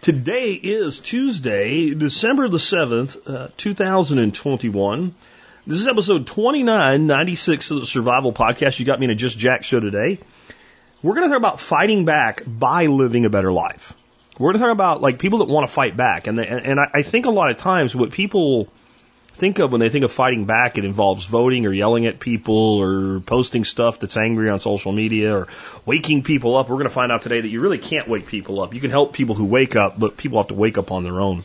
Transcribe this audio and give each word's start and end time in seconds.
Today 0.00 0.54
is 0.54 0.98
Tuesday, 0.98 1.92
December 1.92 2.48
the 2.48 2.56
7th, 2.56 3.28
uh, 3.28 3.48
2021. 3.58 5.14
This 5.66 5.78
is 5.78 5.86
episode 5.86 6.26
2996 6.26 7.70
of 7.70 7.80
the 7.80 7.86
Survival 7.86 8.32
Podcast. 8.32 8.78
You 8.78 8.86
got 8.86 8.98
me 8.98 9.04
in 9.04 9.10
a 9.10 9.14
Just 9.14 9.38
Jack 9.38 9.62
show 9.62 9.78
today. 9.78 10.18
We're 11.02 11.12
going 11.12 11.28
to 11.28 11.34
talk 11.34 11.36
about 11.36 11.60
fighting 11.60 12.06
back 12.06 12.42
by 12.46 12.86
living 12.86 13.26
a 13.26 13.28
better 13.28 13.52
life. 13.52 13.94
We're 14.38 14.52
going 14.52 14.54
to 14.54 14.60
talk 14.60 14.72
about 14.72 15.02
like 15.02 15.18
people 15.18 15.40
that 15.40 15.48
want 15.48 15.68
to 15.68 15.72
fight 15.74 15.94
back. 15.98 16.28
And, 16.28 16.40
and 16.40 16.80
I, 16.80 16.84
I 16.94 17.02
think 17.02 17.26
a 17.26 17.30
lot 17.30 17.50
of 17.50 17.58
times 17.58 17.94
what 17.94 18.10
people 18.10 18.68
think 19.40 19.58
of 19.58 19.72
when 19.72 19.80
they 19.80 19.88
think 19.88 20.04
of 20.04 20.12
fighting 20.12 20.44
back, 20.44 20.76
it 20.76 20.84
involves 20.84 21.24
voting 21.24 21.64
or 21.66 21.72
yelling 21.72 22.04
at 22.04 22.20
people 22.20 22.76
or 22.76 23.20
posting 23.20 23.64
stuff 23.64 23.98
that's 23.98 24.18
angry 24.18 24.50
on 24.50 24.58
social 24.60 24.92
media 24.92 25.34
or 25.34 25.48
waking 25.86 26.22
people 26.22 26.56
up. 26.56 26.68
We're 26.68 26.76
going 26.76 26.84
to 26.84 26.90
find 26.90 27.10
out 27.10 27.22
today 27.22 27.40
that 27.40 27.48
you 27.48 27.60
really 27.62 27.78
can't 27.78 28.06
wake 28.06 28.26
people 28.26 28.60
up. 28.60 28.74
You 28.74 28.80
can 28.80 28.90
help 28.90 29.14
people 29.14 29.34
who 29.34 29.46
wake 29.46 29.76
up, 29.76 29.98
but 29.98 30.18
people 30.18 30.38
have 30.38 30.48
to 30.48 30.54
wake 30.54 30.76
up 30.76 30.92
on 30.92 31.04
their 31.04 31.18
own. 31.18 31.42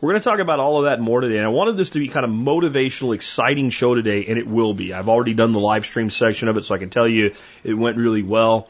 We're 0.00 0.10
going 0.10 0.20
to 0.20 0.28
talk 0.28 0.38
about 0.40 0.60
all 0.60 0.78
of 0.78 0.84
that 0.84 1.00
more 1.00 1.22
today. 1.22 1.38
And 1.38 1.46
I 1.46 1.48
wanted 1.48 1.78
this 1.78 1.90
to 1.90 1.98
be 1.98 2.08
kind 2.08 2.24
of 2.24 2.30
motivational, 2.30 3.14
exciting 3.14 3.70
show 3.70 3.94
today, 3.94 4.26
and 4.26 4.38
it 4.38 4.46
will 4.46 4.74
be. 4.74 4.92
I've 4.92 5.08
already 5.08 5.34
done 5.34 5.52
the 5.52 5.60
live 5.60 5.86
stream 5.86 6.10
section 6.10 6.48
of 6.48 6.58
it, 6.58 6.64
so 6.64 6.74
I 6.74 6.78
can 6.78 6.90
tell 6.90 7.08
you 7.08 7.34
it 7.64 7.74
went 7.74 7.96
really 7.96 8.22
well. 8.22 8.68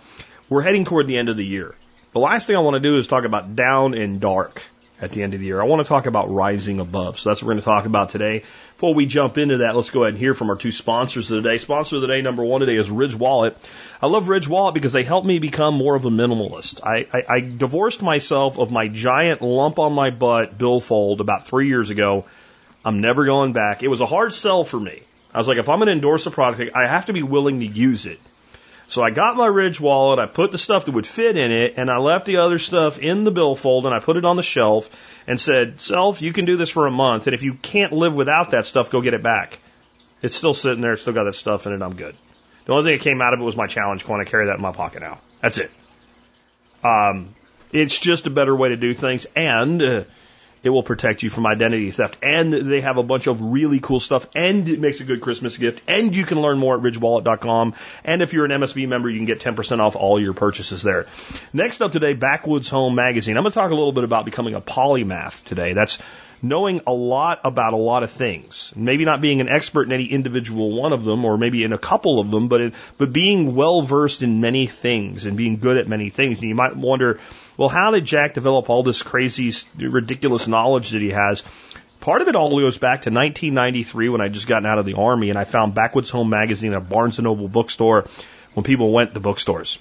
We're 0.49 0.63
heading 0.63 0.85
toward 0.85 1.09
the 1.09 1.19
end 1.19 1.29
of 1.29 1.37
the 1.37 1.45
year. 1.45 1.75
The 2.13 2.21
last 2.21 2.47
thing 2.47 2.57
I 2.57 2.61
want 2.61 2.75
to 2.75 2.81
do 2.81 2.97
is 2.97 3.09
talk 3.09 3.25
about 3.25 3.57
down 3.57 3.95
and 3.95 4.21
dark 4.21 4.63
at 5.01 5.13
the 5.13 5.23
end 5.23 5.35
of 5.35 5.41
the 5.41 5.47
year. 5.47 5.61
I 5.61 5.65
want 5.65 5.81
to 5.81 5.89
talk 5.89 6.07
about 6.07 6.31
rising 6.31 6.81
above. 6.81 7.19
So 7.19 7.31
that's 7.31 7.41
what 7.41 7.47
we're 7.47 7.55
going 7.55 7.63
to 7.63 7.65
talk 7.65 7.87
about 7.87 8.11
today. 8.11 8.43
Before 8.75 8.95
we 8.95 9.07
jump 9.07 9.39
into 9.39 9.59
that, 9.59 9.77
let's 9.77 9.91
go 9.91 10.03
ahead 10.03 10.15
and 10.15 10.19
hear 10.19 10.35
from 10.35 10.51
our 10.51 10.57
two 10.57 10.73
sponsors 10.73 11.31
of 11.31 11.43
the 11.43 11.49
day. 11.49 11.59
Sponsor 11.59 11.97
of 11.97 12.03
the 12.03 12.09
day 12.09 12.23
number 12.23 12.45
one 12.45 12.61
today 12.61 12.77
is 12.77 12.91
Ridge 12.91 13.15
Wallet. 13.15 13.57
I 14.03 14.07
love 14.07 14.29
Ridge 14.29 14.49
Wallet 14.49 14.75
because 14.75 14.93
they 14.93 15.05
help 15.05 15.25
me 15.25 15.39
become 15.39 15.75
more 15.75 15.95
of 15.95 16.05
a 16.05 16.11
minimalist. 16.11 16.81
I, 16.85 17.07
I, 17.13 17.25
I 17.37 17.41
divorced 17.41 18.03
myself 18.03 18.59
of 18.59 18.71
my 18.71 18.89
giant 18.89 19.43
lump 19.43 19.79
on 19.79 19.93
my 19.93 20.11
butt 20.11 20.59
billfold 20.59 21.21
about 21.21 21.45
three 21.45 21.69
years 21.69 21.91
ago. 21.91 22.25
I'm 22.85 23.01
never 23.01 23.25
going 23.25 23.53
back. 23.53 23.83
It 23.83 23.89
was 23.89 24.01
a 24.01 24.07
hard 24.07 24.33
sell 24.33 24.65
for 24.65 24.79
me. 24.79 25.03
I 25.33 25.39
was 25.39 25.47
like, 25.47 25.59
if 25.59 25.69
I'm 25.69 25.79
going 25.79 25.87
to 25.89 25.93
endorse 25.93 26.27
a 26.27 26.31
product, 26.31 26.75
I 26.75 26.87
have 26.87 27.07
to 27.07 27.13
be 27.13 27.23
willing 27.23 27.61
to 27.61 27.67
use 27.67 28.07
it. 28.07 28.21
So 28.89 29.03
I 29.03 29.11
got 29.11 29.37
my 29.37 29.47
Ridge 29.47 29.79
wallet, 29.79 30.19
I 30.19 30.25
put 30.25 30.51
the 30.51 30.59
stuff 30.59 30.87
that 30.87 30.93
would 30.93 31.07
fit 31.07 31.37
in 31.37 31.53
it, 31.53 31.75
and 31.77 31.91
I 31.91 31.99
left 31.99 32.25
the 32.25 32.39
other 32.39 32.59
stuff 32.59 32.99
in 32.99 33.25
the 33.25 33.31
billfold 33.31 33.85
and 33.85 33.95
I 33.95 33.99
put 34.01 34.17
it 34.17 34.25
on 34.25 34.37
the 34.37 34.43
shelf 34.43 34.89
and 35.27 35.39
said, 35.39 35.79
Self, 35.79 36.23
you 36.23 36.33
can 36.33 36.47
do 36.47 36.57
this 36.57 36.71
for 36.71 36.87
a 36.87 36.91
month, 36.91 37.27
and 37.27 37.35
if 37.35 37.43
you 37.43 37.53
can't 37.53 37.93
live 37.93 38.15
without 38.15 38.53
that 38.53 38.65
stuff, 38.65 38.91
go 38.91 39.03
get 39.03 39.13
it 39.13 39.23
back. 39.23 39.59
It's 40.23 40.35
still 40.35 40.55
sitting 40.55 40.81
there, 40.81 40.93
it's 40.93 41.03
still 41.03 41.13
got 41.13 41.25
that 41.25 41.35
stuff 41.35 41.67
in 41.67 41.75
it, 41.75 41.83
I'm 41.83 41.97
good. 41.97 42.17
The 42.65 42.73
only 42.73 42.85
thing 42.85 42.99
that 42.99 43.05
came 43.05 43.21
out 43.21 43.35
of 43.35 43.41
it 43.41 43.45
was 43.45 43.57
my 43.57 43.67
challenge 43.67 44.05
coin. 44.05 44.21
I 44.21 44.25
carry 44.25 44.47
that 44.47 44.57
in 44.57 44.63
my 44.63 44.73
pocket 44.73 45.01
now. 45.01 45.19
That's 45.43 45.59
it. 45.59 45.71
Um, 46.83 47.35
it's 47.73 47.99
just 47.99 48.27
a 48.27 48.31
better 48.31 48.57
way 48.57 48.71
to 48.71 48.77
do 48.77 48.95
things, 48.95 49.27
and 49.37 49.83
uh, 49.83 50.05
it 50.63 50.71
will 50.71 50.83
protect 50.83 51.23
you 51.23 51.31
from 51.31 51.47
identity 51.47 51.91
theft. 51.91 52.17
And 52.23 52.53
they 52.53 52.81
have 52.81 52.97
a 52.97 53.03
bunch 53.03 53.27
of 53.27 53.41
really 53.41 53.81
cool 53.81 54.01
stuff, 54.01 54.27
and 54.35 54.69
it 54.69 54.81
makes 54.81 55.01
a 55.01 55.05
good 55.05 55.21
Christmas 55.21 55.59
gift. 55.59 55.83
And 55.89 56.15
you 56.15 56.25
can 56.25 56.41
learn 56.41 56.59
more 56.59 56.77
at 56.77 56.83
ridgewallet.com. 56.83 57.75
And 58.05 58.23
if 58.23 58.33
you're 58.33 58.45
an 58.45 58.51
MSB 58.51 58.89
member, 58.89 59.09
you 59.09 59.19
can 59.19 59.27
get 59.27 59.41
10% 59.41 59.81
off 59.81 59.97
all 59.97 60.21
your 60.21 60.35
purchases 60.35 60.83
there. 60.83 61.07
Next 61.53 61.81
up 61.81 61.93
today, 61.93 62.15
Backwoods 62.15 62.69
Home 62.69 62.95
Magazine. 62.95 63.37
I'm 63.37 63.43
going 63.43 63.53
to 63.53 63.59
talk 63.59 63.71
a 63.71 63.75
little 63.75 63.93
bit 63.93 64.05
about 64.05 64.25
becoming 64.25 64.55
a 64.55 64.61
polymath 64.61 65.45
today. 65.45 65.73
That's 65.73 65.99
knowing 66.43 66.81
a 66.87 66.93
lot 66.93 67.41
about 67.45 67.73
a 67.73 67.77
lot 67.77 68.03
of 68.03 68.11
things. 68.11 68.73
Maybe 68.77 69.05
not 69.05 69.21
being 69.21 69.41
an 69.41 69.49
expert 69.49 69.85
in 69.85 69.93
any 69.93 70.07
individual 70.07 70.71
one 70.81 70.93
of 70.93 71.05
them, 71.05 71.25
or 71.25 71.37
maybe 71.37 71.65
in 71.65 71.73
a 71.73 71.79
couple 71.79 72.21
of 72.21 72.31
them, 72.31 72.49
but 72.49 72.61
it, 72.61 72.75
but 72.97 73.13
being 73.13 73.55
well 73.55 73.83
versed 73.83 74.23
in 74.23 74.41
many 74.41 74.67
things 74.67 75.27
and 75.27 75.37
being 75.37 75.59
good 75.59 75.77
at 75.77 75.89
many 75.89 76.11
things. 76.11 76.39
And 76.39 76.49
you 76.49 76.55
might 76.55 76.77
wonder, 76.77 77.21
well, 77.57 77.69
how 77.69 77.91
did 77.91 78.05
Jack 78.05 78.35
develop 78.35 78.71
all 78.71 78.83
this 78.83 79.03
crazy, 79.03 79.53
ridiculous 79.77 80.47
knowledge 80.47 80.91
that 80.91 81.03
he 81.03 81.11
has? 81.11 81.43
Part 82.01 82.23
of 82.23 82.29
it 82.29 82.37
all 82.37 82.51
goes 82.51 82.79
back 82.79 83.03
to 83.03 83.11
1993 83.11 84.09
when 84.09 84.21
I 84.21 84.29
just 84.29 84.47
gotten 84.47 84.67
out 84.67 84.79
of 84.79 84.87
the 84.87 84.95
army 84.95 85.31
and 85.31 85.39
I 85.39 85.45
found 85.45 85.75
Backwoods 85.75 86.11
Home 86.11 86.31
magazine 86.31 86.73
at 86.73 86.89
Barnes 86.89 87.19
and 87.19 87.25
Noble 87.25 87.49
bookstore 87.49 88.07
when 88.55 88.63
people 88.63 88.93
went 88.93 89.15
to 89.15 89.21
bookstores. 89.21 89.79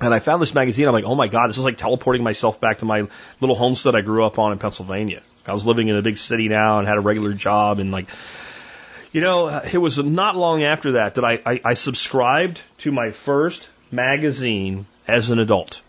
And 0.00 0.12
I 0.12 0.18
found 0.18 0.42
this 0.42 0.54
magazine. 0.54 0.86
I'm 0.86 0.92
like, 0.92 1.04
oh 1.04 1.14
my 1.14 1.28
God, 1.28 1.48
this 1.48 1.58
is 1.58 1.64
like 1.64 1.78
teleporting 1.78 2.22
myself 2.22 2.60
back 2.60 2.78
to 2.78 2.84
my 2.84 3.06
little 3.40 3.56
homestead 3.56 3.94
I 3.94 4.00
grew 4.00 4.24
up 4.24 4.38
on 4.38 4.52
in 4.52 4.58
Pennsylvania. 4.58 5.22
I 5.48 5.52
was 5.52 5.66
living 5.66 5.88
in 5.88 5.96
a 5.96 6.02
big 6.02 6.18
city 6.18 6.48
now 6.48 6.78
and 6.78 6.88
had 6.88 6.96
a 6.96 7.00
regular 7.00 7.32
job 7.32 7.78
and 7.78 7.92
like, 7.92 8.06
you 9.12 9.20
know, 9.20 9.48
it 9.48 9.78
was 9.78 9.98
not 9.98 10.36
long 10.36 10.62
after 10.62 10.92
that 10.92 11.14
that 11.14 11.24
I, 11.24 11.40
I, 11.46 11.60
I 11.64 11.74
subscribed 11.74 12.60
to 12.78 12.92
my 12.92 13.12
first 13.12 13.68
magazine 13.90 14.86
as 15.06 15.30
an 15.30 15.38
adult. 15.38 15.82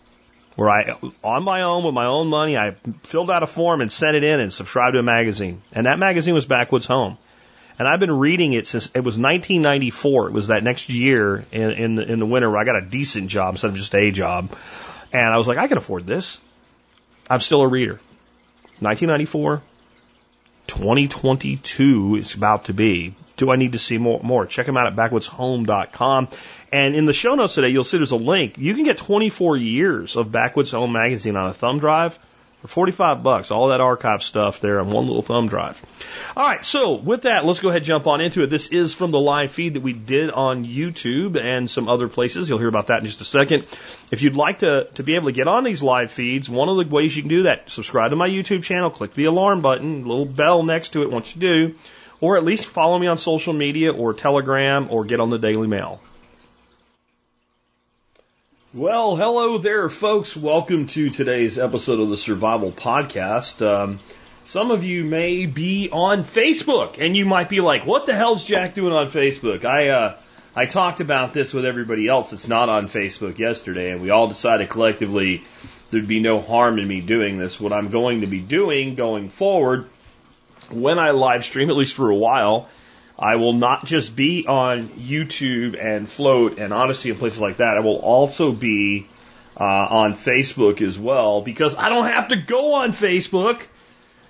Where 0.56 0.70
I, 0.70 0.96
on 1.22 1.44
my 1.44 1.62
own, 1.62 1.84
with 1.84 1.94
my 1.94 2.06
own 2.06 2.26
money, 2.26 2.56
I 2.56 2.72
filled 3.04 3.30
out 3.30 3.44
a 3.44 3.46
form 3.46 3.80
and 3.80 3.92
sent 3.92 4.16
it 4.16 4.24
in 4.24 4.40
and 4.40 4.52
subscribed 4.52 4.94
to 4.94 4.98
a 4.98 5.04
magazine. 5.04 5.62
And 5.72 5.86
that 5.86 6.00
magazine 6.00 6.34
was 6.34 6.46
Backwoods 6.46 6.86
Home. 6.86 7.16
And 7.78 7.86
I've 7.86 8.00
been 8.00 8.10
reading 8.10 8.54
it 8.54 8.66
since 8.66 8.86
it 8.86 9.04
was 9.04 9.18
1994. 9.18 10.28
It 10.28 10.32
was 10.32 10.48
that 10.48 10.64
next 10.64 10.88
year 10.88 11.44
in, 11.52 11.70
in, 11.70 11.94
the, 11.94 12.12
in 12.12 12.18
the 12.18 12.26
winter 12.26 12.50
where 12.50 12.58
I 12.58 12.64
got 12.64 12.74
a 12.74 12.84
decent 12.84 13.30
job 13.30 13.54
instead 13.54 13.70
of 13.70 13.76
just 13.76 13.94
a 13.94 14.10
job. 14.10 14.50
And 15.12 15.32
I 15.32 15.36
was 15.36 15.46
like, 15.46 15.58
I 15.58 15.68
can 15.68 15.78
afford 15.78 16.06
this. 16.06 16.40
I'm 17.30 17.40
still 17.40 17.62
a 17.62 17.68
reader. 17.68 18.00
1994, 18.80 19.62
2022 20.66 22.16
is 22.16 22.34
about 22.34 22.66
to 22.66 22.74
be. 22.74 23.14
Do 23.36 23.50
I 23.50 23.56
need 23.56 23.72
to 23.72 23.78
see 23.78 23.98
more? 23.98 24.20
more? 24.22 24.46
Check 24.46 24.66
them 24.66 24.76
out 24.76 24.86
at 24.86 24.96
backwoodshome.com. 24.96 26.28
And 26.70 26.94
in 26.94 27.06
the 27.06 27.12
show 27.12 27.34
notes 27.34 27.54
today, 27.54 27.68
you'll 27.68 27.84
see 27.84 27.96
there's 27.96 28.10
a 28.10 28.16
link. 28.16 28.58
You 28.58 28.74
can 28.74 28.84
get 28.84 28.98
24 28.98 29.56
years 29.56 30.16
of 30.16 30.30
Backwoods 30.30 30.72
Home 30.72 30.92
magazine 30.92 31.36
on 31.36 31.48
a 31.48 31.54
thumb 31.54 31.78
drive 31.78 32.18
for 32.60 32.68
45 32.68 33.22
bucks. 33.22 33.50
All 33.50 33.68
that 33.68 33.80
archive 33.80 34.22
stuff 34.22 34.60
there 34.60 34.80
on 34.80 34.90
one 34.90 35.06
little 35.06 35.22
thumb 35.22 35.48
drive. 35.48 35.80
All 36.36 36.42
right. 36.46 36.64
So 36.64 36.94
with 36.94 37.22
that, 37.22 37.44
let's 37.44 37.60
go 37.60 37.68
ahead 37.68 37.78
and 37.78 37.86
jump 37.86 38.06
on 38.06 38.20
into 38.20 38.42
it. 38.42 38.48
This 38.48 38.66
is 38.68 38.94
from 38.94 39.10
the 39.10 39.20
live 39.20 39.52
feed 39.52 39.74
that 39.74 39.82
we 39.82 39.92
did 39.92 40.30
on 40.30 40.64
YouTube 40.64 41.40
and 41.40 41.70
some 41.70 41.88
other 41.88 42.08
places. 42.08 42.48
You'll 42.48 42.58
hear 42.58 42.68
about 42.68 42.88
that 42.88 43.00
in 43.00 43.06
just 43.06 43.20
a 43.20 43.24
second. 43.24 43.64
If 44.10 44.22
you'd 44.22 44.34
like 44.34 44.60
to, 44.60 44.88
to 44.94 45.02
be 45.02 45.14
able 45.14 45.26
to 45.26 45.32
get 45.32 45.46
on 45.46 45.64
these 45.64 45.82
live 45.82 46.10
feeds, 46.10 46.50
one 46.50 46.68
of 46.68 46.76
the 46.76 46.92
ways 46.92 47.16
you 47.16 47.22
can 47.22 47.30
do 47.30 47.42
that, 47.44 47.70
subscribe 47.70 48.10
to 48.10 48.16
my 48.16 48.28
YouTube 48.28 48.64
channel, 48.64 48.90
click 48.90 49.14
the 49.14 49.26
alarm 49.26 49.60
button, 49.60 50.06
little 50.06 50.26
bell 50.26 50.62
next 50.62 50.90
to 50.90 51.02
it 51.02 51.10
once 51.10 51.34
you 51.34 51.40
do, 51.40 51.74
or 52.20 52.36
at 52.36 52.44
least 52.44 52.66
follow 52.66 52.98
me 52.98 53.06
on 53.06 53.18
social 53.18 53.52
media 53.52 53.92
or 53.92 54.14
Telegram 54.14 54.88
or 54.90 55.04
get 55.04 55.20
on 55.20 55.30
the 55.30 55.38
Daily 55.38 55.68
Mail. 55.68 56.00
Well, 58.74 59.16
hello 59.16 59.56
there, 59.56 59.88
folks. 59.88 60.36
Welcome 60.36 60.88
to 60.88 61.08
today's 61.08 61.58
episode 61.58 62.00
of 62.00 62.10
the 62.10 62.18
Survival 62.18 62.70
Podcast. 62.70 63.66
Um, 63.66 63.98
some 64.44 64.70
of 64.70 64.84
you 64.84 65.04
may 65.04 65.46
be 65.46 65.88
on 65.90 66.22
Facebook, 66.22 66.98
and 66.98 67.16
you 67.16 67.24
might 67.24 67.48
be 67.48 67.62
like, 67.62 67.86
"What 67.86 68.04
the 68.04 68.14
hell's 68.14 68.44
Jack 68.44 68.74
doing 68.74 68.92
on 68.92 69.06
Facebook?" 69.06 69.64
I 69.64 69.88
uh, 69.88 70.16
I 70.54 70.66
talked 70.66 71.00
about 71.00 71.32
this 71.32 71.54
with 71.54 71.64
everybody 71.64 72.08
else 72.08 72.30
that's 72.30 72.46
not 72.46 72.68
on 72.68 72.88
Facebook 72.88 73.38
yesterday, 73.38 73.90
and 73.90 74.02
we 74.02 74.10
all 74.10 74.28
decided 74.28 74.68
collectively 74.68 75.42
there'd 75.90 76.06
be 76.06 76.20
no 76.20 76.38
harm 76.38 76.78
in 76.78 76.86
me 76.86 77.00
doing 77.00 77.38
this. 77.38 77.58
What 77.58 77.72
I'm 77.72 77.88
going 77.88 78.20
to 78.20 78.26
be 78.26 78.40
doing 78.40 78.96
going 78.96 79.30
forward, 79.30 79.86
when 80.70 80.98
I 80.98 81.12
live 81.12 81.42
stream, 81.46 81.70
at 81.70 81.76
least 81.76 81.94
for 81.94 82.10
a 82.10 82.16
while, 82.16 82.68
I 83.18 83.36
will 83.36 83.52
not 83.52 83.84
just 83.84 84.14
be 84.14 84.46
on 84.46 84.88
YouTube 84.90 85.76
and 85.82 86.08
Float 86.08 86.58
and 86.58 86.72
Odysee 86.72 87.10
and 87.10 87.18
places 87.18 87.40
like 87.40 87.56
that. 87.56 87.76
I 87.76 87.80
will 87.80 87.96
also 87.96 88.52
be 88.52 89.08
uh, 89.58 89.64
on 89.64 90.14
Facebook 90.14 90.80
as 90.80 90.96
well 90.96 91.42
because 91.42 91.74
I 91.74 91.88
don't 91.88 92.06
have 92.06 92.28
to 92.28 92.36
go 92.36 92.74
on 92.74 92.92
Facebook 92.92 93.60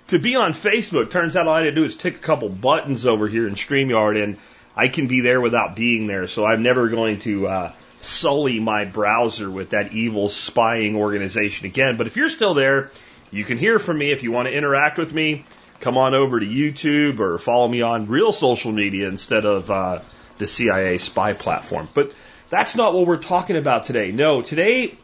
to 0.07 0.17
be 0.17 0.35
on 0.35 0.53
Facebook. 0.53 1.11
Turns 1.11 1.35
out 1.35 1.47
all 1.47 1.53
I 1.53 1.63
had 1.63 1.65
to 1.65 1.71
do 1.71 1.83
is 1.83 1.95
tick 1.95 2.15
a 2.15 2.19
couple 2.19 2.49
buttons 2.49 3.05
over 3.05 3.27
here 3.27 3.47
in 3.47 3.53
StreamYard 3.53 4.23
and 4.23 4.37
I 4.75 4.87
can 4.87 5.07
be 5.07 5.21
there 5.21 5.39
without 5.39 5.75
being 5.75 6.07
there. 6.07 6.27
So 6.27 6.45
I'm 6.45 6.63
never 6.63 6.89
going 6.89 7.19
to 7.19 7.47
uh, 7.47 7.71
sully 8.01 8.59
my 8.59 8.85
browser 8.85 9.51
with 9.51 9.69
that 9.71 9.93
evil 9.93 10.29
spying 10.29 10.95
organization 10.95 11.67
again. 11.67 11.95
But 11.95 12.07
if 12.07 12.17
you're 12.17 12.29
still 12.29 12.55
there, 12.55 12.89
you 13.29 13.45
can 13.45 13.59
hear 13.59 13.77
from 13.77 13.99
me 13.99 14.11
if 14.11 14.23
you 14.23 14.31
want 14.31 14.47
to 14.47 14.53
interact 14.53 14.97
with 14.97 15.13
me 15.13 15.45
come 15.79 15.97
on 15.97 16.13
over 16.13 16.39
to 16.39 16.45
YouTube 16.45 17.19
or 17.19 17.37
follow 17.37 17.67
me 17.67 17.81
on 17.81 18.07
real 18.07 18.31
social 18.31 18.71
media 18.71 19.07
instead 19.07 19.45
of 19.45 19.71
uh, 19.71 19.99
the 20.37 20.47
CIA 20.47 20.97
spy 20.97 21.33
platform. 21.33 21.87
But 21.93 22.13
that's 22.49 22.75
not 22.75 22.93
what 22.93 23.07
we're 23.07 23.17
talking 23.17 23.55
about 23.55 23.85
today. 23.85 24.11
No, 24.11 24.41
today 24.41 24.95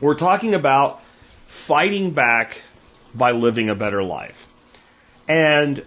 we're 0.00 0.16
talking 0.16 0.54
about 0.54 1.02
fighting 1.46 2.12
back 2.12 2.62
by 3.14 3.32
living 3.32 3.68
a 3.68 3.74
better 3.74 4.02
life. 4.02 4.48
And 5.28 5.84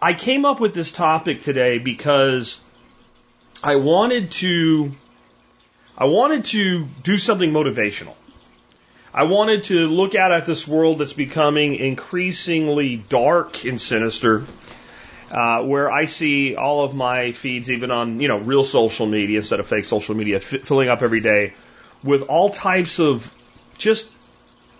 I 0.00 0.14
came 0.14 0.44
up 0.44 0.58
with 0.60 0.74
this 0.74 0.90
topic 0.90 1.42
today 1.42 1.78
because 1.78 2.58
I 3.62 3.76
wanted 3.76 4.30
to 4.32 4.92
I 5.96 6.06
wanted 6.06 6.46
to 6.46 6.88
do 7.02 7.18
something 7.18 7.52
motivational. 7.52 8.14
I 9.14 9.24
wanted 9.24 9.64
to 9.64 9.88
look 9.88 10.14
out 10.14 10.32
at 10.32 10.46
this 10.46 10.66
world 10.66 10.98
that's 10.98 11.12
becoming 11.12 11.74
increasingly 11.74 12.96
dark 12.96 13.64
and 13.66 13.78
sinister, 13.78 14.46
uh, 15.30 15.62
where 15.62 15.90
I 15.90 16.06
see 16.06 16.56
all 16.56 16.82
of 16.82 16.94
my 16.94 17.32
feeds, 17.32 17.70
even 17.70 17.90
on 17.90 18.20
you 18.20 18.28
know 18.28 18.38
real 18.38 18.64
social 18.64 19.06
media 19.06 19.38
instead 19.38 19.60
of 19.60 19.66
fake 19.66 19.84
social 19.84 20.14
media, 20.14 20.36
f- 20.36 20.62
filling 20.64 20.88
up 20.88 21.02
every 21.02 21.20
day 21.20 21.52
with 22.02 22.22
all 22.22 22.48
types 22.50 23.00
of 23.00 23.32
just 23.76 24.10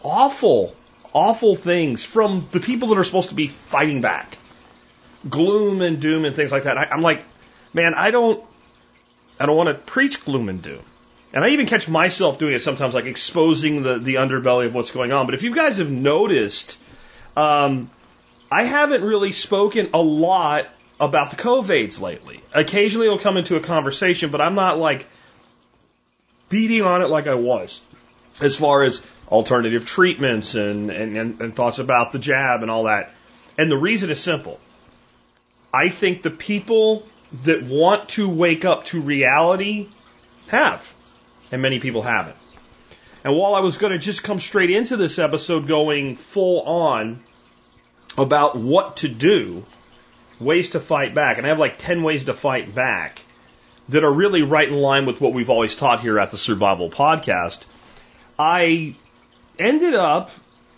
awful, 0.03 0.75
awful 1.13 1.55
things 1.55 2.03
from 2.03 2.49
the 2.53 2.61
people 2.61 2.89
that 2.89 2.99
are 2.99 3.05
supposed 3.05 3.29
to 3.29 3.35
be 3.35 3.49
fighting 3.49 4.01
back, 4.01 4.39
gloom 5.29 5.83
and 5.83 6.01
doom 6.01 6.25
and 6.25 6.35
things 6.35 6.53
like 6.53 6.65
that. 6.65 6.79
I, 6.79 6.85
I'm 6.85 7.03
like, 7.03 7.23
man, 7.75 7.93
I 7.95 8.11
don't, 8.11 8.43
I 9.39 9.45
don't 9.45 9.57
want 9.57 9.69
to 9.69 9.75
preach 9.75 10.25
gloom 10.25 10.49
and 10.49 10.63
doom. 10.63 10.83
And 11.33 11.45
I 11.45 11.51
even 11.51 11.67
catch 11.67 11.89
myself 11.89 12.39
doing 12.39 12.55
it 12.55 12.63
sometimes, 12.63 12.95
like 12.95 13.07
exposing 13.07 13.83
the, 13.83 13.99
the 13.99 14.15
underbelly 14.17 14.67
of 14.67 14.75
what's 14.75 14.91
going 14.91 15.13
on. 15.13 15.27
But 15.27 15.35
if 15.35 15.43
you 15.43 15.55
guys 15.55 15.79
have 15.79 15.91
noticed, 15.91 16.79
um, 17.37 17.91
I 18.51 18.65
haven't 18.65 19.03
really 19.03 19.33
spoken 19.33 19.89
a 19.95 20.03
lot 20.03 20.67
about 21.01 21.31
the 21.31 21.37
COVIDs 21.37 22.01
lately. 22.01 22.41
Occasionally 22.53 23.07
it'll 23.07 23.19
come 23.19 23.39
into 23.39 23.57
a 23.57 23.61
conversation, 23.61 24.31
but 24.31 24.41
I'm 24.43 24.55
not 24.55 24.79
like 24.79 25.07
beating 26.51 26.83
on 26.83 27.01
it 27.01 27.09
like 27.09 27.27
I 27.27 27.35
was 27.35 27.81
as 28.41 28.57
far 28.57 28.85
as 28.85 29.03
alternative 29.29 29.87
treatments 29.87 30.55
and, 30.55 30.91
and, 30.91 31.17
and, 31.17 31.41
and 31.41 31.57
thoughts 31.57 31.79
about 31.79 32.13
the 32.13 32.19
jab 32.19 32.61
and 32.61 32.71
all 32.71 32.85
that. 32.85 33.11
And 33.57 33.71
the 33.71 33.77
reason 33.77 34.11
is 34.11 34.21
simple. 34.21 34.61
I 35.73 35.89
think 35.89 36.23
the 36.23 36.31
people 36.31 37.07
that 37.45 37.63
want 37.63 38.11
to 38.11 38.29
wake 38.29 38.67
up 38.67 38.85
to 38.87 39.01
reality 39.01 39.89
have 40.49 40.95
and 41.53 41.63
many 41.63 41.79
people 41.79 42.03
haven't. 42.03 42.37
And 43.25 43.37
while 43.37 43.55
I 43.55 43.61
was 43.61 43.79
going 43.79 43.93
to 43.93 43.99
just 43.99 44.25
come 44.25 44.41
straight 44.41 44.71
into 44.71 44.97
this 44.97 45.19
episode 45.19 45.69
going 45.69 46.17
full 46.17 46.63
on 46.63 47.21
about 48.19 48.57
what 48.57 48.97
to 48.99 49.09
do, 49.09 49.65
ways 50.41 50.71
to 50.71 50.81
fight 50.81 51.15
back, 51.15 51.39
and 51.39 51.47
I 51.47 51.51
have 51.51 51.59
like 51.59 51.79
10 51.79 52.03
ways 52.03 52.25
to 52.25 52.35
fight 52.35 52.75
back 52.75 53.21
that 53.91 54.03
are 54.03 54.13
really 54.13 54.43
right 54.43 54.69
in 54.69 54.75
line 54.75 55.07
with 55.07 55.21
what 55.21 55.33
we've 55.33 55.51
always 55.51 55.77
taught 55.77 56.01
here 56.01 56.19
at 56.19 56.31
the 56.31 56.39
Survival 56.39 56.91
Podcast, 56.91 57.63
I 58.39 58.95
ended 59.59 59.95
up 59.95 60.31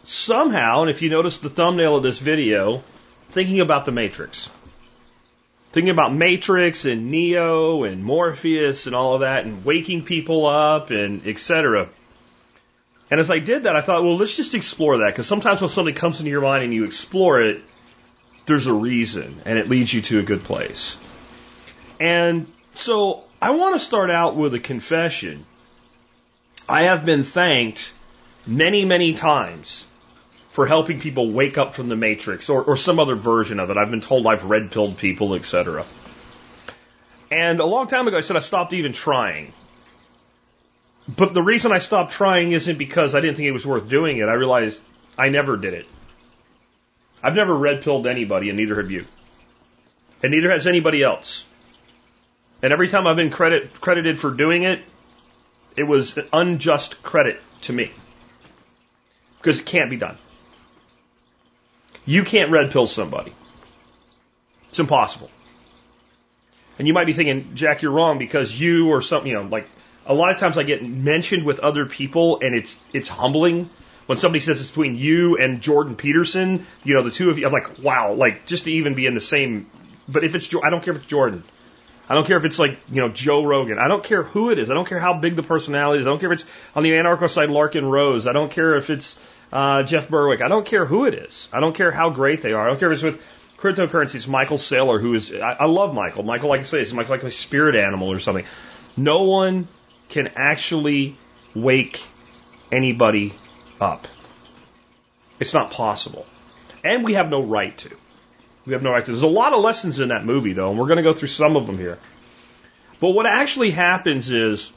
somehow, 0.04 0.82
and 0.82 0.90
if 0.90 1.00
you 1.00 1.08
notice 1.08 1.38
the 1.38 1.48
thumbnail 1.48 1.96
of 1.96 2.02
this 2.02 2.18
video, 2.18 2.82
thinking 3.30 3.60
about 3.60 3.86
the 3.86 3.92
Matrix 3.92 4.50
thinking 5.74 5.90
about 5.90 6.14
Matrix 6.14 6.84
and 6.84 7.10
Neo 7.10 7.82
and 7.82 8.04
Morpheus 8.04 8.86
and 8.86 8.94
all 8.94 9.14
of 9.14 9.20
that 9.22 9.44
and 9.44 9.64
waking 9.64 10.04
people 10.04 10.46
up 10.46 10.90
and 10.90 11.26
etc. 11.26 11.88
And 13.10 13.18
as 13.18 13.28
I 13.28 13.40
did 13.40 13.64
that, 13.64 13.74
I 13.74 13.80
thought, 13.80 14.04
well, 14.04 14.16
let's 14.16 14.36
just 14.36 14.54
explore 14.54 14.98
that 14.98 15.08
because 15.08 15.26
sometimes 15.26 15.60
when 15.60 15.68
something 15.68 15.96
comes 15.96 16.20
into 16.20 16.30
your 16.30 16.42
mind 16.42 16.62
and 16.62 16.72
you 16.72 16.84
explore 16.84 17.40
it, 17.40 17.60
there's 18.46 18.68
a 18.68 18.72
reason 18.72 19.42
and 19.44 19.58
it 19.58 19.68
leads 19.68 19.92
you 19.92 20.00
to 20.02 20.20
a 20.20 20.22
good 20.22 20.44
place. 20.44 20.96
And 21.98 22.50
so 22.74 23.24
I 23.42 23.50
want 23.50 23.74
to 23.74 23.84
start 23.84 24.12
out 24.12 24.36
with 24.36 24.54
a 24.54 24.60
confession. 24.60 25.44
I 26.68 26.84
have 26.84 27.04
been 27.04 27.24
thanked 27.24 27.92
many, 28.46 28.84
many 28.84 29.14
times 29.14 29.86
for 30.54 30.66
helping 30.66 31.00
people 31.00 31.32
wake 31.32 31.58
up 31.58 31.74
from 31.74 31.88
the 31.88 31.96
matrix 31.96 32.48
or, 32.48 32.62
or 32.62 32.76
some 32.76 33.00
other 33.00 33.16
version 33.16 33.58
of 33.58 33.70
it. 33.70 33.76
I've 33.76 33.90
been 33.90 34.00
told 34.00 34.24
I've 34.24 34.44
red 34.44 34.70
pilled 34.70 34.96
people, 34.96 35.34
etc. 35.34 35.84
And 37.28 37.58
a 37.58 37.66
long 37.66 37.88
time 37.88 38.06
ago, 38.06 38.16
I 38.16 38.20
said 38.20 38.36
I 38.36 38.40
stopped 38.40 38.72
even 38.72 38.92
trying. 38.92 39.52
But 41.08 41.34
the 41.34 41.42
reason 41.42 41.72
I 41.72 41.80
stopped 41.80 42.12
trying 42.12 42.52
isn't 42.52 42.78
because 42.78 43.16
I 43.16 43.20
didn't 43.20 43.34
think 43.34 43.48
it 43.48 43.50
was 43.50 43.66
worth 43.66 43.88
doing 43.88 44.18
it. 44.18 44.28
I 44.28 44.34
realized 44.34 44.80
I 45.18 45.28
never 45.28 45.56
did 45.56 45.74
it. 45.74 45.86
I've 47.20 47.34
never 47.34 47.52
red 47.52 47.82
pilled 47.82 48.06
anybody, 48.06 48.48
and 48.48 48.56
neither 48.56 48.76
have 48.76 48.92
you. 48.92 49.06
And 50.22 50.30
neither 50.30 50.52
has 50.52 50.68
anybody 50.68 51.02
else. 51.02 51.44
And 52.62 52.72
every 52.72 52.88
time 52.88 53.08
I've 53.08 53.16
been 53.16 53.30
credit, 53.30 53.80
credited 53.80 54.20
for 54.20 54.30
doing 54.30 54.62
it, 54.62 54.80
it 55.76 55.82
was 55.82 56.16
an 56.16 56.28
unjust 56.32 57.02
credit 57.02 57.42
to 57.62 57.72
me. 57.72 57.90
Because 59.38 59.58
it 59.58 59.66
can't 59.66 59.90
be 59.90 59.96
done. 59.96 60.16
You 62.06 62.24
can't 62.24 62.50
red 62.50 62.70
pill 62.70 62.86
somebody. 62.86 63.32
It's 64.68 64.78
impossible. 64.78 65.30
And 66.78 66.88
you 66.88 66.94
might 66.94 67.06
be 67.06 67.12
thinking, 67.12 67.54
Jack, 67.54 67.82
you're 67.82 67.92
wrong 67.92 68.18
because 68.18 68.58
you 68.58 68.88
or 68.88 69.00
something, 69.00 69.30
you 69.30 69.36
know, 69.36 69.48
like 69.48 69.68
a 70.06 70.14
lot 70.14 70.30
of 70.30 70.38
times 70.38 70.58
I 70.58 70.64
get 70.64 70.82
mentioned 70.82 71.44
with 71.44 71.60
other 71.60 71.86
people 71.86 72.40
and 72.40 72.54
it's, 72.54 72.80
it's 72.92 73.08
humbling 73.08 73.70
when 74.06 74.18
somebody 74.18 74.40
says 74.40 74.60
it's 74.60 74.70
between 74.70 74.96
you 74.96 75.38
and 75.38 75.60
Jordan 75.60 75.96
Peterson, 75.96 76.66
you 76.82 76.94
know, 76.94 77.02
the 77.02 77.10
two 77.10 77.30
of 77.30 77.38
you, 77.38 77.46
I'm 77.46 77.52
like, 77.52 77.78
wow, 77.82 78.12
like 78.12 78.46
just 78.46 78.64
to 78.64 78.72
even 78.72 78.94
be 78.94 79.06
in 79.06 79.14
the 79.14 79.20
same, 79.20 79.66
but 80.08 80.24
if 80.24 80.34
it's, 80.34 80.52
I 80.62 80.70
don't 80.70 80.82
care 80.82 80.92
if 80.92 81.00
it's 81.00 81.08
Jordan. 81.08 81.42
I 82.06 82.14
don't 82.14 82.26
care 82.26 82.36
if 82.36 82.44
it's 82.44 82.58
like, 82.58 82.78
you 82.90 83.00
know, 83.00 83.08
Joe 83.08 83.44
Rogan. 83.44 83.78
I 83.78 83.88
don't 83.88 84.04
care 84.04 84.22
who 84.22 84.50
it 84.50 84.58
is. 84.58 84.70
I 84.70 84.74
don't 84.74 84.86
care 84.86 84.98
how 84.98 85.14
big 85.14 85.36
the 85.36 85.42
personality 85.42 86.02
is. 86.02 86.06
I 86.06 86.10
don't 86.10 86.18
care 86.18 86.32
if 86.32 86.40
it's 86.40 86.50
on 86.74 86.82
the 86.82 86.90
anarcho 86.90 87.30
side, 87.30 87.48
Larken 87.48 87.90
Rose. 87.90 88.26
I 88.26 88.32
don't 88.32 88.50
care 88.50 88.76
if 88.76 88.90
it's, 88.90 89.18
uh, 89.54 89.84
Jeff 89.84 90.08
Berwick. 90.08 90.42
I 90.42 90.48
don't 90.48 90.66
care 90.66 90.84
who 90.84 91.06
it 91.06 91.14
is. 91.14 91.48
I 91.52 91.60
don't 91.60 91.74
care 91.74 91.92
how 91.92 92.10
great 92.10 92.42
they 92.42 92.52
are. 92.52 92.66
I 92.66 92.68
don't 92.68 92.80
care 92.80 92.90
if 92.90 92.96
it's 92.96 93.02
with 93.04 93.24
cryptocurrency. 93.56 94.16
It's 94.16 94.26
Michael 94.26 94.58
Saylor, 94.58 95.00
who 95.00 95.14
is, 95.14 95.32
I, 95.32 95.52
I 95.52 95.64
love 95.66 95.94
Michael. 95.94 96.24
Michael, 96.24 96.48
like 96.48 96.60
I 96.60 96.64
say, 96.64 96.80
is 96.80 96.92
Michael 96.92 97.14
like 97.14 97.22
a 97.22 97.30
spirit 97.30 97.76
animal 97.76 98.10
or 98.10 98.18
something. 98.18 98.44
No 98.96 99.22
one 99.22 99.68
can 100.08 100.32
actually 100.34 101.16
wake 101.54 102.04
anybody 102.72 103.32
up. 103.80 104.08
It's 105.38 105.54
not 105.54 105.70
possible. 105.70 106.26
And 106.82 107.04
we 107.04 107.14
have 107.14 107.30
no 107.30 107.40
right 107.40 107.76
to. 107.78 107.96
We 108.66 108.72
have 108.72 108.82
no 108.82 108.90
right 108.90 109.04
to. 109.04 109.10
There's 109.10 109.22
a 109.22 109.26
lot 109.26 109.52
of 109.52 109.60
lessons 109.60 110.00
in 110.00 110.08
that 110.08 110.24
movie, 110.24 110.52
though, 110.52 110.70
and 110.70 110.78
we're 110.78 110.86
going 110.86 110.96
to 110.96 111.02
go 111.02 111.14
through 111.14 111.28
some 111.28 111.56
of 111.56 111.66
them 111.66 111.78
here. 111.78 111.98
But 112.98 113.10
what 113.10 113.26
actually 113.26 113.70
happens 113.70 114.30
is 114.30 114.72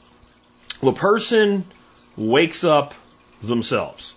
the 0.80 0.92
person 0.92 1.64
wakes 2.16 2.62
up 2.62 2.94
themselves. 3.42 4.14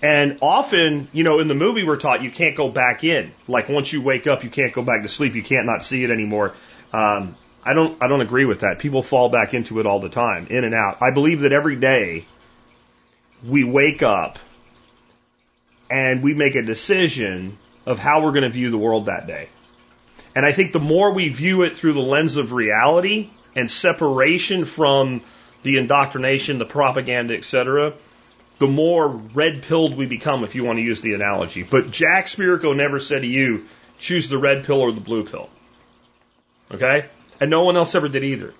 And 0.00 0.38
often, 0.42 1.08
you 1.12 1.24
know, 1.24 1.40
in 1.40 1.48
the 1.48 1.54
movie 1.54 1.84
we're 1.84 1.96
taught 1.96 2.22
you 2.22 2.30
can't 2.30 2.56
go 2.56 2.68
back 2.68 3.02
in. 3.02 3.32
Like 3.48 3.68
once 3.68 3.92
you 3.92 4.00
wake 4.00 4.26
up, 4.26 4.44
you 4.44 4.50
can't 4.50 4.72
go 4.72 4.82
back 4.82 5.02
to 5.02 5.08
sleep. 5.08 5.34
You 5.34 5.42
can't 5.42 5.66
not 5.66 5.84
see 5.84 6.04
it 6.04 6.10
anymore. 6.10 6.54
Um, 6.92 7.34
I 7.64 7.74
don't, 7.74 8.00
I 8.02 8.06
don't 8.06 8.20
agree 8.20 8.44
with 8.44 8.60
that. 8.60 8.78
People 8.78 9.02
fall 9.02 9.28
back 9.28 9.54
into 9.54 9.80
it 9.80 9.86
all 9.86 10.00
the 10.00 10.08
time, 10.08 10.46
in 10.48 10.64
and 10.64 10.74
out. 10.74 11.02
I 11.02 11.10
believe 11.10 11.40
that 11.40 11.52
every 11.52 11.76
day 11.76 12.24
we 13.44 13.64
wake 13.64 14.02
up 14.02 14.38
and 15.90 16.22
we 16.22 16.34
make 16.34 16.54
a 16.54 16.62
decision 16.62 17.58
of 17.84 17.98
how 17.98 18.22
we're 18.22 18.32
going 18.32 18.44
to 18.44 18.50
view 18.50 18.70
the 18.70 18.78
world 18.78 19.06
that 19.06 19.26
day. 19.26 19.48
And 20.34 20.46
I 20.46 20.52
think 20.52 20.72
the 20.72 20.80
more 20.80 21.12
we 21.12 21.28
view 21.28 21.62
it 21.62 21.76
through 21.76 21.94
the 21.94 22.00
lens 22.00 22.36
of 22.36 22.52
reality 22.52 23.30
and 23.56 23.70
separation 23.70 24.64
from 24.64 25.22
the 25.62 25.78
indoctrination, 25.78 26.58
the 26.58 26.64
propaganda, 26.64 27.34
etc., 27.36 27.94
the 28.58 28.66
more 28.66 29.08
red 29.08 29.62
pilled 29.62 29.96
we 29.96 30.06
become, 30.06 30.44
if 30.44 30.54
you 30.54 30.64
want 30.64 30.78
to 30.78 30.82
use 30.82 31.00
the 31.00 31.14
analogy. 31.14 31.62
But 31.62 31.90
Jack 31.90 32.26
Spirko 32.26 32.76
never 32.76 32.98
said 32.98 33.22
to 33.22 33.26
you, 33.26 33.66
choose 33.98 34.28
the 34.28 34.38
red 34.38 34.64
pill 34.64 34.80
or 34.80 34.92
the 34.92 35.00
blue 35.00 35.24
pill. 35.24 35.48
Okay? 36.72 37.06
And 37.40 37.50
no 37.50 37.62
one 37.62 37.76
else 37.76 37.94
ever 37.94 38.08
did 38.08 38.24
either. 38.24 38.52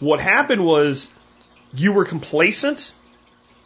What 0.00 0.20
happened 0.20 0.64
was 0.64 1.08
you 1.74 1.92
were 1.92 2.04
complacent, 2.04 2.92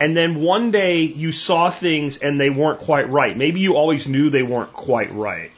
and 0.00 0.16
then 0.16 0.40
one 0.40 0.72
day 0.72 1.02
you 1.02 1.32
saw 1.32 1.70
things 1.70 2.18
and 2.18 2.40
they 2.40 2.50
weren't 2.50 2.80
quite 2.80 3.08
right. 3.08 3.36
Maybe 3.36 3.60
you 3.60 3.76
always 3.76 4.06
knew 4.08 4.30
they 4.30 4.42
weren't 4.42 4.72
quite 4.72 5.12
right. 5.12 5.52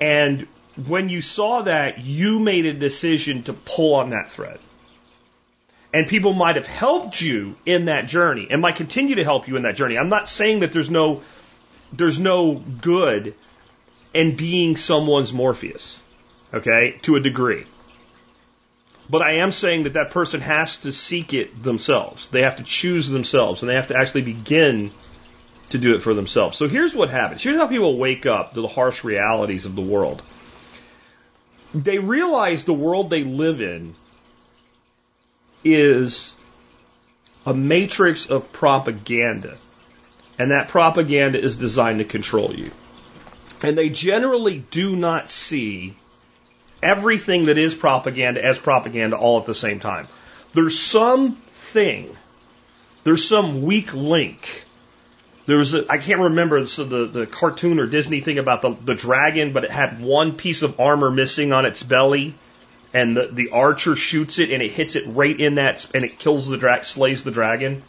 And 0.00 0.46
when 0.86 1.10
you 1.10 1.20
saw 1.20 1.62
that, 1.62 1.98
you 1.98 2.40
made 2.40 2.64
a 2.64 2.72
decision 2.72 3.42
to 3.44 3.52
pull 3.52 3.96
on 3.96 4.10
that 4.10 4.30
thread 4.30 4.58
and 5.92 6.06
people 6.06 6.32
might 6.32 6.56
have 6.56 6.66
helped 6.66 7.20
you 7.20 7.56
in 7.66 7.86
that 7.86 8.06
journey 8.06 8.46
and 8.50 8.62
might 8.62 8.76
continue 8.76 9.16
to 9.16 9.24
help 9.24 9.48
you 9.48 9.56
in 9.56 9.62
that 9.62 9.74
journey. 9.76 9.98
I'm 9.98 10.08
not 10.08 10.28
saying 10.28 10.60
that 10.60 10.72
there's 10.72 10.90
no 10.90 11.22
there's 11.92 12.20
no 12.20 12.54
good 12.54 13.34
in 14.14 14.36
being 14.36 14.76
someone's 14.76 15.32
Morpheus, 15.32 16.00
okay, 16.54 16.98
to 17.02 17.16
a 17.16 17.20
degree. 17.20 17.64
But 19.08 19.22
I 19.22 19.38
am 19.38 19.50
saying 19.50 19.84
that 19.84 19.94
that 19.94 20.10
person 20.10 20.40
has 20.40 20.78
to 20.78 20.92
seek 20.92 21.34
it 21.34 21.60
themselves. 21.60 22.28
They 22.28 22.42
have 22.42 22.58
to 22.58 22.62
choose 22.62 23.08
themselves 23.08 23.62
and 23.62 23.68
they 23.68 23.74
have 23.74 23.88
to 23.88 23.96
actually 23.96 24.22
begin 24.22 24.92
to 25.70 25.78
do 25.78 25.94
it 25.94 26.02
for 26.02 26.14
themselves. 26.14 26.56
So 26.56 26.68
here's 26.68 26.94
what 26.94 27.10
happens. 27.10 27.42
Here's 27.42 27.56
how 27.56 27.66
people 27.66 27.96
wake 27.96 28.26
up 28.26 28.54
to 28.54 28.60
the 28.60 28.68
harsh 28.68 29.02
realities 29.02 29.66
of 29.66 29.74
the 29.74 29.82
world. 29.82 30.22
They 31.74 31.98
realize 31.98 32.64
the 32.64 32.72
world 32.72 33.10
they 33.10 33.24
live 33.24 33.60
in 33.60 33.94
is 35.64 36.32
a 37.46 37.54
matrix 37.54 38.28
of 38.28 38.52
propaganda. 38.52 39.56
And 40.38 40.52
that 40.52 40.68
propaganda 40.68 41.40
is 41.40 41.56
designed 41.56 41.98
to 41.98 42.04
control 42.04 42.54
you. 42.54 42.70
And 43.62 43.76
they 43.76 43.90
generally 43.90 44.58
do 44.70 44.96
not 44.96 45.28
see 45.28 45.94
everything 46.82 47.44
that 47.44 47.58
is 47.58 47.74
propaganda 47.74 48.42
as 48.42 48.58
propaganda 48.58 49.16
all 49.16 49.40
at 49.40 49.46
the 49.46 49.54
same 49.54 49.80
time. 49.80 50.08
There's 50.52 50.78
some 50.78 51.34
thing, 51.34 52.16
there's 53.04 53.26
some 53.26 53.62
weak 53.62 53.92
link. 53.94 54.64
There 55.46 55.58
was 55.58 55.74
a, 55.74 55.90
I 55.90 55.98
can't 55.98 56.20
remember 56.20 56.64
so 56.66 56.84
the, 56.84 57.06
the 57.06 57.26
cartoon 57.26 57.80
or 57.80 57.86
Disney 57.86 58.20
thing 58.20 58.38
about 58.38 58.62
the, 58.62 58.70
the 58.70 58.94
dragon, 58.94 59.52
but 59.52 59.64
it 59.64 59.70
had 59.70 60.00
one 60.00 60.36
piece 60.36 60.62
of 60.62 60.80
armor 60.80 61.10
missing 61.10 61.52
on 61.52 61.66
its 61.66 61.82
belly, 61.82 62.34
and 62.92 63.16
the, 63.16 63.28
the 63.30 63.50
archer 63.50 63.94
shoots 63.94 64.38
it 64.38 64.50
and 64.50 64.62
it 64.62 64.70
hits 64.70 64.96
it 64.96 65.04
right 65.06 65.38
in 65.38 65.54
that, 65.56 65.88
and 65.94 66.04
it 66.04 66.18
kills 66.18 66.48
the 66.48 66.56
drag, 66.56 66.84
slays 66.84 67.22
the 67.22 67.30
dragon. 67.30 67.82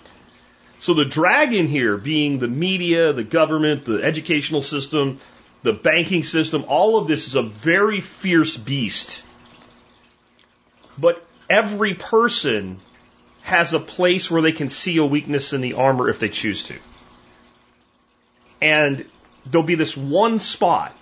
So 0.79 0.93
the 0.93 1.05
dragon 1.05 1.67
here 1.67 1.97
being 1.97 2.39
the 2.39 2.47
media, 2.47 3.13
the 3.13 3.23
government, 3.23 3.85
the 3.85 4.03
educational 4.03 4.61
system, 4.61 5.19
the 5.63 5.73
banking 5.73 6.23
system, 6.23 6.65
all 6.67 6.97
of 6.97 7.07
this 7.07 7.27
is 7.27 7.35
a 7.35 7.43
very 7.43 8.01
fierce 8.01 8.57
beast. 8.57 9.23
But 10.97 11.23
every 11.49 11.93
person 11.93 12.79
has 13.43 13.73
a 13.73 13.79
place 13.79 14.29
where 14.29 14.41
they 14.41 14.51
can 14.51 14.69
see 14.69 14.97
a 14.97 15.05
weakness 15.05 15.53
in 15.53 15.61
the 15.61 15.73
armor 15.73 16.09
if 16.09 16.19
they 16.19 16.29
choose 16.29 16.63
to. 16.65 16.77
And 18.61 19.05
there'll 19.45 19.65
be 19.65 19.75
this 19.75 19.97
one 19.97 20.39
spot 20.39 20.95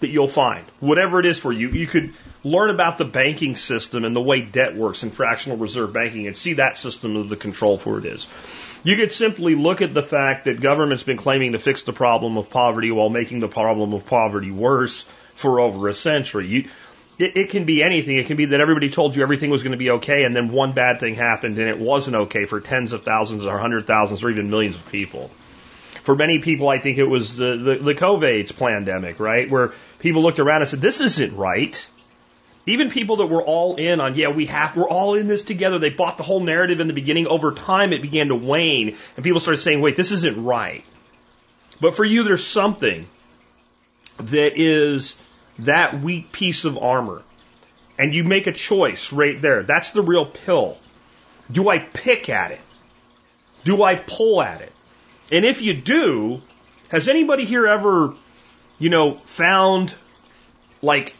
that 0.00 0.08
you'll 0.08 0.28
find, 0.28 0.64
whatever 0.80 1.20
it 1.20 1.26
is 1.26 1.38
for 1.38 1.52
you. 1.52 1.68
You 1.68 1.86
could 1.86 2.12
learn 2.42 2.70
about 2.70 2.98
the 2.98 3.04
banking 3.04 3.54
system 3.54 4.04
and 4.04 4.16
the 4.16 4.20
way 4.20 4.40
debt 4.40 4.74
works 4.74 5.02
in 5.02 5.10
fractional 5.10 5.58
reserve 5.58 5.92
banking 5.92 6.26
and 6.26 6.36
see 6.36 6.54
that 6.54 6.78
system 6.78 7.16
of 7.16 7.28
the 7.28 7.36
control 7.36 7.78
for 7.78 7.98
it 7.98 8.06
is. 8.06 8.26
You 8.82 8.96
could 8.96 9.12
simply 9.12 9.54
look 9.54 9.82
at 9.82 9.92
the 9.92 10.02
fact 10.02 10.46
that 10.46 10.60
government's 10.60 11.02
been 11.02 11.18
claiming 11.18 11.52
to 11.52 11.58
fix 11.58 11.82
the 11.82 11.92
problem 11.92 12.38
of 12.38 12.48
poverty 12.48 12.90
while 12.90 13.10
making 13.10 13.40
the 13.40 13.48
problem 13.48 13.92
of 13.92 14.06
poverty 14.06 14.50
worse 14.50 15.04
for 15.34 15.60
over 15.60 15.88
a 15.88 15.94
century. 15.94 16.46
You, 16.46 16.68
it, 17.18 17.36
it 17.36 17.50
can 17.50 17.64
be 17.64 17.82
anything. 17.82 18.16
It 18.16 18.26
can 18.26 18.38
be 18.38 18.46
that 18.46 18.60
everybody 18.60 18.88
told 18.88 19.14
you 19.14 19.22
everything 19.22 19.50
was 19.50 19.62
going 19.62 19.72
to 19.72 19.78
be 19.78 19.90
okay 19.90 20.24
and 20.24 20.34
then 20.34 20.50
one 20.50 20.72
bad 20.72 20.98
thing 21.00 21.14
happened 21.14 21.58
and 21.58 21.68
it 21.68 21.78
wasn't 21.78 22.16
okay 22.16 22.46
for 22.46 22.60
tens 22.60 22.92
of 22.92 23.04
thousands 23.04 23.44
or 23.44 23.58
hundred 23.58 23.86
thousands 23.86 24.22
or 24.22 24.30
even 24.30 24.48
millions 24.48 24.76
of 24.76 24.90
people. 24.90 25.30
For 26.02 26.16
many 26.16 26.38
people, 26.38 26.68
I 26.68 26.78
think 26.78 26.98
it 26.98 27.04
was 27.04 27.36
the, 27.36 27.56
the, 27.56 27.74
the 27.76 27.94
COVID 27.94 28.56
pandemic, 28.58 29.20
right? 29.20 29.50
Where 29.50 29.72
people 29.98 30.22
looked 30.22 30.38
around 30.38 30.62
and 30.62 30.68
said, 30.68 30.80
this 30.80 31.00
isn't 31.00 31.36
right. 31.36 31.86
Even 32.66 32.90
people 32.90 33.16
that 33.16 33.26
were 33.26 33.42
all 33.42 33.76
in 33.76 34.00
on, 34.00 34.14
yeah, 34.14 34.28
we 34.28 34.46
have, 34.46 34.76
we're 34.76 34.88
all 34.88 35.14
in 35.14 35.28
this 35.28 35.42
together. 35.42 35.78
They 35.78 35.90
bought 35.90 36.16
the 36.16 36.22
whole 36.22 36.40
narrative 36.40 36.80
in 36.80 36.86
the 36.86 36.92
beginning. 36.92 37.26
Over 37.26 37.52
time, 37.52 37.92
it 37.92 38.02
began 38.02 38.28
to 38.28 38.34
wane 38.34 38.96
and 39.16 39.24
people 39.24 39.40
started 39.40 39.60
saying, 39.60 39.80
wait, 39.80 39.96
this 39.96 40.12
isn't 40.12 40.44
right. 40.44 40.84
But 41.80 41.94
for 41.94 42.04
you, 42.04 42.24
there's 42.24 42.46
something 42.46 43.06
that 44.18 44.52
is 44.60 45.16
that 45.60 46.00
weak 46.00 46.32
piece 46.32 46.64
of 46.64 46.78
armor. 46.78 47.22
And 47.98 48.14
you 48.14 48.24
make 48.24 48.46
a 48.46 48.52
choice 48.52 49.12
right 49.12 49.40
there. 49.40 49.62
That's 49.62 49.90
the 49.90 50.02
real 50.02 50.26
pill. 50.26 50.78
Do 51.50 51.68
I 51.68 51.78
pick 51.78 52.28
at 52.28 52.52
it? 52.52 52.60
Do 53.64 53.82
I 53.82 53.96
pull 53.96 54.40
at 54.40 54.62
it? 54.62 54.72
And 55.30 55.44
if 55.44 55.62
you 55.62 55.74
do, 55.74 56.42
has 56.88 57.08
anybody 57.08 57.44
here 57.44 57.66
ever, 57.66 58.14
you 58.78 58.90
know, 58.90 59.14
found 59.14 59.94
like 60.82 61.14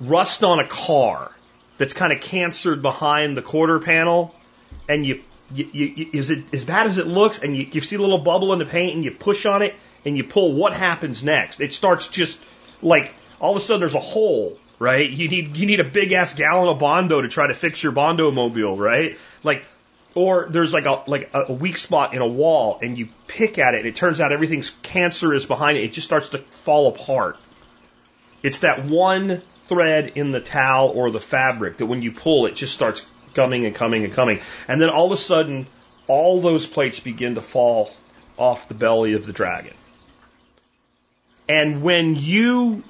rust 0.00 0.42
on 0.42 0.58
a 0.58 0.66
car 0.66 1.30
that's 1.78 1.92
kind 1.92 2.12
of 2.12 2.20
cancered 2.20 2.82
behind 2.82 3.36
the 3.36 3.42
quarter 3.42 3.78
panel? 3.78 4.34
And 4.88 5.04
you, 5.04 5.22
you, 5.54 5.68
you, 5.72 6.10
is 6.12 6.30
it 6.30 6.52
as 6.52 6.64
bad 6.64 6.86
as 6.86 6.98
it 6.98 7.06
looks 7.06 7.38
and 7.38 7.56
you, 7.56 7.68
you 7.72 7.80
see 7.80 7.96
a 7.96 8.00
little 8.00 8.18
bubble 8.18 8.52
in 8.52 8.58
the 8.58 8.66
paint 8.66 8.94
and 8.94 9.04
you 9.04 9.10
push 9.10 9.44
on 9.46 9.62
it 9.62 9.74
and 10.04 10.16
you 10.16 10.24
pull 10.24 10.52
what 10.54 10.72
happens 10.72 11.22
next? 11.22 11.60
It 11.60 11.74
starts 11.74 12.08
just 12.08 12.42
like 12.80 13.14
all 13.40 13.50
of 13.50 13.56
a 13.56 13.60
sudden 13.60 13.80
there's 13.80 13.94
a 13.94 14.00
hole 14.00 14.58
right? 14.82 15.08
You 15.08 15.28
need 15.28 15.56
you 15.56 15.66
need 15.66 15.78
a 15.78 15.84
big 15.84 16.10
ass 16.10 16.34
gallon 16.34 16.68
of 16.68 16.80
bondo 16.80 17.22
to 17.22 17.28
try 17.28 17.46
to 17.46 17.54
fix 17.54 17.82
your 17.82 17.92
bondo 17.92 18.32
mobile 18.32 18.76
right? 18.76 19.16
Like 19.44 19.64
or 20.14 20.46
there's 20.48 20.72
like 20.72 20.84
a 20.84 21.02
like 21.06 21.30
a 21.32 21.52
weak 21.52 21.76
spot 21.76 22.14
in 22.14 22.20
a 22.20 22.26
wall 22.26 22.78
and 22.82 22.98
you 22.98 23.08
pick 23.26 23.58
at 23.58 23.74
it 23.74 23.78
and 23.78 23.86
it 23.86 23.96
turns 23.96 24.20
out 24.20 24.32
everything's 24.32 24.70
cancerous 24.82 25.46
behind 25.46 25.78
it. 25.78 25.84
It 25.84 25.92
just 25.92 26.06
starts 26.06 26.30
to 26.30 26.38
fall 26.38 26.88
apart. 26.88 27.38
It's 28.42 28.60
that 28.60 28.84
one 28.84 29.40
thread 29.68 30.12
in 30.16 30.30
the 30.30 30.40
towel 30.40 30.90
or 30.90 31.10
the 31.10 31.20
fabric 31.20 31.78
that 31.78 31.86
when 31.86 32.02
you 32.02 32.12
pull 32.12 32.46
it 32.46 32.54
just 32.54 32.74
starts 32.74 33.04
coming 33.34 33.64
and 33.64 33.74
coming 33.74 34.04
and 34.04 34.12
coming. 34.12 34.40
And 34.68 34.80
then 34.80 34.90
all 34.90 35.06
of 35.06 35.12
a 35.12 35.16
sudden 35.16 35.66
all 36.06 36.40
those 36.40 36.66
plates 36.66 37.00
begin 37.00 37.36
to 37.36 37.42
fall 37.42 37.90
off 38.36 38.68
the 38.68 38.74
belly 38.74 39.14
of 39.14 39.24
the 39.24 39.32
dragon. 39.32 39.74
And 41.48 41.82
when 41.82 42.16
you 42.16 42.82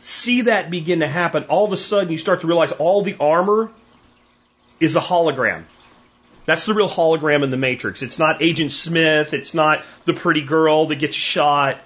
see 0.00 0.42
that 0.42 0.70
begin 0.70 1.00
to 1.00 1.08
happen 1.08 1.44
all 1.44 1.64
of 1.64 1.72
a 1.72 1.76
sudden 1.76 2.10
you 2.10 2.18
start 2.18 2.40
to 2.40 2.46
realize 2.46 2.72
all 2.72 3.02
the 3.02 3.16
armor 3.20 3.70
is 4.80 4.96
a 4.96 5.00
hologram 5.00 5.64
that's 6.46 6.66
the 6.66 6.74
real 6.74 6.88
hologram 6.88 7.42
in 7.42 7.50
the 7.50 7.56
Matrix. 7.56 8.02
It's 8.02 8.18
not 8.18 8.42
Agent 8.42 8.72
Smith. 8.72 9.32
It's 9.32 9.54
not 9.54 9.82
the 10.04 10.12
pretty 10.12 10.42
girl 10.42 10.86
that 10.86 10.96
gets 10.96 11.16
shot. 11.16 11.78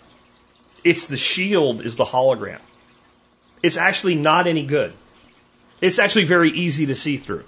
It's 0.85 1.07
the 1.07 1.17
shield 1.17 1.83
is 1.83 1.97
the 1.97 2.05
hologram. 2.05 2.61
It's 3.63 3.77
actually 3.77 4.15
not 4.15 4.47
any 4.47 4.67
good. 4.67 4.93
It's 5.81 5.99
actually 5.99 6.25
very 6.25 6.51
easy 6.51 6.87
to 6.87 6.97
see 6.97 7.19
through. 7.19 7.45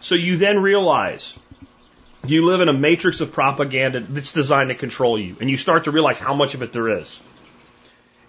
So 0.00 0.14
you 0.14 0.38
then 0.38 0.60
realize 0.60 1.38
you 2.26 2.44
live 2.44 2.60
in 2.60 2.68
a 2.68 2.72
matrix 2.72 3.20
of 3.20 3.32
propaganda 3.32 4.00
that's 4.00 4.32
designed 4.32 4.68
to 4.70 4.74
control 4.74 5.18
you. 5.18 5.36
And 5.40 5.50
you 5.50 5.56
start 5.56 5.84
to 5.84 5.90
realize 5.90 6.18
how 6.18 6.34
much 6.34 6.54
of 6.54 6.62
it 6.62 6.72
there 6.72 6.88
is. 7.00 7.20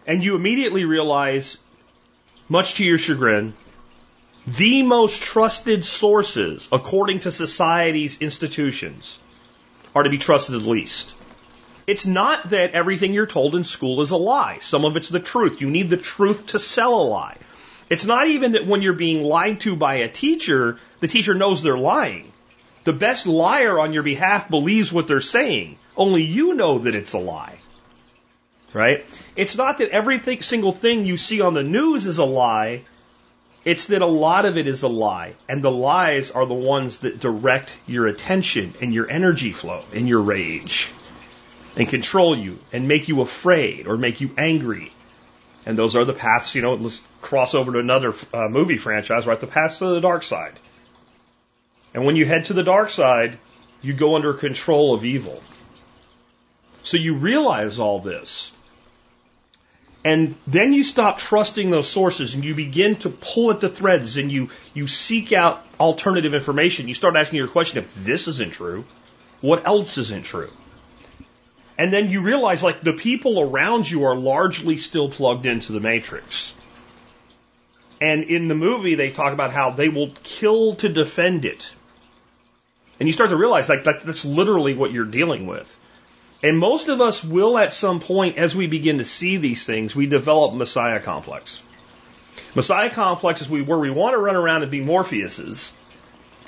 And 0.07 0.23
you 0.23 0.35
immediately 0.35 0.85
realize, 0.85 1.57
much 2.49 2.75
to 2.75 2.85
your 2.85 2.97
chagrin, 2.97 3.53
the 4.47 4.81
most 4.83 5.21
trusted 5.21 5.85
sources, 5.85 6.67
according 6.71 7.19
to 7.21 7.31
society's 7.31 8.19
institutions, 8.21 9.19
are 9.93 10.03
to 10.03 10.09
be 10.09 10.17
trusted 10.17 10.59
the 10.59 10.69
least. 10.69 11.13
It's 11.85 12.05
not 12.05 12.49
that 12.51 12.71
everything 12.71 13.13
you're 13.13 13.27
told 13.27 13.55
in 13.55 13.63
school 13.63 14.01
is 14.01 14.11
a 14.11 14.17
lie. 14.17 14.59
Some 14.61 14.85
of 14.85 14.95
it's 14.95 15.09
the 15.09 15.19
truth. 15.19 15.61
You 15.61 15.69
need 15.69 15.89
the 15.89 15.97
truth 15.97 16.47
to 16.47 16.59
sell 16.59 16.95
a 16.95 17.03
lie. 17.03 17.37
It's 17.89 18.05
not 18.05 18.27
even 18.27 18.53
that 18.53 18.65
when 18.65 18.81
you're 18.81 18.93
being 18.93 19.23
lied 19.23 19.59
to 19.61 19.75
by 19.75 19.95
a 19.95 20.09
teacher, 20.09 20.79
the 21.01 21.07
teacher 21.07 21.33
knows 21.33 21.61
they're 21.61 21.77
lying. 21.77 22.31
The 22.83 22.93
best 22.93 23.27
liar 23.27 23.79
on 23.79 23.93
your 23.93 24.03
behalf 24.03 24.49
believes 24.49 24.91
what 24.91 25.07
they're 25.07 25.21
saying. 25.21 25.77
Only 25.95 26.23
you 26.23 26.53
know 26.55 26.79
that 26.79 26.95
it's 26.95 27.13
a 27.13 27.19
lie. 27.19 27.59
Right? 28.73 29.05
It's 29.35 29.57
not 29.57 29.79
that 29.79 29.89
every 29.89 30.19
single 30.41 30.71
thing 30.71 31.05
you 31.05 31.17
see 31.17 31.41
on 31.41 31.53
the 31.53 31.63
news 31.63 32.05
is 32.05 32.17
a 32.17 32.23
lie. 32.23 32.83
It's 33.63 33.87
that 33.87 34.01
a 34.01 34.07
lot 34.07 34.45
of 34.45 34.57
it 34.57 34.67
is 34.67 34.81
a 34.81 34.87
lie, 34.87 35.35
and 35.47 35.61
the 35.61 35.71
lies 35.71 36.31
are 36.31 36.45
the 36.45 36.53
ones 36.53 36.99
that 36.99 37.19
direct 37.19 37.71
your 37.85 38.07
attention 38.07 38.73
and 38.81 38.93
your 38.93 39.09
energy 39.09 39.51
flow 39.51 39.83
and 39.93 40.07
your 40.07 40.21
rage 40.21 40.89
and 41.75 41.87
control 41.87 42.35
you 42.35 42.57
and 42.73 42.87
make 42.87 43.07
you 43.07 43.21
afraid 43.21 43.87
or 43.87 43.97
make 43.97 44.19
you 44.19 44.31
angry. 44.37 44.91
And 45.65 45.77
those 45.77 45.95
are 45.95 46.05
the 46.05 46.13
paths, 46.13 46.55
you 46.55 46.63
know, 46.63 46.73
let's 46.73 47.03
cross 47.21 47.53
over 47.53 47.73
to 47.73 47.79
another 47.79 48.15
uh, 48.33 48.49
movie 48.49 48.77
franchise, 48.77 49.27
right? 49.27 49.39
The 49.39 49.47
paths 49.47 49.77
to 49.77 49.85
the 49.85 50.01
dark 50.01 50.23
side. 50.23 50.53
And 51.93 52.03
when 52.03 52.15
you 52.15 52.25
head 52.25 52.45
to 52.45 52.53
the 52.53 52.63
dark 52.63 52.89
side, 52.89 53.37
you 53.83 53.93
go 53.93 54.15
under 54.15 54.33
control 54.33 54.95
of 54.95 55.05
evil. 55.05 55.41
So 56.83 56.97
you 56.97 57.15
realize 57.15 57.77
all 57.77 57.99
this. 57.99 58.51
And 60.03 60.35
then 60.47 60.73
you 60.73 60.83
stop 60.83 61.19
trusting 61.19 61.69
those 61.69 61.87
sources 61.87 62.33
and 62.33 62.43
you 62.43 62.55
begin 62.55 62.95
to 62.97 63.09
pull 63.09 63.51
at 63.51 63.59
the 63.59 63.69
threads 63.69 64.17
and 64.17 64.31
you, 64.31 64.49
you 64.73 64.87
seek 64.87 65.31
out 65.31 65.63
alternative 65.79 66.33
information. 66.33 66.87
You 66.87 66.95
start 66.95 67.15
asking 67.15 67.37
your 67.37 67.47
question 67.47 67.77
if 67.79 67.93
this 68.03 68.27
isn't 68.27 68.53
true, 68.53 68.83
what 69.41 69.67
else 69.67 69.97
isn't 69.99 70.23
true? 70.23 70.49
And 71.77 71.93
then 71.93 72.09
you 72.09 72.21
realize 72.21 72.63
like 72.63 72.81
the 72.81 72.93
people 72.93 73.39
around 73.39 73.89
you 73.89 74.05
are 74.05 74.15
largely 74.15 74.77
still 74.77 75.09
plugged 75.09 75.45
into 75.45 75.71
the 75.71 75.79
matrix. 75.79 76.55
And 77.99 78.23
in 78.23 78.47
the 78.47 78.55
movie, 78.55 78.95
they 78.95 79.11
talk 79.11 79.33
about 79.33 79.51
how 79.51 79.69
they 79.69 79.89
will 79.89 80.11
kill 80.23 80.75
to 80.75 80.89
defend 80.89 81.45
it. 81.45 81.71
And 82.99 83.07
you 83.07 83.13
start 83.13 83.29
to 83.29 83.37
realize 83.37 83.69
like 83.69 83.83
that, 83.83 84.01
that's 84.01 84.25
literally 84.25 84.73
what 84.73 84.91
you're 84.91 85.05
dealing 85.05 85.45
with. 85.45 85.79
And 86.43 86.57
most 86.57 86.87
of 86.87 87.01
us 87.01 87.23
will 87.23 87.57
at 87.57 87.73
some 87.73 87.99
point, 87.99 88.37
as 88.37 88.55
we 88.55 88.67
begin 88.67 88.97
to 88.97 89.05
see 89.05 89.37
these 89.37 89.63
things, 89.63 89.95
we 89.95 90.07
develop 90.07 90.55
Messiah 90.55 90.99
complex. 90.99 91.61
Messiah 92.55 92.89
complex 92.89 93.41
is 93.41 93.49
where 93.49 93.77
we 93.77 93.91
want 93.91 94.13
to 94.13 94.17
run 94.17 94.35
around 94.35 94.63
and 94.63 94.71
be 94.71 94.81
Morpheuses. 94.81 95.73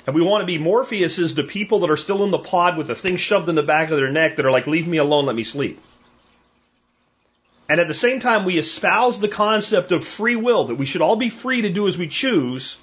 And 0.06 0.14
we 0.14 0.22
want 0.22 0.42
to 0.42 0.46
be 0.46 0.58
Morpheuses 0.58 1.36
to 1.36 1.44
people 1.44 1.80
that 1.80 1.90
are 1.90 1.96
still 1.96 2.24
in 2.24 2.30
the 2.30 2.38
pod 2.38 2.76
with 2.76 2.88
the 2.88 2.94
thing 2.94 3.16
shoved 3.16 3.48
in 3.48 3.54
the 3.54 3.62
back 3.62 3.90
of 3.90 3.96
their 3.96 4.10
neck 4.10 4.36
that 4.36 4.44
are 4.44 4.50
like, 4.50 4.66
leave 4.66 4.88
me 4.88 4.98
alone, 4.98 5.26
let 5.26 5.36
me 5.36 5.44
sleep. 5.44 5.80
And 7.68 7.80
at 7.80 7.88
the 7.88 7.94
same 7.94 8.20
time, 8.20 8.44
we 8.44 8.58
espouse 8.58 9.20
the 9.20 9.28
concept 9.28 9.92
of 9.92 10.04
free 10.04 10.36
will, 10.36 10.64
that 10.64 10.74
we 10.74 10.84
should 10.84 11.00
all 11.00 11.16
be 11.16 11.30
free 11.30 11.62
to 11.62 11.70
do 11.70 11.88
as 11.88 11.96
we 11.96 12.08
choose. 12.08 12.76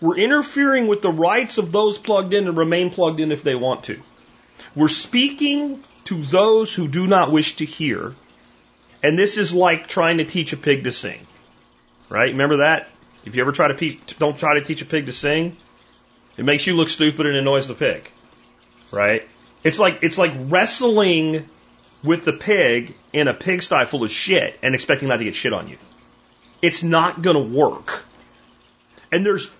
We're 0.00 0.18
interfering 0.18 0.86
with 0.86 1.00
the 1.00 1.10
rights 1.10 1.56
of 1.56 1.72
those 1.72 1.96
plugged 1.96 2.34
in 2.34 2.46
and 2.46 2.56
remain 2.56 2.90
plugged 2.90 3.20
in 3.20 3.32
if 3.32 3.42
they 3.42 3.54
want 3.54 3.84
to. 3.84 3.98
We're 4.74 4.88
speaking 4.88 5.82
to 6.08 6.24
those 6.24 6.74
who 6.74 6.88
do 6.88 7.06
not 7.06 7.30
wish 7.30 7.56
to 7.56 7.64
hear, 7.64 8.14
And 9.02 9.16
this 9.18 9.36
is 9.36 9.54
like 9.54 9.86
trying 9.86 10.18
to 10.18 10.24
teach 10.24 10.52
a 10.52 10.56
pig 10.56 10.84
to 10.84 10.92
sing. 10.92 11.24
Right? 12.08 12.32
Remember 12.32 12.58
that? 12.58 12.88
If 13.24 13.36
you 13.36 13.42
ever 13.42 13.52
try 13.52 13.68
to 13.68 13.74
pe- 13.74 13.98
don't 14.18 14.36
try 14.36 14.58
to 14.58 14.64
teach 14.64 14.82
a 14.82 14.86
pig 14.86 15.06
to 15.06 15.12
sing, 15.12 15.56
it 16.36 16.44
makes 16.44 16.66
you 16.66 16.74
look 16.74 16.88
stupid 16.88 17.26
and 17.26 17.36
annoys 17.36 17.68
the 17.68 17.74
pig. 17.74 18.10
Right? 18.90 19.28
It's 19.62 19.78
like 19.78 20.00
it's 20.02 20.18
like 20.18 20.32
wrestling 20.36 21.48
with 22.02 22.24
the 22.24 22.32
pig 22.32 22.94
in 23.12 23.28
a 23.28 23.34
pigsty 23.34 23.84
full 23.86 24.02
of 24.02 24.10
shit 24.10 24.58
and 24.62 24.74
expecting 24.74 25.08
not 25.08 25.18
to 25.18 25.24
get 25.24 25.34
shit 25.34 25.52
on 25.52 25.68
you. 25.68 25.76
It's 26.62 26.82
not 26.82 27.22
going 27.22 27.36
to 27.36 27.54
work. 27.54 28.04
And 29.12 29.24
there's 29.24 29.50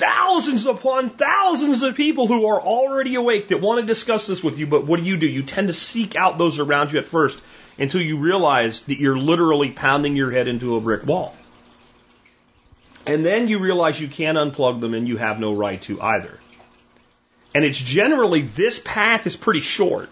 thousands 0.00 0.66
upon 0.66 1.10
thousands 1.10 1.82
of 1.82 1.94
people 1.94 2.26
who 2.26 2.46
are 2.46 2.60
already 2.60 3.14
awake 3.14 3.48
that 3.48 3.60
want 3.60 3.80
to 3.80 3.86
discuss 3.86 4.26
this 4.26 4.42
with 4.42 4.58
you, 4.58 4.66
but 4.66 4.86
what 4.86 4.98
do 4.98 5.06
you 5.06 5.16
do? 5.16 5.26
You 5.26 5.42
tend 5.42 5.68
to 5.68 5.74
seek 5.74 6.16
out 6.16 6.38
those 6.38 6.58
around 6.58 6.92
you 6.92 6.98
at 6.98 7.06
first 7.06 7.40
until 7.78 8.00
you 8.00 8.16
realize 8.18 8.80
that 8.82 8.98
you're 8.98 9.18
literally 9.18 9.70
pounding 9.70 10.16
your 10.16 10.30
head 10.30 10.48
into 10.48 10.76
a 10.76 10.80
brick 10.80 11.06
wall. 11.06 11.36
And 13.06 13.24
then 13.24 13.48
you 13.48 13.58
realize 13.58 14.00
you 14.00 14.08
can't 14.08 14.36
unplug 14.38 14.80
them 14.80 14.94
and 14.94 15.06
you 15.06 15.16
have 15.16 15.38
no 15.38 15.54
right 15.54 15.80
to 15.82 16.00
either. 16.00 16.38
And 17.54 17.64
it's 17.64 17.78
generally, 17.78 18.42
this 18.42 18.78
path 18.78 19.26
is 19.26 19.36
pretty 19.36 19.60
short. 19.60 20.10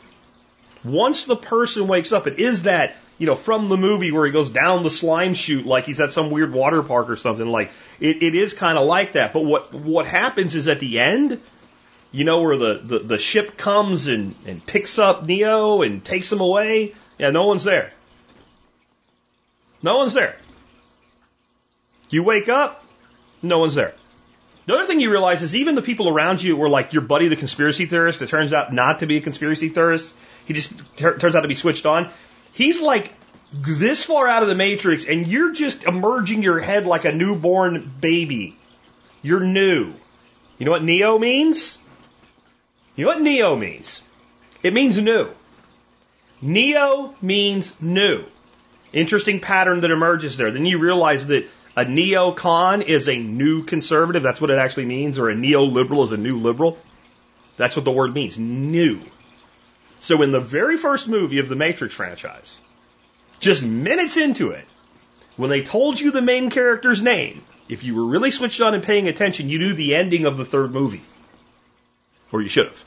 Once 0.85 1.25
the 1.25 1.37
person 1.37 1.89
wakes 1.89 2.13
up, 2.13 2.27
it 2.27 2.39
is 2.39 2.63
that, 2.63 2.97
you 3.19 3.27
know, 3.27 3.35
from 3.35 3.69
the 3.69 3.77
movie 3.77 4.13
where 4.13 4.25
he 4.27 4.33
goes 4.33 4.51
down 4.51 4.83
the 4.83 4.91
slime 4.91 5.35
chute 5.35 5.67
like 5.67 5.85
he's 5.85 6.01
at 6.01 6.13
some 6.13 6.31
weird 6.31 6.53
water 6.53 6.83
park 6.83 7.11
or 7.11 7.17
something. 7.17 7.47
Like, 7.47 7.71
it, 8.01 8.23
it 8.23 8.35
is 8.35 8.53
kind 8.53 8.79
of 8.79 8.87
like 8.87 9.13
that. 9.13 9.33
But 9.33 9.45
what, 9.45 9.75
what 9.75 10.07
happens 10.07 10.55
is 10.55 10.69
at 10.69 10.81
the 10.81 11.01
end, 11.01 11.41
you 12.13 12.25
know, 12.25 12.41
where 12.41 12.57
the, 12.57 12.81
the, 12.83 12.99
the 13.01 13.19
ship 13.19 13.57
comes 13.57 14.07
and, 14.07 14.35
and 14.47 14.65
picks 14.65 14.99
up 14.99 15.25
Neo 15.27 15.83
and 15.83 16.05
takes 16.05 16.31
him 16.31 16.41
away. 16.41 16.95
Yeah, 17.19 17.31
no 17.31 17.47
one's 17.49 17.65
there. 17.65 17.93
No 19.83 19.99
one's 19.99 20.13
there. 20.13 20.37
You 22.11 22.23
wake 22.23 22.49
up, 22.49 22.85
no 23.43 23.59
one's 23.59 23.75
there. 23.75 23.95
The 24.67 24.75
other 24.75 24.87
thing 24.87 25.01
you 25.01 25.11
realize 25.11 25.43
is 25.43 25.57
even 25.57 25.75
the 25.75 25.83
people 25.83 26.09
around 26.09 26.43
you 26.43 26.57
were 26.57 26.69
like 26.69 26.93
your 26.93 27.03
buddy, 27.03 27.29
the 27.29 27.37
conspiracy 27.37 27.87
theorist, 27.87 28.21
that 28.21 28.29
turns 28.29 28.53
out 28.53 28.73
not 28.73 29.01
to 29.01 29.07
be 29.07 29.17
a 29.17 29.21
conspiracy 29.21 29.69
theorist. 29.69 30.13
He 30.49 30.55
just 30.55 30.73
tur 30.97 31.19
turns 31.19 31.37
out 31.37 31.43
to 31.43 31.49
be 31.49 31.55
switched 31.55 31.85
on. 31.85 32.11
He's 32.53 32.81
like 32.81 33.13
this 33.53 34.03
far 34.03 34.27
out 34.27 34.43
of 34.43 34.49
the 34.49 34.55
matrix, 34.55 35.05
and 35.05 35.29
you're 35.29 35.53
just 35.53 35.85
emerging 35.85 36.43
your 36.43 36.59
head 36.59 36.87
like 36.87 37.05
a 37.05 37.13
newborn 37.13 37.93
baby. 38.01 38.57
You're 39.23 39.41
new. 39.41 39.93
You 40.59 40.65
know 40.65 40.73
what 40.73 40.83
Neo 40.83 41.19
means? 41.19 41.77
You 42.97 43.05
know 43.05 43.13
what 43.13 43.21
Neo 43.21 43.57
means? 43.57 44.03
It 44.63 44.73
means 44.73 44.97
new. 44.97 45.29
Neo 46.41 47.15
means 47.21 47.75
new. 47.81 48.25
Interesting 48.93 49.41
pattern 49.41 49.83
that 49.83 49.91
emerges 49.91 50.39
there. 50.39 50.51
Then 50.51 50.65
you 50.65 50.79
realize 50.79 51.27
that 51.27 51.47
a 51.77 51.85
neocon 51.85 52.83
is 52.83 53.09
a 53.09 53.19
new 53.19 53.65
conservative. 53.65 54.23
That's 54.23 54.41
what 54.41 54.51
it 54.51 54.59
actually 54.59 54.87
means. 54.87 55.19
Or 55.19 55.29
a 55.29 55.35
neoliberal 55.35 56.05
is 56.05 56.13
a 56.13 56.17
new 56.17 56.39
liberal. 56.39 56.79
That's 57.59 57.77
what 57.77 57.85
the 57.85 57.93
word 57.93 58.15
means. 58.15 58.39
New. 58.39 59.01
So 60.01 60.23
in 60.23 60.33
the 60.33 60.41
very 60.41 60.77
first 60.77 61.09
movie 61.09 61.39
of 61.39 61.49
the 61.49 61.57
Matrix 61.57 61.95
franchise, 61.95 62.59
just 63.41 63.65
minutes 63.65 64.17
into 64.17 64.51
it, 64.51 64.65
when 65.37 65.51
they 65.51 65.63
told 65.63 66.01
you 66.01 66.11
the 66.11 66.23
main 66.23 66.51
character's 66.51 67.03
name, 67.03 67.43
if 67.69 67.85
you 67.85 67.95
were 67.95 68.07
really 68.07 68.31
switched 68.31 68.61
on 68.61 68.75
and 68.75 68.83
paying 68.83 69.09
attention, 69.09 69.49
you 69.49 69.59
knew 69.59 69.75
the 69.75 69.95
ending 69.95 70.27
of 70.27 70.37
the 70.37 70.45
third 70.45 70.73
movie. 70.73 71.03
Or 72.33 72.43
you 72.43 72.49
should 72.49 72.67
have. 72.67 72.85